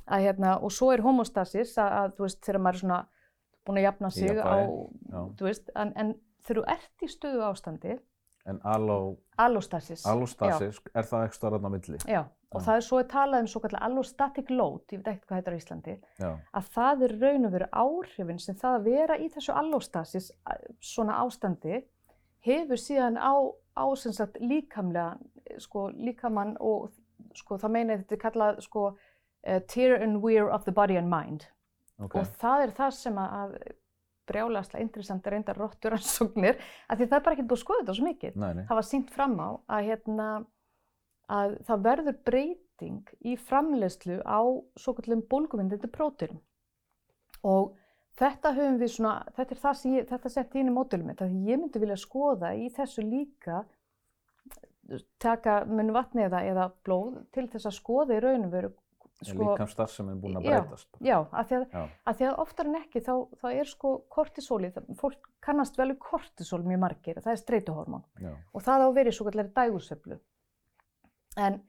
Að, 0.02 0.24
hérna, 0.26 0.54
og 0.60 0.74
svo 0.74 0.92
er 0.92 1.04
homeostasis 1.06 1.74
að, 1.80 1.98
að 2.02 2.14
þú 2.18 2.26
veist 2.26 2.40
þegar 2.46 2.62
maður 2.66 2.78
er 2.78 2.84
svona 2.84 3.02
búin 3.66 3.80
að 3.80 3.86
jafna 3.86 4.10
sig 4.14 4.40
á, 4.42 4.58
þú 5.38 5.48
veist 5.48 5.70
en, 5.78 5.92
en 5.96 6.14
þegar 6.42 6.60
þú 6.60 6.64
ert 6.74 7.06
í 7.06 7.10
stöðu 7.12 7.44
ástandi 7.48 7.98
En 8.50 8.60
allo... 8.66 9.18
allostasis, 9.42 10.06
allostasis 10.10 10.80
er 10.94 11.06
það 11.06 11.26
ekki 11.28 11.38
starfðan 11.38 11.68
á 11.68 11.72
milli? 11.76 12.00
Já, 12.10 12.22
og 12.52 12.64
það 12.66 12.80
er 12.80 12.86
svo 12.88 13.00
að 13.02 13.10
talað 13.12 13.44
um 13.44 13.50
svo 13.52 13.62
kallar 13.64 13.86
allostatic 13.86 14.50
load, 14.50 14.82
ég 14.90 15.02
veit 15.02 15.12
ekkert 15.12 15.28
hvað 15.30 15.40
heitir 15.40 15.54
á 15.54 15.60
Íslandi, 15.60 15.96
Já. 16.18 16.30
að 16.58 16.72
það 16.78 17.06
er 17.08 17.16
raun 17.22 17.48
og 17.48 17.54
veru 17.56 17.70
áhrifin 17.84 18.42
sem 18.42 18.58
það 18.58 18.78
að 18.78 18.88
vera 18.90 19.20
í 19.22 19.30
þessu 19.36 19.56
allostasis 19.62 20.32
svona 20.82 21.20
ástandi 21.22 21.84
hefur 22.48 22.82
síðan 22.82 23.22
á, 23.22 23.34
á 23.78 23.86
sagt, 24.02 24.42
líkamlega, 24.42 25.16
sko, 25.62 25.90
líkamann 25.94 26.56
og 26.60 26.90
sko, 27.38 27.60
það 27.62 27.76
meina 27.78 28.00
þetta 28.02 28.18
er 28.18 28.24
kallað 28.26 28.62
sko, 28.66 28.88
uh, 29.46 29.60
tear 29.70 30.02
and 30.02 30.22
wear 30.26 30.50
of 30.50 30.66
the 30.66 30.74
body 30.74 30.98
and 30.98 31.12
mind 31.12 31.46
okay. 32.00 32.22
og 32.22 32.28
það 32.42 32.66
er 32.66 32.76
það 32.82 32.98
sem 32.98 33.22
að 33.22 33.56
brjálaslega 34.30 34.86
interessant 34.86 35.28
reyndar 35.28 35.60
rótturansóknir 35.60 36.60
af 36.88 36.98
því 37.00 37.08
það 37.08 37.18
er 37.18 37.26
bara 37.26 37.38
ekki 37.38 37.48
búið 37.48 37.58
að 37.58 37.64
skoða 37.64 37.84
þetta 37.84 37.98
svo 37.98 38.08
mikið. 38.08 38.40
Nei, 38.44 38.50
nei. 38.58 38.64
Það 38.70 38.80
var 38.80 38.88
sínt 38.88 39.14
fram 39.16 39.36
á 39.42 39.50
að, 39.50 39.84
hérna, 39.90 40.30
að 41.40 41.58
það 41.68 41.86
verður 41.90 42.18
breyting 42.30 43.14
í 43.26 43.36
framleiðslu 43.50 44.22
á 44.26 44.42
svo 44.80 44.96
kallum 44.98 45.26
bólgumindandi 45.32 45.92
prótirum 45.92 46.42
og 47.42 47.76
þetta 48.20 48.54
höfum 48.58 48.80
við 48.82 48.96
svona, 48.96 49.14
þetta 49.38 49.56
er 49.56 49.62
það 49.62 49.78
sem 49.80 49.94
ég, 49.96 50.10
þetta 50.10 50.32
sett 50.34 50.58
í 50.58 50.66
módulum 50.70 51.10
mitt, 51.10 51.24
að 51.24 51.38
ég 51.48 51.62
myndi 51.62 51.82
vilja 51.82 51.98
skoða 52.00 52.54
í 52.58 52.68
þessu 52.74 53.06
líka 53.06 53.64
taka 55.22 55.62
munn 55.70 55.94
vatni 55.96 56.26
eða, 56.26 56.42
eða 56.48 56.68
blóð 56.86 57.22
til 57.36 57.48
þess 57.52 57.70
að 57.70 57.78
skoða 57.78 58.18
í 58.18 58.24
raunum 58.24 58.52
veru 58.52 58.72
Sko, 59.22 59.46
líka 59.46 59.68
starfsem 59.70 60.08
er 60.10 60.22
búin 60.22 60.38
að 60.40 60.48
já, 60.48 60.54
breytast. 60.56 60.88
Já, 61.06 61.16
af 61.30 61.50
því 61.50 61.58
að, 61.58 61.66
Já. 61.70 61.82
að, 62.10 62.16
því 62.18 62.28
að 62.28 62.40
oftar 62.42 62.70
en 62.70 62.78
ekki 62.80 63.02
þá, 63.06 63.12
þá 63.38 63.46
er 63.52 63.70
sko 63.70 63.92
kortisólið, 64.16 64.80
fólk 64.98 65.28
kannast 65.46 65.78
vel 65.78 65.92
við 65.92 66.00
kortisól 66.02 66.62
mjög 66.66 66.82
margir, 66.82 67.20
það 67.22 67.36
er 67.36 67.42
streituhormón 67.44 68.08
Já. 68.24 68.32
og 68.34 68.66
það 68.66 68.86
á 68.86 68.88
að 68.88 69.02
í 69.04 69.14
svo 69.14 69.28
kallari 69.28 69.54
dægursöflu. 69.60 70.18
En, 71.46 71.60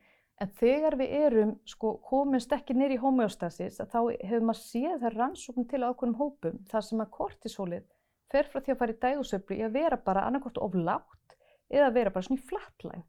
en 0.40 0.54
þegar 0.62 0.96
við 1.02 1.14
erum 1.20 1.54
sko 1.68 1.94
komist 2.08 2.56
ekki 2.56 2.76
nýri 2.78 2.96
í 2.96 3.02
homeostasis 3.02 3.82
þá 3.84 4.00
hefur 4.00 4.48
maður 4.48 4.62
séð 4.64 4.96
það 5.04 5.18
rannsókn 5.18 5.68
til 5.68 5.84
ákveðnum 5.84 6.18
hópum 6.22 6.62
þar 6.72 6.88
sem 6.88 7.04
að 7.04 7.12
kortisólið 7.18 7.86
fer 8.32 8.48
frá 8.48 8.62
því 8.64 8.72
að 8.72 8.80
fara 8.80 8.96
í 8.96 9.00
dægursöflu 9.04 9.60
í 9.60 9.64
að 9.66 9.76
vera 9.76 10.00
bara 10.00 10.24
annarkort 10.24 10.60
of 10.64 10.74
lágt 10.74 11.36
eða 11.72 11.92
vera 11.92 12.12
bara 12.14 12.24
svona 12.24 12.40
í 12.40 12.48
flatline. 12.48 13.04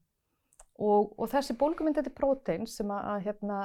Og, 0.82 1.12
og 1.22 1.30
þessi 1.30 1.54
bólgumyndandi 1.60 2.10
prótein 2.18 2.66
sem 2.66 2.90
að, 2.90 3.04
að 3.12 3.26
hérna, 3.28 3.58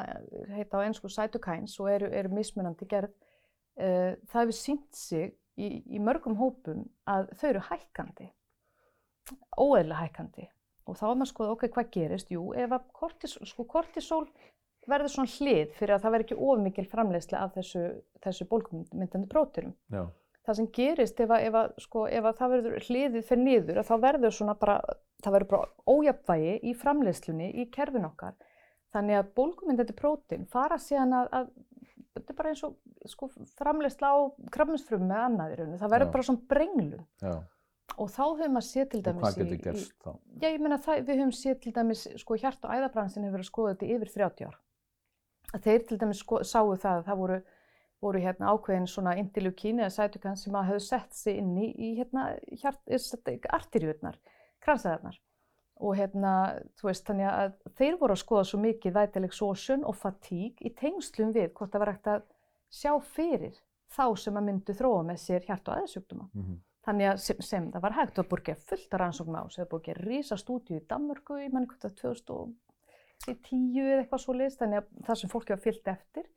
heita 0.53 0.83
á 0.83 0.85
einsku 0.85 1.09
cytokines 1.09 1.79
og 1.81 1.89
eru, 1.95 2.11
eru 2.13 2.33
mismunandi 2.37 2.89
gerð, 2.91 3.15
uh, 3.81 4.13
það 4.29 4.43
hefur 4.43 4.59
sínt 4.59 4.99
sig 4.99 5.33
í, 5.57 5.71
í 5.97 6.03
mörgum 6.05 6.37
hópum 6.37 6.85
að 7.09 7.33
þau 7.41 7.49
eru 7.55 7.65
hækkandi, 7.71 8.29
óeðlega 9.57 10.03
hækkandi. 10.03 10.47
Og 10.89 10.97
þá 10.97 11.09
er 11.09 11.19
maður 11.21 11.33
skoða, 11.33 11.57
ok, 11.57 11.67
hvað 11.73 11.91
gerist? 11.97 12.31
Jú, 12.33 12.45
ef 12.57 12.77
að 12.77 12.87
kortisól, 12.97 13.49
sko, 13.49 13.67
kortisól 13.69 14.23
verður 14.89 15.13
svona 15.13 15.33
hlið 15.35 15.75
fyrir 15.77 15.97
að 15.97 16.05
það 16.05 16.15
verður 16.15 16.27
ekki 16.27 16.39
ofmikil 16.49 16.87
framleiðslega 16.89 17.43
af 17.45 17.59
þessu, 17.59 17.83
þessu 18.25 18.47
bólgumyndandi 18.49 19.29
próteinum. 19.33 19.75
Já. 19.93 20.07
Það 20.49 20.59
sem 20.61 20.71
gerist 20.79 21.21
ef 21.21 21.35
að, 21.35 21.45
ef 21.45 21.59
að, 21.61 21.75
sko, 21.85 22.07
ef 22.09 22.29
að 22.29 22.39
það 22.39 22.55
verður 22.55 22.87
hliðið 22.87 23.27
fyrir 23.29 23.43
niður, 23.45 23.81
að 23.83 23.91
þá 23.91 23.95
verður 24.07 24.37
svona 24.39 24.55
bara, 24.57 24.79
það 25.25 25.35
verður 25.35 25.51
bara 25.53 25.95
ójafnvægi 25.95 26.55
í 26.63 26.75
framleiðslunni 26.79 27.51
í 27.63 27.67
kerfin 27.75 28.09
okkar. 28.09 28.37
Þannig 28.95 29.19
að 29.19 29.33
bólgumyndandi 29.37 29.97
prótein 29.97 30.47
fara 30.49 30.79
síðan 30.81 31.13
að, 31.19 31.29
að 31.37 31.49
þetta 32.15 32.33
er 32.33 32.39
bara 32.39 32.53
eins 32.53 32.65
og 32.67 33.11
sko, 33.13 33.29
framleiðsla 33.59 34.13
á 34.15 34.17
krabminsfrum 34.55 35.05
með 35.09 35.25
annað 35.27 35.55
í 35.55 35.59
rauninu. 35.61 35.81
Það 35.83 35.95
verður 35.95 36.13
bara 36.15 36.29
svona 36.29 36.51
brenglun. 36.55 37.07
Já. 37.23 37.35
Og 37.99 38.11
þá 38.15 38.23
höfum 38.23 38.55
maður 38.55 38.67
séð 38.69 38.89
til 38.93 39.01
Og 39.01 39.05
dæmis 39.09 39.25
hvað 39.25 39.39
getur 39.41 39.61
gerst 39.65 39.95
þá? 40.05 40.11
Já, 40.39 40.49
ég 40.49 40.63
meina 40.63 40.79
það, 40.83 41.05
við 41.09 41.21
höfum 41.23 41.35
séð 41.35 41.61
til 41.65 41.75
dæmis, 41.75 42.07
sko, 42.23 42.39
hjart- 42.39 42.67
og 42.67 42.75
æðabransin 42.77 43.25
hefur 43.27 43.39
verið 43.39 43.47
að 43.47 43.51
skoða 43.51 43.75
þetta 43.75 43.87
í 43.89 43.95
yfir 43.97 44.13
30 44.15 44.49
ár. 44.49 44.59
Að 45.49 45.65
þeir 45.65 45.87
til 45.89 45.99
dæmis 46.03 46.21
sko, 46.23 46.41
sáu 46.45 46.75
það 46.77 47.01
að 47.01 47.07
það 47.09 47.21
voru, 47.23 47.39
voru 48.05 48.23
hérna 48.23 48.53
ákveðin 48.53 48.91
svona 48.93 49.17
indilukín 49.19 49.81
eða 49.83 49.95
sætukan 49.97 50.39
sem 50.39 50.59
að 50.59 50.69
höfðu 50.71 50.85
sett 50.87 51.17
sig 51.17 51.41
inn 51.41 51.55
í, 51.57 51.71
í 51.75 51.89
hérna 51.99 52.29
hjart, 52.61 52.83
arterjurnar, 53.59 54.21
kransæðarnar. 54.65 55.19
Og 55.79 55.95
hérna, 55.95 56.33
þú 56.81 56.89
veist, 56.89 57.05
þannig 57.07 57.29
að 57.31 57.53
þeir 57.79 57.99
voru 58.01 58.13
að 58.17 58.23
skoða 58.25 58.45
svo 58.51 58.59
mikið 58.59 58.97
vital 58.99 59.25
exhaustion 59.29 59.85
og 59.87 59.95
fatigue 59.95 60.67
í 60.67 60.73
tengslum 60.75 61.31
við 61.37 61.53
hvort 61.55 61.71
það 61.71 61.85
var 61.85 61.93
hægt 61.93 62.09
að 62.15 62.23
sjá 62.69 62.93
fyrir 63.15 63.55
þá 63.95 64.17
sem 64.19 64.35
að 64.41 64.49
myndu 64.49 64.75
þróa 64.75 65.05
með 65.07 65.21
sér 65.23 65.47
hjart- 65.47 65.69
og 65.69 65.79
æðasjúkduma. 65.83 66.31
Mm 66.35 66.59
Þannig 66.89 67.09
að 67.11 67.19
sem, 67.21 67.41
sem 67.45 67.65
það 67.73 67.83
var 67.85 67.93
hægt, 67.93 68.19
að 68.19 68.45
gera 68.47 68.61
fullt 68.65 68.95
af 68.95 69.01
rannsókn 69.01 69.35
á 69.37 69.43
þessu, 69.45 69.61
það 69.61 69.75
að 69.79 69.83
gera 69.89 70.05
rísa 70.09 70.37
stúdíu 70.41 70.77
í 70.79 70.85
Danmörku, 70.89 71.35
ég 71.37 71.53
manni 71.53 71.67
hvort 71.69 71.83
það 71.85 71.97
2010 73.27 73.83
eða 73.83 73.99
eitthvað 74.03 74.23
svo 74.23 74.37
list, 74.39 74.59
þannig 74.63 74.79
að 74.81 74.87
það 75.09 75.19
sem 75.21 75.33
fólki 75.33 75.53
var 75.53 75.61
fyllt 75.67 75.91
eftir. 75.93 76.29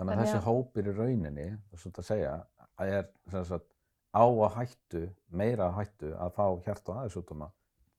Þannig 0.00 0.14
að 0.16 0.22
þessi 0.24 0.38
að- 0.40 0.48
hópur 0.48 0.88
í 0.90 0.94
rauninni, 0.96 1.46
svona 1.76 2.02
að 2.02 2.08
segja, 2.10 2.32
að 2.80 2.92
er 2.96 3.08
sem 3.30 3.44
sagt, 3.44 3.68
á 4.16 4.24
að 4.26 4.54
hættu, 4.56 5.02
meira 5.30 5.68
að 5.68 5.76
hættu 5.78 6.10
að 6.16 6.34
fá 6.34 6.46
hjart- 6.64 6.88
og 6.88 6.96
aðeinsútuma 6.96 7.50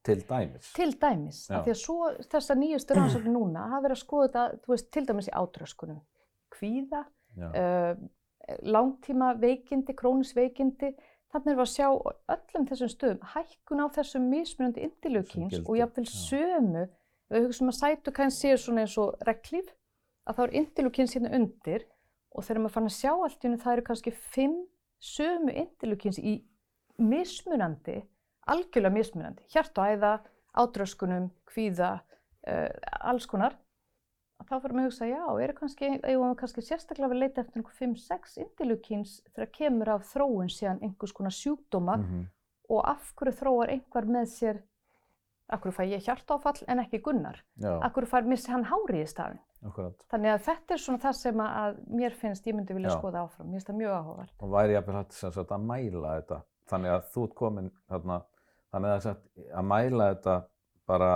til 0.05 0.23
dæmis. 0.29 0.71
Til 0.73 0.95
dæmis, 1.01 1.43
af 1.51 1.65
því 1.65 1.73
að 1.73 1.79
svo 1.81 2.09
þessar 2.31 2.59
nýjustu 2.59 2.97
rannsóknir 2.97 3.35
núna 3.35 3.67
hafa 3.69 3.83
verið 3.85 3.97
að 3.97 4.01
skoða 4.01 4.27
þetta, 4.27 4.45
þú 4.63 4.73
veist, 4.73 4.89
til 4.91 5.05
dæmis 5.09 5.29
í 5.29 5.35
átröskunum, 5.41 6.01
kvíða, 6.55 7.01
uh, 7.45 7.93
langtíma 8.65 9.33
veikindi, 9.41 9.95
krónis 9.97 10.33
veikindi, 10.35 10.93
þannig 11.31 11.53
erum 11.53 11.61
við 11.61 11.67
að 11.67 11.75
sjá 11.75 11.87
öllum 12.35 12.67
þessum 12.71 12.91
stöðum 12.91 13.29
hækkun 13.35 13.83
á 13.83 13.87
þessum 13.97 14.25
mismunandi 14.31 14.87
indilukins 14.87 15.53
gildi, 15.53 15.67
og 15.69 15.79
jafnvel 15.79 16.07
já. 16.09 16.15
sömu, 16.25 16.87
við 17.31 17.47
hugsaum 17.47 17.71
að 17.71 17.77
sætukæn 17.77 18.35
séu 18.35 18.57
svona 18.59 18.83
eins 18.83 18.97
og 18.99 19.15
reglíf, 19.27 19.69
að 20.27 20.37
þá 20.37 20.43
er 20.43 20.55
indilukins 20.59 21.15
hérna 21.15 21.33
undir 21.37 21.85
og 22.31 22.45
þegar 22.45 22.63
maður 22.63 22.75
fann 22.75 22.89
að 22.89 22.97
sjá 22.97 23.11
allt 23.13 23.39
í 23.39 23.47
hennu 23.47 23.61
það 23.61 23.73
eru 23.75 23.85
kannski 23.87 24.13
fimm 24.33 24.57
sömu 25.01 25.55
indilukins 25.63 26.19
í 26.19 26.35
mismunandi, 27.01 28.01
algjörlega 28.47 28.93
mismunandi, 28.93 29.43
hjart 29.53 29.77
og 29.77 29.85
æða, 29.95 30.13
átröskunum, 30.57 31.29
kvíða, 31.47 32.01
uh, 32.47 32.69
alls 33.01 33.25
konar, 33.29 33.55
að 34.41 34.47
þá 34.49 34.55
fyrir 34.63 34.73
mig 34.75 34.85
að 34.85 34.89
hugsa, 34.89 35.05
já, 35.05 35.23
eru 35.43 35.53
kannski, 35.53 35.89
eigum 36.01 36.31
við 36.31 36.37
kannski 36.41 36.61
sérstaklega 36.65 37.07
að 37.07 37.11
að 37.15 37.19
leita 37.21 37.41
eftir 37.41 37.61
einhver 37.61 37.77
5-6 37.77 38.37
indilukins 38.41 39.21
þegar 39.35 39.51
kemur 39.53 39.89
af 39.93 40.07
þróun 40.13 40.49
síðan 40.49 40.81
einhvers 40.81 41.13
konar 41.13 41.31
sjúkdóma 41.31 41.97
Mhm. 42.01 42.25
og 42.69 42.81
af 42.89 43.13
hverju 43.15 43.33
þróar 43.37 43.69
einhver 43.69 44.05
með 44.05 44.25
sér, 44.31 44.61
af 45.49 45.61
hverju 45.61 45.75
fæ 45.75 45.83
ég 45.91 46.01
hjartáfall 46.07 46.63
en 46.67 46.79
ekki 46.79 47.01
Gunnar, 47.03 47.37
Já, 47.59 47.79
af 47.83 47.93
hverju 47.93 48.07
fær 48.07 48.25
missi 48.25 48.51
hann 48.51 48.63
hári 48.65 49.01
í 49.03 49.07
staðin. 49.07 49.39
akkurat. 49.63 49.93
Þannig 50.09 50.31
að 50.33 50.41
þetta 50.47 50.71
er 50.73 50.77
svona 50.77 50.97
það 50.99 51.13
sem 51.13 51.37
að 51.37 51.75
mér 51.91 52.11
finnst 52.17 52.45
ég 52.47 52.55
myndi 52.55 52.73
vilja 52.73 52.89
Já. 52.89 52.97
skoða 52.97 53.21
áfram, 53.27 53.45
mér 53.45 53.59
finnst 53.61 53.67
það 53.69 53.77
mjög 53.77 53.91
áhugavert. 53.93 54.31
Og 54.41 54.49
væri 54.49 54.73
jafnvel 54.73 54.95
hægt 54.95 55.13
sem 55.13 55.31
sagt 55.31 55.49
að 55.51 55.61
mæla 55.65 56.21
þetta. 56.21 56.41
Þannig 56.71 56.89
að 56.95 57.03
þú 57.13 57.23
ert 57.27 57.35
komin 57.35 57.71
þarna, 57.89 58.21
þannig 58.71 58.95
að, 58.95 59.03
sagt, 59.05 59.23
að 59.51 59.67
mæla 59.67 60.09
þetta 60.13 60.35
bara 60.91 61.11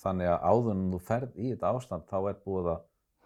þannig 0.00 0.30
að 0.30 0.46
áður 0.50 0.72
en 0.74 0.86
þú 0.94 1.00
ferð 1.08 1.36
í 1.40 1.50
þetta 1.52 1.72
ástand 1.76 2.06
þá 2.08 2.16
er 2.30 2.38
búið 2.44 2.70
að 2.74 2.80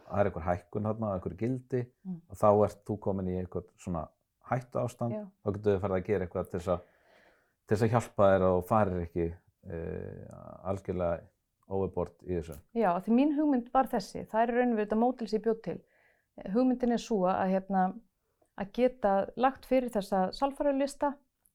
það 0.04 0.20
er 0.20 0.28
einhver 0.30 0.46
hækkun 0.48 0.88
þarna, 0.88 1.12
einhver 1.16 1.36
gildi 1.40 1.84
Mm. 2.04 2.18
og 2.30 2.36
þá 2.36 2.48
ert 2.66 2.80
þú 2.84 2.98
komin 3.00 3.30
í 3.32 3.36
einhver 3.40 3.64
svona 3.80 4.08
hættu 4.50 4.80
ástand 4.82 5.14
Já. 5.14 5.22
þá 5.44 5.48
getur 5.54 5.76
þau 5.78 5.82
farið 5.84 5.96
að 5.96 6.08
gera 6.08 6.26
eitthvað 6.26 6.50
til 6.50 6.60
þess 6.60 7.84
að, 7.84 7.88
hjálpa 7.94 8.28
þér 8.34 8.44
og 8.50 8.66
farir 8.68 9.00
ekki 9.06 9.26
uh, 9.32 10.68
algjörlega 10.68 11.22
overbord 11.72 12.12
í 12.28 12.34
þessu. 12.36 12.58
Já, 12.76 12.90
því 13.00 13.14
mín 13.16 13.32
hugmynd 13.38 13.70
var 13.72 13.88
þessi, 13.88 14.26
það 14.28 14.42
er 14.42 14.50
í 14.52 14.56
raun 14.58 14.72
og 14.74 14.76
verið 14.76 14.84
þetta 14.84 15.00
mótil 15.00 15.28
sem 15.30 15.38
ég 15.38 15.44
bjóð 15.46 15.60
til. 15.64 15.78
Hugmyndin 16.52 16.92
er 16.92 17.00
svo 17.00 17.20
að, 17.30 17.54
hérna, 17.54 17.84
að 18.60 18.72
geta 18.76 19.12
lagt 19.40 19.64
fyrir 19.70 19.92
þessa 19.94 20.26
salfaralista 20.36 21.14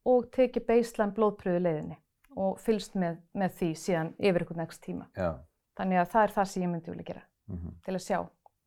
og 0.09 0.31
tekið 0.33 0.65
baseline 0.65 1.13
blóðpröfu 1.13 1.61
leiðinni 1.61 1.99
og 2.35 2.59
fylgst 2.59 2.93
með, 2.95 3.17
með 3.33 3.53
því 3.59 3.69
síðan 3.75 4.13
yfir 4.19 4.41
einhvern 4.43 4.57
next 4.63 4.81
tíma. 4.83 5.07
Já, 5.17 5.35
Þannig 5.79 5.99
að 6.01 6.09
það 6.11 6.23
er 6.23 6.31
það 6.35 6.45
sem 6.51 6.63
ég 6.63 6.69
myndi 6.69 6.91
vilja 6.91 7.03
gera 7.13 7.23
mm 7.49 7.71
til 7.85 7.93
að 7.95 8.03
sjá 8.05 8.17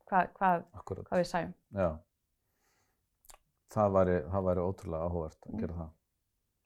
hvað, 0.09 0.27
hvað, 0.33 0.63
akkurat. 0.73 1.05
hvað 1.09 1.19
við 1.21 1.27
sæjum. 1.29 1.53
Já. 1.73 1.89
Það 3.73 3.93
væri, 3.97 4.15
það 4.33 4.43
væri 4.47 4.63
ótrúlega 4.63 5.05
áhugavert 5.07 5.45
að 5.47 5.53
Mm. 5.53 5.59
gera 5.61 5.73
það. 5.73 5.89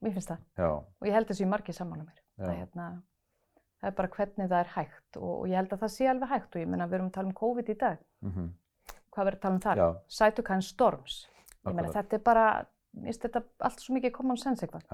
Mér 0.02 0.14
finnst 0.14 0.30
það 0.30 0.40
Já, 0.58 0.70
og 0.72 1.08
ég 1.08 1.14
held 1.14 1.28
þessu 1.28 1.48
margir 1.48 1.74
saman 1.74 2.02
á 2.02 2.06
mér. 2.06 2.20
Það, 2.38 2.56
hérna, 2.58 2.88
það 3.82 3.88
er 3.88 3.96
bara 3.98 4.08
hvernig 4.08 4.50
það 4.50 4.60
er 4.60 4.72
hægt 4.76 5.18
og, 5.18 5.30
og 5.42 5.48
ég 5.48 5.56
held 5.56 5.70
að 5.74 5.80
það 5.84 5.94
sé 5.96 6.08
alveg 6.12 6.30
hægt 6.30 6.56
og 6.56 6.62
ég 6.62 6.68
menna 6.68 6.88
við 6.88 6.94
erum 7.00 7.08
að 7.10 7.14
tala 7.14 7.28
um 7.28 7.34
COVID 7.34 7.70
í 7.70 7.78
dag. 7.78 7.98
mhm, 8.22 8.50
Hvað 9.12 9.26
verður 9.26 9.38
að 9.38 9.42
tala 9.42 9.54
um 9.56 9.60
þar? 9.62 9.78
já, 9.78 9.88
Cytokine 10.08 10.62
storms. 10.62 11.28
Ég 11.66 11.74
meina 11.74 11.88
akkurat. 11.90 11.96
þetta 12.06 12.14
er 12.14 12.24
bara, 12.24 12.66
mér 12.98 13.12
finnst 13.12 13.26
þetta 13.28 13.42
allt 13.70 13.80
svo 13.84 13.96
mikið 13.98 14.14
common 14.18 14.38
sense 14.42 14.66
eitthvað. 14.66 14.86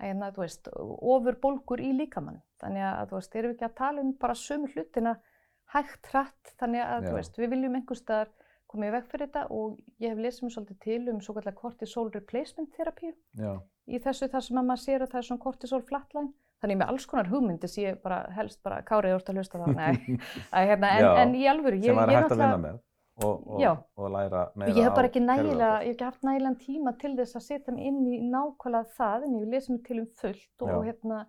En 0.00 0.22
að 0.26 0.36
þú 0.36 0.44
veist, 0.44 0.68
ofur 1.14 1.38
bólgur 1.42 1.80
í 1.82 1.90
líkamann. 1.96 2.40
Þannig 2.62 2.86
að 2.90 3.08
þú 3.12 3.18
veist, 3.20 3.36
erum 3.36 3.52
við 3.52 3.56
ekki 3.58 3.68
að 3.70 3.76
tala 3.80 4.04
um 4.04 4.12
bara 4.22 4.34
sömu 4.38 4.70
hlutina 4.74 5.16
hægt 5.74 6.06
hratt. 6.12 6.54
Þannig 6.60 6.84
að 6.84 7.02
Já. 7.02 7.08
þú 7.08 7.14
veist, 7.18 7.38
við 7.40 7.50
viljum 7.56 7.76
einhver 7.80 8.00
staðar 8.02 8.28
koma 8.72 8.86
í 8.88 8.92
veg 8.94 9.08
fyrir 9.10 9.26
þetta 9.28 9.46
og 9.52 9.80
ég 10.00 10.12
hef 10.14 10.20
lesið 10.24 10.44
mér 10.46 10.54
svolítið 10.54 10.78
til 10.80 11.08
um 11.12 11.18
svo 11.20 11.34
kallar 11.36 11.54
cortisol 11.58 12.06
replacement 12.14 12.70
therapíu 12.72 13.10
já, 13.36 13.50
í 13.84 13.98
þessu 14.00 14.28
þar 14.32 14.44
sem 14.46 14.60
að 14.62 14.68
maður 14.70 14.80
sér 14.86 15.02
að 15.04 15.10
það 15.12 15.20
er 15.20 15.26
svona 15.28 15.42
cortisol 15.44 15.82
flatline. 15.88 16.32
Þannig 16.62 16.78
með 16.78 16.92
alls 16.92 17.06
konar 17.10 17.28
hugmyndi 17.28 17.68
sem 17.68 17.84
ég 17.88 17.96
bara 18.04 18.20
helst 18.36 18.60
bara 18.62 18.80
kárið 18.86 19.16
úr 19.18 19.24
að 19.28 19.38
hlusta 19.42 19.58
þá. 19.58 19.66
Nei, 19.76 20.16
að, 20.54 20.68
hérna, 20.70 20.92
en, 20.94 21.08
en 21.24 21.34
í 21.34 21.44
alvöru, 21.50 21.80
ég, 21.82 21.90
ég 21.90 21.98
náttúrulega- 22.22 22.78
og, 23.20 23.46
og, 23.46 23.82
og 23.96 24.10
læra 24.10 24.42
meira 24.56 24.70
Og 24.72 24.78
ég 24.78 24.86
hef 24.86 24.94
bara 24.96 25.08
á 25.08 25.10
ekki 25.10 25.22
nægilega, 25.24 25.72
ég 25.82 25.90
hef 25.90 25.94
ekki 25.94 26.08
haft 26.08 26.26
nægilegan 26.26 26.58
tíma 26.62 26.94
til 27.00 27.12
þess 27.18 27.38
að 27.38 27.46
setja 27.48 27.74
mig 27.74 27.90
inn 27.90 28.00
í 28.08 28.20
nákvæmlega 28.32 28.96
það, 28.96 29.26
en 29.26 29.36
ég 29.36 29.44
vil 29.44 29.54
lesa 29.56 29.72
mig 29.72 29.82
til 29.88 30.00
um 30.00 30.08
fullt 30.22 30.66
og, 30.66 30.84
hérna, 30.86 31.22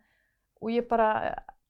og 0.62 0.74
ég 0.74 0.88
bara, 0.90 1.10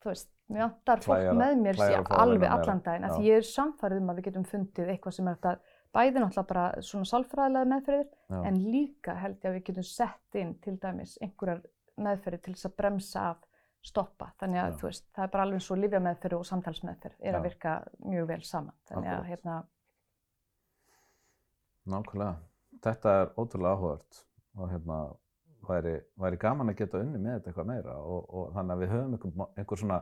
þú 0.04 0.12
veist, 0.12 0.30
mér 0.54 0.66
vantar 0.68 1.06
fólk 1.06 1.30
með 1.40 1.56
mér 1.62 1.80
klæjar 1.80 1.94
sé 1.94 2.02
að 2.02 2.10
fá 2.10 2.16
að 2.16 2.26
alveg 2.26 2.58
allan 2.58 2.84
daginn, 2.86 3.08
af 3.08 3.16
því 3.16 3.30
ég 3.32 3.40
er 3.42 3.48
samfærið 3.50 4.04
um 4.04 4.12
að 4.12 4.20
við 4.20 4.28
getum 4.30 4.50
fundið 4.52 4.92
eitthvað 4.94 5.18
sem 5.18 5.32
er 5.32 5.40
að 5.54 5.72
bæði 5.94 6.20
náttúrulega 6.20 6.50
bara 6.50 6.68
svona 6.82 7.10
sálfræðilega 7.10 7.70
meðferðir 7.70 8.44
en 8.50 8.60
líka 8.74 9.18
held 9.22 9.40
ég 9.42 9.50
að 9.50 9.58
við 9.58 9.66
getum 9.70 9.88
sett 9.88 10.38
inn 10.42 10.56
til 10.62 10.78
dæmis 10.82 11.18
einhverjar 11.22 11.62
meðferðir 12.02 12.42
til 12.42 12.56
þess 12.56 12.70
að 12.70 12.78
bremsa 12.82 13.26
af 13.34 13.44
stoppa. 13.84 14.32
Þannig 14.40 14.62
að 14.62 14.72
Já. 14.72 14.78
þú 14.80 14.88
veist, 14.88 15.06
það 15.14 15.26
er 15.26 15.32
bara 15.34 15.46
alveg 15.48 15.64
svo 15.64 15.78
lifjameðferð 15.80 16.40
og 16.40 16.48
samtalsmeðferð 16.50 17.18
er 17.20 17.30
Já. 17.34 17.38
að 17.38 17.48
virka 17.50 17.74
mjög 18.08 18.30
vel 18.32 18.42
saman. 18.48 18.76
Þannig 18.90 19.12
að 19.14 19.26
hérna, 19.32 19.58
Nákvæmlega. 21.90 22.38
Þetta 22.84 23.14
er 23.22 23.30
ótrúlega 23.40 23.76
áhugavert 23.76 24.24
og 24.60 24.70
hérna 24.72 24.98
væri, 25.68 25.94
væri 26.20 26.40
gaman 26.40 26.72
að 26.72 26.82
geta 26.82 27.02
unni 27.04 27.20
með 27.20 27.38
þetta 27.38 27.52
eitthvað 27.52 27.70
meira 27.70 27.96
og, 28.02 28.28
og 28.30 28.52
þannig 28.56 28.76
að 28.76 28.84
við 28.84 28.94
höfum 28.94 29.16
einhver, 29.18 29.50
einhver 29.58 29.82
svona 29.82 30.00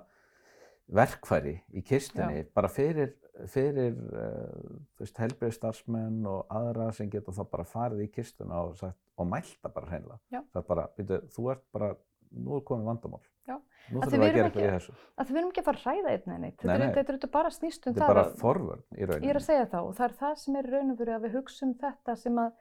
verkfæri 0.91 1.55
í 1.77 1.83
kistunni 1.87 2.43
bara 2.55 2.69
fyrir, 2.71 3.13
fyrir 3.51 3.95
uh, 3.95 4.77
veist, 4.99 5.19
helbriðstarfsmenn 5.21 6.25
og 6.29 6.51
aðra 6.51 6.89
sem 6.95 7.09
geta 7.11 7.33
þá 7.35 7.43
bara 7.53 7.67
farið 7.67 8.05
í 8.05 8.09
kistuna 8.11 8.63
og, 8.65 8.81
og 8.81 9.29
mælta 9.29 9.71
bara 9.71 9.91
hreinlega. 9.91 10.19
Já. 10.33 10.41
Það 10.51 10.63
er 10.63 10.67
bara, 10.73 10.87
byrju, 10.97 11.21
þú 11.35 11.51
ert 11.53 11.67
bara, 11.77 11.93
nú 12.31 12.57
er 12.57 12.65
komið 12.67 12.89
vandamál. 12.91 13.23
Já. 13.49 13.55
Nú 13.91 13.99
þurfum 14.01 14.11
við 14.11 14.21
við 14.21 14.27
að 14.27 14.35
gera 14.35 14.47
eitthvað 14.47 14.61
í 14.61 14.67
ekki- 14.67 14.75
þessu. 14.77 14.93
að 15.17 15.25
því 15.25 15.33
við 15.33 15.39
erum 15.41 15.49
ekki 15.51 15.61
að 15.61 15.67
fara 15.69 15.79
að 15.81 15.85
ræða 15.87 16.11
einn 16.11 16.27
eða 16.31 16.39
neitt. 16.41 16.57
Þetta 16.61 16.67
Nei, 16.71 16.77
nei. 16.77 16.87
Þetta 16.95 17.09
er 17.09 17.15
auðvitað 17.15 17.31
bara 17.31 17.49
snýst 17.55 17.87
um 17.87 17.93
Þetta 17.93 18.01
er 18.01 18.07
það 18.07 18.13
bara 18.13 18.25
að- 18.25 18.35
forvörn 18.41 18.83
í 18.91 19.05
rauninni. 19.09 19.25
Ég 19.25 19.29
er 19.33 19.39
að 19.41 19.47
segja 19.47 19.65
það 19.71 19.87
og 19.87 19.95
það 19.97 20.05
er 20.09 20.15
það 20.21 20.35
sem 20.43 20.55
er 20.61 20.69
raun 20.71 20.91
og 20.91 20.97
veru 21.01 21.15
að 21.15 21.23
við 21.25 21.33
hugsum 21.37 21.73
þetta 21.81 22.17
sem 22.17 22.35
að, 22.37 22.51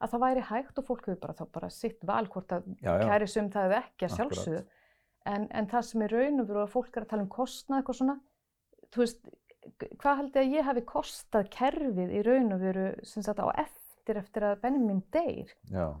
að 0.00 0.10
það 0.14 0.22
væri 0.26 0.42
hægt 0.48 0.78
og 0.78 0.84
fólk 0.86 1.04
hefur 1.08 1.20
bara 1.20 1.34
þá 1.34 1.44
bara 1.52 1.68
sitt 1.70 2.04
val 2.04 2.26
hvort 2.26 2.48
að 2.54 2.62
kæri 2.82 3.28
sum 3.28 3.50
það 3.50 3.66
eða 3.68 3.82
ekki 3.82 4.06
að 4.06 4.16
sjálfsögðu. 4.16 4.64
En, 5.26 5.48
en 5.50 5.66
það 5.66 5.82
sem 5.84 6.02
er 6.02 6.08
raun 6.14 6.40
og 6.40 6.46
veru 6.48 6.62
að 6.62 6.70
fólk 6.72 6.96
er 6.96 7.02
að 7.04 7.08
tala 7.10 7.22
um 7.22 7.28
kostnað 7.28 7.82
eitthvað 7.82 7.98
svona, 7.98 8.20
þú 8.94 9.02
veist, 9.02 9.28
hvað 9.98 10.16
held 10.22 10.32
ég 10.38 10.44
að 10.46 10.54
ég 10.54 10.64
hafi 10.64 10.80
kostað 10.88 11.50
kerfið 11.50 12.14
í 12.14 12.22
raun 12.24 12.52
og 12.54 12.60
veru 12.62 12.86
sem 13.04 13.22
sagt 13.26 13.42
á 13.42 13.50
eftir 13.58 14.16
eftir 14.22 14.40
að 14.48 14.60
Benjamin 14.62 15.02
deyr. 15.12 15.50
Já, 15.68 15.92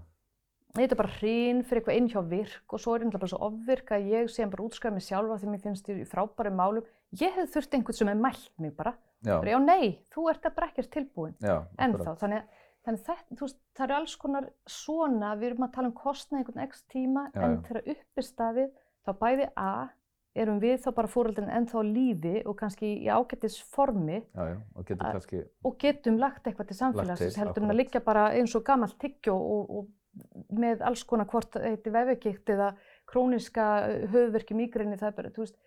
Þetta 0.78 0.94
er 0.94 1.00
bara 1.02 1.14
hrín 1.18 1.64
fyrir 1.66 1.80
eitthvað 1.82 1.96
inn 1.98 2.08
hjá 2.12 2.20
virk 2.30 2.72
og 2.76 2.80
svo 2.82 2.94
er 2.94 3.02
þetta 3.04 3.18
bara 3.18 3.32
svo 3.32 3.40
ofvirk 3.48 3.90
að 3.96 4.06
ég 4.12 4.30
sé 4.30 4.46
bara 4.46 4.62
útskræða 4.68 4.94
mig 4.94 5.02
sjálfa 5.08 5.38
því 5.42 5.50
mér 5.52 5.62
finnst 5.66 5.90
ég 5.90 5.98
í 6.04 6.06
frábærum 6.06 6.56
málum. 6.60 6.86
Ég 7.18 7.34
hef 7.34 7.50
þurft 7.54 7.74
einhvern 7.74 7.98
sem 7.98 8.08
er 8.12 8.14
mælt 8.22 8.50
mig 8.62 8.76
bara. 8.76 8.94
já, 9.24 9.34
Bara, 9.40 9.50
já, 9.50 9.58
nei, 9.58 9.98
þú 10.14 10.28
ert 10.30 10.46
að 10.46 10.54
bara 10.54 10.68
ekkert 10.70 10.90
tilbúin 10.94 11.34
já, 11.42 11.56
ennþá. 11.82 12.14
Þannig, 12.20 12.42
þannig 12.86 13.02
þetta, 13.08 13.38
veist, 13.40 13.58
það 13.74 13.84
eru 13.88 13.96
alls 13.98 14.16
konar 14.16 14.46
svona, 14.70 15.32
við 15.40 15.50
erum 15.50 15.66
að 15.66 15.72
tala 15.74 15.88
um 15.90 15.94
kostnað 15.98 16.38
einhvern 16.44 16.62
x 16.68 16.84
tíma, 16.92 17.24
Já, 17.34 17.42
en 17.42 17.56
þegar 17.66 17.82
upp 17.96 18.22
staðið, 18.22 18.70
þá 19.02 19.10
bæði 19.18 19.48
A, 19.56 19.72
erum 20.38 20.60
við 20.62 20.76
þá 20.84 20.88
bara 20.94 21.10
fóröldin 21.10 21.50
ennþá 21.50 21.82
lífi 21.82 22.36
og 22.46 22.54
kannski 22.60 22.92
í 23.02 23.08
ágættis 23.10 23.58
formi 23.74 24.20
Já, 24.22 24.44
já, 24.52 24.56
og 24.76 24.84
getur 24.86 25.06
Að- 25.08 25.12
kannski, 25.18 25.42
og 25.64 25.78
getum 25.82 26.18
lagt 26.22 26.46
eitthvað 26.46 26.68
til 26.70 26.76
samfélagsins, 26.78 27.34
til, 27.34 27.42
heldur 27.42 27.64
en 27.66 27.72
að 27.74 27.80
liggja 27.80 28.04
bara 28.06 28.28
eins 28.38 28.54
og 28.54 28.62
gamalt 28.64 28.94
tyggjó 29.02 29.34
og, 29.34 29.70
og 29.80 29.88
með 30.54 30.84
alls 30.86 31.04
konar 31.08 31.28
hvort 31.30 31.58
heiti 31.62 31.92
vefugíkt 31.94 32.52
eða 32.54 32.72
króniska 33.08 33.66
höfverki 34.12 34.56
mýgrinni, 34.56 34.98
það 35.00 35.10
er 35.10 35.16
bara, 35.18 35.34
þú 35.34 35.44
veist, 35.44 35.58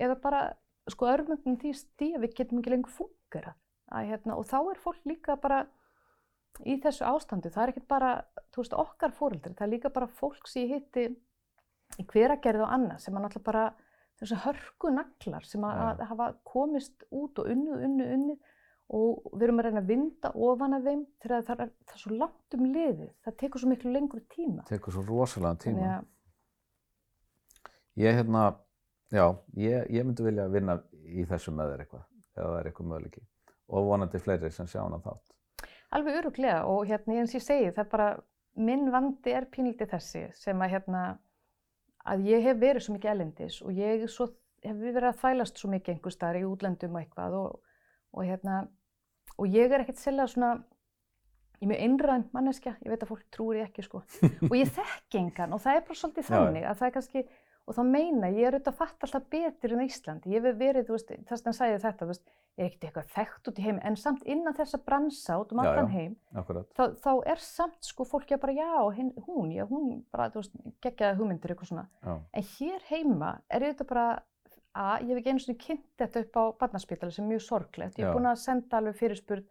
eða 0.00 0.16
bara, 0.22 0.44
sko, 0.90 1.10
örmögnum 1.10 1.58
því 1.60 1.74
stíð 1.78 2.16
að 2.18 2.24
við 2.26 2.38
getum 2.40 2.62
ekki 2.62 2.74
lengur 2.74 2.96
fungerað. 2.96 3.58
Að, 3.90 4.08
hérna, 4.12 4.36
og 4.38 4.46
þá 4.46 4.58
er 4.60 4.80
fólk 4.82 5.06
líka 5.08 5.36
bara 5.40 5.64
í 6.66 6.76
þessu 6.82 7.06
ástandi, 7.08 7.50
það 7.50 7.62
er 7.62 7.72
ekkert 7.72 7.90
bara, 7.90 8.10
þú 8.54 8.62
veist, 8.62 8.78
okkar 8.84 9.14
fóreldri, 9.16 9.54
það 9.58 9.66
er 9.66 9.72
líka 9.74 9.92
bara 9.94 10.10
fólk 10.20 10.50
sem 10.50 10.66
ég 10.66 10.76
hitti 10.78 11.06
í 11.98 12.06
hveragerð 12.10 12.66
og 12.66 12.74
annað 12.76 13.04
sem 13.04 13.16
að 13.16 13.24
náttúrulega 13.26 13.48
bara 13.50 13.64
þessu 14.20 14.38
hörku 14.44 14.92
naglar 14.94 15.46
sem 15.48 15.64
að, 15.66 15.82
að 15.88 16.02
hafa 16.10 16.28
komist 16.46 17.06
út 17.08 17.40
og 17.40 17.50
unnið, 17.50 17.84
unnið, 17.88 18.10
unnið 18.16 18.56
og 18.96 19.34
við 19.34 19.44
erum 19.46 19.60
að 19.62 19.68
reyna 19.68 19.82
að 19.84 19.90
vinda 19.92 20.30
ofan 20.34 20.76
af 20.76 20.86
þeim 20.86 21.02
þegar 21.22 21.44
það 21.46 21.60
er, 21.64 21.74
það 21.86 21.96
er 21.96 22.02
svo 22.04 22.16
langt 22.22 22.56
um 22.56 22.64
liðið, 22.66 23.10
það 23.24 23.36
tekur 23.42 23.62
svo 23.62 23.70
miklu 23.70 23.92
lengur 23.94 24.24
tíma. 24.34 24.64
tekur 24.68 24.96
svo 24.96 25.04
rosalega 25.06 25.60
tíma. 25.62 25.76
Þannig 25.78 25.92
að, 25.98 26.08
Ég 28.00 28.14
hérna, 28.14 28.54
já, 29.10 29.24
ég, 29.58 29.90
ég 29.90 30.06
myndi 30.06 30.24
vilja 30.24 30.46
vinna 30.48 30.78
í 31.10 31.24
þessu 31.28 31.52
með 31.52 31.72
þér 31.72 31.82
eitthvað, 31.84 32.04
ef 32.36 32.42
það 32.44 32.58
er 32.58 32.68
eitthvað 32.70 32.90
möguleiki. 32.92 33.22
Og 33.70 33.88
vonandi 33.90 34.20
fleiri 34.22 34.50
sem 34.54 34.68
sjá 34.70 34.80
hana 34.82 35.00
þátt. 35.02 35.34
alveg 35.90 36.20
öruglega 36.20 36.60
og 36.70 36.86
hérna 36.86 37.16
eins 37.18 37.34
ég 37.34 37.42
segi, 37.42 37.72
það 37.74 37.84
er 37.84 37.90
bara, 37.90 38.08
minn 38.54 38.92
vandi 38.94 39.32
er 39.34 39.48
pínlítið 39.50 39.90
þessi 39.90 40.22
sem 40.38 40.62
að 40.62 40.70
hérna, 40.76 41.00
að 42.06 42.28
ég 42.30 42.44
hef 42.46 42.60
verið 42.62 42.84
svo 42.86 42.94
mikið 42.94 43.10
elendis 43.10 43.60
og 43.62 43.74
ég 43.74 44.06
svo, 44.08 44.28
hef 44.62 44.76
verið 44.78 45.08
að 45.10 45.18
þvælast 45.24 45.58
svo 45.58 45.70
mikið 45.74 45.94
einhver 45.94 46.14
staðar 46.14 46.38
í 46.40 46.46
útlöndum 46.46 46.94
og 46.94 47.02
eitthvað 47.02 47.36
og, 47.40 47.58
og 48.14 48.28
hérna, 48.30 48.60
og 49.38 49.46
ég 49.54 49.72
er 49.72 49.84
ekkert 49.84 50.00
sérlega 50.00 50.32
svona, 50.32 50.50
ég 51.60 51.66
er 51.68 51.70
mjög 51.74 51.84
einræðan 51.86 52.26
manneskja, 52.34 52.74
ég 52.84 52.90
veit 52.94 53.04
að 53.04 53.12
fólk 53.12 53.28
trúir 53.34 53.60
ég 53.60 53.68
ekki 53.70 53.86
sko, 53.86 54.02
og 54.50 54.56
ég 54.56 54.74
þekki 54.78 55.22
engan 55.24 55.54
og 55.56 55.62
það 55.62 55.78
er 55.80 55.86
bara 55.86 56.02
svolítið 56.02 56.30
þannig 56.32 56.66
að 56.70 56.80
það 56.80 56.90
er 56.90 56.96
kannski, 56.98 57.24
og 57.70 57.76
þá 57.76 57.82
meina 57.86 58.30
ég, 58.32 58.38
ég 58.40 58.48
er 58.48 58.56
auðvitað 58.56 58.72
að 58.72 58.78
fatta 58.80 59.06
alltaf 59.06 59.26
betur 59.30 59.74
en 59.76 59.82
Íslandi, 59.84 60.32
ég 60.34 60.42
hef 60.46 60.56
verið, 60.58 60.86
þú 60.88 60.96
veist, 60.96 61.10
þess 61.28 61.42
að 61.44 61.50
hann 61.50 61.58
sagði 61.60 61.82
þetta, 61.84 62.06
þú 62.06 62.08
veist, 62.10 62.24
ég 62.58 62.64
er 62.64 62.70
ekkert 62.70 62.86
eitthvað 62.88 63.12
þekkt 63.14 63.50
út 63.52 63.60
í 63.60 63.66
heim, 63.66 63.78
en 63.86 63.98
samt 64.00 64.24
innan 64.34 64.56
þessa 64.56 64.80
bransa 64.88 65.36
út 65.38 65.52
um 65.54 65.60
allan 65.62 65.92
heim, 65.92 66.16
þá, 66.74 66.82
þá 67.04 67.10
er 67.30 67.44
samt 67.44 67.78
sko 67.86 68.06
fólki 68.08 68.34
að 68.34 68.42
bara 68.42 68.56
já, 68.56 68.72
hinn, 68.96 69.12
hún, 69.28 69.52
já, 69.54 69.62
hún 69.70 69.92
bara, 70.10 70.26
þú 70.34 70.42
veist, 70.42 70.56
geggjaði 70.82 71.20
hugmyndir 71.20 71.54
eitthvað 71.54 71.70
svona. 71.70 71.86
Já, 72.02 72.16
En 72.40 72.48
hér 72.56 72.82
heima 72.90 73.30
er 73.48 73.68
þetta 73.68 73.86
bara, 73.92 74.08
að 74.76 75.02
ég 75.02 75.10
hef 75.10 75.20
ekki 75.20 75.32
einu 75.34 75.42
svona 75.44 75.62
kynnt 75.64 75.86
þetta 75.98 76.22
upp 76.24 76.38
á 76.38 76.44
barnaspítala 76.62 77.14
sem 77.14 77.24
er 77.26 77.32
mjög 77.34 77.44
sorglegt. 77.46 77.98
Ég 77.98 78.06
er 78.06 78.14
búin 78.14 78.30
að 78.30 78.42
senda 78.42 78.78
alveg 78.78 78.98
fyrirspurn, 79.00 79.46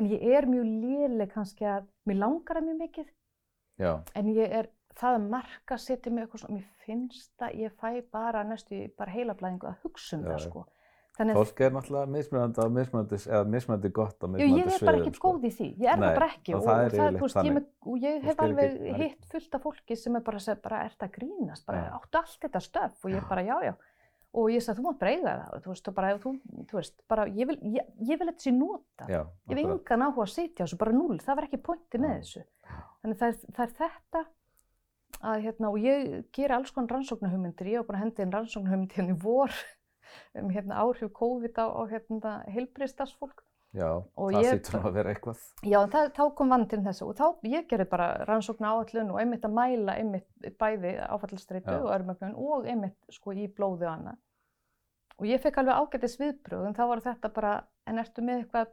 en 0.00 0.08
ég 0.10 0.24
er 0.34 0.48
mjög 0.50 0.70
léleg 0.82 1.34
kannski 1.34 1.68
að, 1.70 1.86
mér 2.08 2.20
langar 2.22 2.58
það 2.58 2.68
mjög 2.68 2.80
mikið, 2.82 3.10
já, 3.84 3.92
en 4.14 4.30
ég 4.34 4.56
er, 4.60 4.70
það 4.94 5.18
að 5.18 5.28
marka 5.34 5.78
setja 5.78 6.12
mig 6.12 6.24
eitthvað 6.24 6.44
svona, 6.44 6.60
mér 6.60 6.86
finnst 6.86 7.42
að 7.42 7.58
ég 7.64 7.76
fæ 7.80 7.90
bara 8.14 8.44
næstu, 8.46 8.78
í 8.78 8.88
bara 8.98 9.14
heilablæðingu 9.14 9.70
að 9.70 9.84
hugsa 9.84 10.18
um 10.18 10.24
Já, 10.26 10.32
það 10.34 10.48
sko. 10.48 10.66
Þannig 11.14 11.36
fólk 11.38 11.60
er 11.62 11.74
náttúrulega 11.74 12.10
mismunandi 12.10 12.58
á 12.58 12.66
mismunandi, 12.74 13.16
eða 13.30 13.44
mismunandi 13.46 13.90
gott 13.94 14.16
á 14.18 14.26
mismunandi 14.26 14.58
ég 14.58 14.64
er 14.64 14.66
bara 14.66 14.78
sviðum, 14.80 14.96
ekkert 15.04 15.18
sko. 15.20 15.30
góð 15.30 15.44
í 15.46 15.50
því, 15.54 15.66
ég 15.78 15.90
er 15.92 16.00
Nei, 16.00 16.06
það 16.08 16.16
bara 16.18 16.28
ekki 16.32 16.54
og 16.54 16.56
og, 16.56 16.64
það 16.64 16.80
er 16.80 16.86
og, 16.88 16.96
það, 16.98 17.18
veist, 17.20 17.38
ég, 17.38 17.54
með, 17.54 17.68
og 17.84 18.00
ég 18.02 18.24
hef 18.24 18.42
alveg 18.42 18.64
ekki- 18.64 18.80
það 18.80 18.94
er 18.96 19.04
hitt 19.04 19.28
fullt 19.30 19.54
af 19.54 19.62
fólki 19.62 19.96
sem 20.00 20.16
er 20.18 20.24
bara 20.26 20.56
bara 20.64 20.80
ert 20.88 21.06
að 21.06 21.12
grínast, 21.14 21.66
bara 21.68 21.84
Já. 21.84 21.92
áttu 22.00 22.18
allt 22.18 22.40
þetta 22.42 22.62
stöf 22.66 23.04
og 23.06 23.14
ég 23.14 23.22
Já. 23.22 23.28
bara 23.30 23.42
já, 23.46 23.56
já, 23.62 23.74
og 24.34 24.50
ég 24.50 24.64
sagði 24.64 24.82
þú 24.82 24.92
bara 25.00 25.12
eiga 25.14 25.34
það 25.40 25.64
þú 25.64 25.72
veist, 25.72 25.88
og 25.90 25.96
bara, 25.98 26.12
þú, 26.22 26.32
þú 26.70 26.78
veist, 26.78 26.96
bara 27.10 27.26
ég 27.30 27.50
vil, 27.50 27.58
ég, 27.76 27.92
ég 28.10 28.20
vil 28.20 28.28
þetta 28.30 28.46
sé 28.46 28.52
nota, 28.54 29.06
Já, 29.08 29.20
ég 29.22 29.54
hef 29.54 29.60
akkurat. 29.60 29.76
engan 29.76 30.06
áhuga 30.08 30.26
að 30.26 30.32
sitja 30.34 30.64
á 30.64 30.64
þessu, 30.66 30.80
bara 30.80 30.96
núl, 30.96 31.18
það 31.22 31.38
var 31.40 31.48
ekki 31.48 31.62
pointi 31.68 32.02
með 32.02 32.14
Já. 32.14 32.18
þessu, 32.24 32.44
þannig 33.04 33.22
það 33.22 33.30
er, 33.30 33.54
það 33.58 33.64
er 33.66 33.74
þetta 33.80 34.24
að 35.24 35.46
hérna, 35.46 35.70
og 35.70 35.80
ég 35.80 36.12
ger 36.34 36.56
alls 36.58 36.74
konar 36.74 36.96
rannsóknarhugmyndir, 36.98 37.72
ég 37.72 37.82
var 37.82 37.88
bara 37.88 38.00
að 38.00 38.06
hendi 38.08 38.26
inn 38.26 38.34
rannsóknarhugmyndir 38.34 39.00
hérna 39.00 39.16
í 39.16 39.22
vor 39.24 39.58
um 40.42 40.52
hérna 40.52 40.82
áhrif 40.82 41.14
COVID 41.16 41.60
á, 41.62 41.66
á 41.70 41.82
hérna 41.94 42.38
heilbriðstarfsfólk 42.50 43.44
Já, 43.74 43.88
Og 44.14 44.30
það 44.30 44.44
sýtur 44.52 44.76
nú 44.76 44.86
að 44.86 44.96
vera 45.00 45.10
eitthvað. 45.10 45.38
Já, 45.66 45.78
það, 45.90 46.10
þá 46.14 46.22
kom 46.38 46.52
vandinn 46.54 46.84
þessu 46.86 47.08
og 47.08 47.16
þá 47.18 47.48
ég 47.50 47.64
gerði 47.70 47.86
bara 47.90 48.06
rannsókn 48.28 48.68
áallun 48.68 49.10
og 49.10 49.18
einmitt 49.18 49.46
að 49.48 49.56
mæla 49.56 49.96
einmitt 49.98 50.46
bæði 50.60 50.92
áfallastreitu 51.02 51.74
og 51.80 51.90
örmögnun 51.96 52.36
og 52.38 52.68
einmitt 52.70 52.94
sko 53.16 53.34
í 53.34 53.48
blóði 53.50 53.88
og 53.88 53.96
annað. 53.96 54.20
Og 55.20 55.26
ég 55.30 55.40
fekk 55.42 55.60
alveg 55.62 55.74
ágætis 55.78 56.16
viðbröð 56.18 56.64
en 56.68 56.74
þá 56.74 56.84
var 56.90 57.00
þetta 57.04 57.28
bara, 57.36 57.52
en 57.86 57.98
ertu 58.02 58.22
með 58.26 58.40
eitthvað 58.42 58.72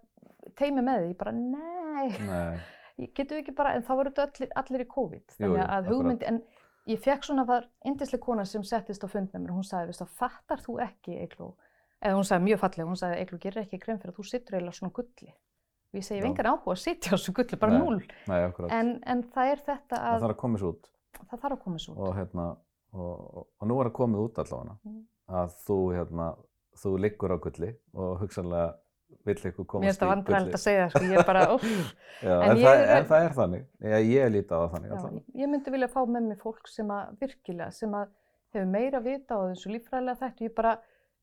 teimi 0.58 0.82
með 0.82 1.04
því? 1.04 1.10
Ég 1.12 1.18
bara, 1.20 1.32
nei, 1.32 3.08
getum 3.18 3.38
ekki 3.42 3.54
bara, 3.58 3.76
en 3.78 3.84
þá 3.86 3.92
voru 3.98 4.10
þetta 4.14 4.26
allir, 4.28 4.52
allir 4.64 4.84
í 4.86 4.88
COVID. 4.90 5.26
Jú, 5.28 5.38
Þannig 5.38 5.58
jú, 5.60 5.62
að 5.62 5.70
akkurat. 5.76 5.92
hugmyndi, 5.94 6.26
en 6.32 6.42
ég 6.90 7.04
fekk 7.04 7.28
svona 7.28 7.46
var 7.46 7.68
yndislega 7.86 8.24
kona 8.26 8.46
sem 8.50 8.64
settist 8.66 9.06
á 9.06 9.08
fund 9.12 9.30
með 9.34 9.44
mér 9.46 9.54
og 9.54 9.60
hún 9.62 9.68
sagði, 9.70 9.92
veist 9.92 10.02
þá, 10.02 10.10
fattar 10.24 10.64
þú 10.66 10.80
ekki, 10.88 11.20
Eikló, 11.22 11.52
eða 12.02 12.18
hún 12.18 12.26
sagði 12.32 12.48
mjög 12.50 12.62
fallega, 12.64 12.90
hún 12.90 13.00
sagði, 13.04 13.22
Eikló, 13.22 13.40
gerir 13.46 13.62
ekki 13.64 13.80
grein 13.86 14.02
fyrir 14.02 14.14
að 14.16 14.18
þú 14.18 14.28
sittur 14.32 14.58
eiginlega 14.58 14.80
svona 14.80 14.96
gulli. 14.98 15.30
Og 15.92 16.00
ég 16.00 16.06
segi, 16.08 16.18
ég 16.18 16.24
hef 16.24 16.26
Já. 16.26 16.32
engan 16.32 16.50
áhuga 16.56 16.74
að 16.74 16.82
sitja 16.82 17.12
á 17.12 17.16
þessu 17.20 17.34
gulli, 17.38 17.58
bara 17.62 17.78
Nei. 17.78 17.82
núl. 17.86 18.02
nei, 18.32 18.42
akkurat. 18.48 18.72
En, 18.82 18.92
en 19.12 19.24
það 19.36 19.54
er 19.54 19.62
þetta 19.70 19.98
að 20.02 20.14
það 20.18 20.26
þarf 20.26 20.34
að 20.34 20.42
koma 21.62 21.82
svo 21.86 21.94
út. 21.94 22.02
og 22.08 22.14
hérna 22.18 22.46
og, 22.98 23.10
og, 23.38 23.48
og 23.62 23.68
nú 23.70 23.78
er 23.82 23.90
það 23.92 23.98
komið 24.02 24.22
út 24.26 24.40
allavega 24.42 24.78
Mm. 24.88 25.02
Að 25.32 25.58
þú 25.68 25.78
hérna 25.96 26.30
þú 26.82 26.94
liggur 27.04 27.34
á 27.36 27.38
gulli 27.44 27.72
og 27.94 28.22
hugsanlega 28.24 28.70
vill 29.28 29.36
Mér 29.44 29.54
komast 29.68 29.84
finnst 29.86 30.00
það 30.02 30.08
í 30.08 30.12
vandræðilegt 30.12 30.46
gulli 30.46 30.56
að 30.58 30.62
segja 30.64 30.84
það, 30.86 30.94
sko, 30.94 31.02
ég 31.12 31.20
er 31.20 31.26
bara. 31.28 31.42
Já, 32.26 32.32
En 32.32 32.52
en, 32.52 32.58
ég 32.58 32.64
það, 32.64 32.78
er- 32.82 32.94
en 32.96 33.10
það 33.10 33.26
er 33.26 33.36
þannig 33.40 33.66
ég, 33.92 34.06
ég 34.12 34.32
líti 34.36 34.54
á 34.56 34.60
það 34.62 34.72
þannig 34.76 34.94
Já, 34.94 35.42
ég 35.42 35.52
myndi 35.52 35.74
vilja 35.76 35.90
fá 35.92 36.00
með 36.06 36.30
mig 36.32 36.40
fólk 36.42 36.72
sem 36.72 36.94
að 36.96 37.12
virkilega, 37.26 37.72
sem 37.76 37.98
að 38.00 38.08
hefur 38.56 38.72
meira 38.72 39.00
vita 39.04 39.36
á 39.36 39.42
þessu 39.52 39.72
líffræðilega 39.76 40.20
þættu, 40.24 40.48
ég 40.48 40.56
bara, 40.58 40.72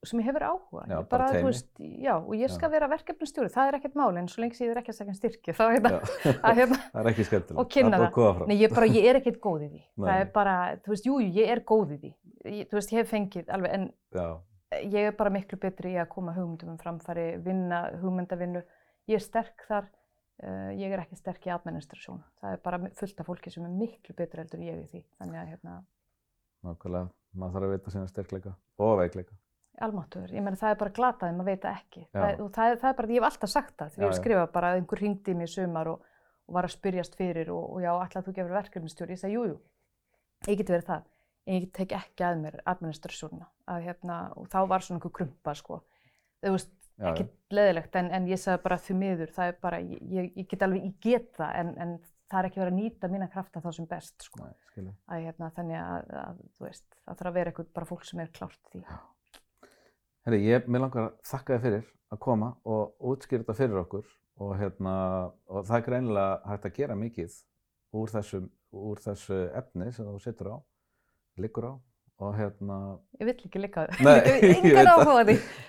sem 0.07 0.21
hefur 0.23 0.45
áhuga. 0.47 0.85
Já, 0.89 0.95
Ég 1.01 1.09
bara 1.11 1.27
þú 1.29 1.35
teymi. 1.39 1.49
veist, 1.49 1.67
já, 2.07 2.13
og 2.21 2.35
ég 2.39 2.53
skal 2.55 2.69
Já. 2.69 2.73
vera 2.77 2.89
verkefnastjóri, 2.93 3.51
það 3.57 3.69
er 3.73 3.77
ekkert 3.81 3.97
máli, 3.99 4.21
en 4.23 4.29
svo 4.33 4.45
lengi 4.45 4.57
sem 4.57 4.69
ég 4.69 4.73
er 4.77 4.81
ekki 4.83 4.93
að 4.95 4.99
segja 5.01 5.17
styrki, 5.19 5.57
þá 5.59 5.65
er 5.67 5.89
að 6.49 6.61
hérna, 6.63 6.79
það 6.93 7.01
er 7.03 7.11
ekki 7.13 7.27
skemmtilegt 7.29 7.61
Og 7.65 7.69
kynna 7.75 7.99
það 7.99 8.13
það. 8.15 8.41
að 8.45 8.53
nei, 8.53 8.57
ég 8.63 8.73
bara, 8.79 8.89
ég 8.95 9.09
er 9.11 9.19
ekkert 9.21 9.41
góð 9.45 9.65
í 9.67 9.69
því. 9.73 9.83
Nei. 9.83 10.07
Það 10.09 10.23
er 10.23 10.31
bara, 10.39 10.55
þú 10.87 10.95
veist, 10.95 11.09
jú, 11.11 11.19
jú, 11.25 11.29
ég 11.41 11.53
er 11.57 11.65
góð 11.73 11.93
í 11.97 12.01
því. 12.05 12.13
Ég, 12.49 12.69
þú 12.71 12.79
veist, 12.81 12.93
ég 12.95 13.03
hef 13.03 13.13
fengið 13.13 13.53
alveg, 13.55 13.77
en 13.77 13.89
Já, 14.17 14.27
ég 14.83 15.11
er 15.11 15.17
bara 15.17 15.33
miklu 15.35 15.59
betri 15.61 15.95
í 15.95 16.01
að 16.01 16.11
koma 16.13 16.35
hugmyndum 16.37 16.75
um 16.75 16.81
framfæri, 16.81 17.31
vinna 17.45 17.85
hugmyndavinnu. 18.03 18.65
Ég 19.09 19.21
er 19.21 19.25
sterk 19.25 19.65
þar, 19.69 19.89
Uh, 20.39 20.69
ég 20.79 20.93
er 20.95 21.01
ekki 21.03 21.17
sterk 21.19 21.49
í 21.49 21.51
administrasjón. 21.51 22.21
Það 22.39 22.53
er 22.55 22.61
bara 22.63 22.79
fullt 22.95 23.21
af 23.21 23.27
fólki 23.27 23.51
sem 23.51 23.65
er 23.67 23.73
miklu 23.75 24.15
betur 24.15 24.39
heldur 24.39 24.61
en 24.61 24.69
ég 24.69 24.85
í 24.85 24.87
því. 24.87 25.01
Þannig 25.19 25.39
að 25.41 25.49
hérna, 25.51 25.73
Nákvæmlega, 26.63 27.09
maður 27.39 27.57
þarf 27.57 27.67
að 27.67 27.73
vita 27.73 27.95
sína 27.95 28.11
styrkleika 28.11 28.53
og 28.79 28.93
veikleika. 29.01 29.35
almáttuður, 29.79 30.33
ég 30.35 30.43
meina 30.43 30.59
það 30.59 30.73
er 30.75 30.79
bara 30.79 30.95
glataði, 30.95 31.35
maður 31.39 31.51
veit 31.51 31.65
það 31.65 31.81
ekki. 31.81 32.05
Það, 32.15 32.41
það, 32.55 32.77
það 32.81 32.89
er 32.91 32.97
bara, 33.01 33.09
ég 33.09 33.21
hef 33.21 33.27
alltaf 33.29 33.51
sagt 33.53 33.75
það 33.79 33.91
þegar 33.93 34.03
Já, 34.03 34.07
ég 34.07 34.15
hef 34.15 34.21
skrifað 34.23 34.49
bara 34.55 34.71
að 34.71 34.79
einhver 34.79 35.03
mig 35.39 35.47
í 35.47 35.53
sumar 35.53 35.91
og, 35.93 36.09
og 36.49 36.57
var 36.57 36.67
að 36.67 36.75
spyrjast 36.75 37.19
fyrir 37.19 37.53
og, 37.55 37.63
og 37.75 37.83
já, 37.83 37.91
ætlaði 37.95 38.27
þú 38.27 38.35
gefur 38.39 38.57
verkefnistjóri, 38.59 39.15
ég 39.15 39.23
segi 39.23 39.37
jú, 39.37 39.45
jú, 39.53 39.59
ég 40.49 40.59
get 40.59 40.73
verið 40.75 40.89
það, 40.89 41.05
ég 41.49 41.69
tek 41.77 41.95
ekki 41.97 42.27
að 42.27 42.43
mér 42.43 42.59
administrasjónina, 42.69 43.49
að 43.73 43.87
hérna, 43.89 44.19
og 44.37 44.51
þá 44.53 44.59
var 44.71 44.85
svona 44.85 44.99
einhver 45.01 45.15
krumpa, 45.19 45.55
sko, 45.59 45.81
veist, 46.45 46.75
Já, 46.99 47.13
ekki 47.13 47.29
leðilegt, 47.55 47.99
en, 48.01 48.09
en 48.15 48.25
ég 48.27 48.41
sagði 48.43 48.63
bara 48.65 48.79
því 48.83 48.97
miður, 48.99 49.35
það 49.35 49.53
er 49.53 49.59
bara, 49.63 49.81
ég, 49.81 50.33
ég, 50.35 50.47
get 50.51 50.65
alveg, 50.67 50.89
ég 50.89 50.97
get 51.05 51.29
það, 51.37 51.53
en, 51.61 51.75
en 51.85 51.93
það 52.29 52.41
er 52.41 52.49
ekki 52.49 52.63
verið 52.63 52.73
að 52.73 52.81
nýta 52.81 53.11
mína 53.13 53.29
krafta 53.33 53.63
þá 53.65 53.69
sem 53.77 53.87
best, 53.91 54.17
sko, 54.27 54.43
Nei, 54.43 54.89
að 55.07 55.29
hérna, 55.29 55.53
þannig 55.57 55.79
að, 55.83 56.11
að, 56.23 56.41
þú 56.59 56.67
veist, 56.67 56.89
það 57.05 57.21
þarf 57.21 57.31
að 57.31 57.39
vera 57.39 57.53
eitthvað 57.53 57.71
bara 57.79 57.91
fólk 57.93 58.09
sem 58.09 58.25
er 58.25 58.33
klárt 58.35 58.73
því. 58.73 58.83
Herri, 60.27 60.41
ég, 60.45 60.67
mér 60.69 60.85
langar 60.85 61.07
að 61.07 61.21
þakka 61.31 61.55
þér 61.55 61.63
fyrir 61.65 61.87
að 62.13 62.23
koma 62.25 62.49
og 62.69 63.07
útskýra 63.13 63.45
þetta 63.45 63.59
fyrir 63.61 63.81
okkur 63.83 64.09
og, 64.43 64.51
hérna, 64.59 64.95
og 65.49 65.69
það 65.69 65.79
er 65.79 65.87
greinilega 65.87 66.51
hægt 66.51 66.67
að 66.69 66.75
gera 66.79 66.97
mikið 66.99 67.39
úr 67.99 68.13
þessu, 68.13 68.43
úr 68.75 69.01
þessu 69.03 69.39
efni 69.57 69.89
sem 69.95 70.09
þú 70.09 70.19
situr 70.23 70.51
á, 70.53 70.57
liggur 71.45 71.69
á 71.71 71.73
og 72.19 72.33
hérna, 72.35 72.77
Ég 73.21 73.29
vill 73.29 73.37
ekki 73.47 73.61
líka 73.63 73.85
það. 73.87 74.01
Nei, 74.03 74.17
Ég 74.43 74.75
veit 74.75 74.89
það. 74.89 74.91
á 74.91 74.99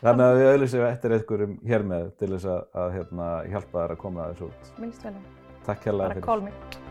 þannig 0.01 0.25
að 0.25 0.37
við 0.39 0.47
auðlýsum 0.53 0.85
eftir 0.89 1.17
einhverjum 1.19 1.57
hér 1.69 1.85
með 1.93 2.07
til 2.17 2.31
þess 2.33 2.49
að, 2.55 2.61
að 2.83 2.93
hérna, 2.97 3.27
hjálpa 3.53 3.83
þær 3.83 3.95
að 3.97 4.01
koma 4.05 4.29
þessu 4.31 4.49
út. 4.49 4.71
Minnst 4.81 5.05
vel. 5.05 5.17
Takk 5.69 5.85
hérlega 5.91 6.07
Bara 6.07 6.17
fyrir. 6.17 6.25
call 6.25 6.47
me. 6.47 6.88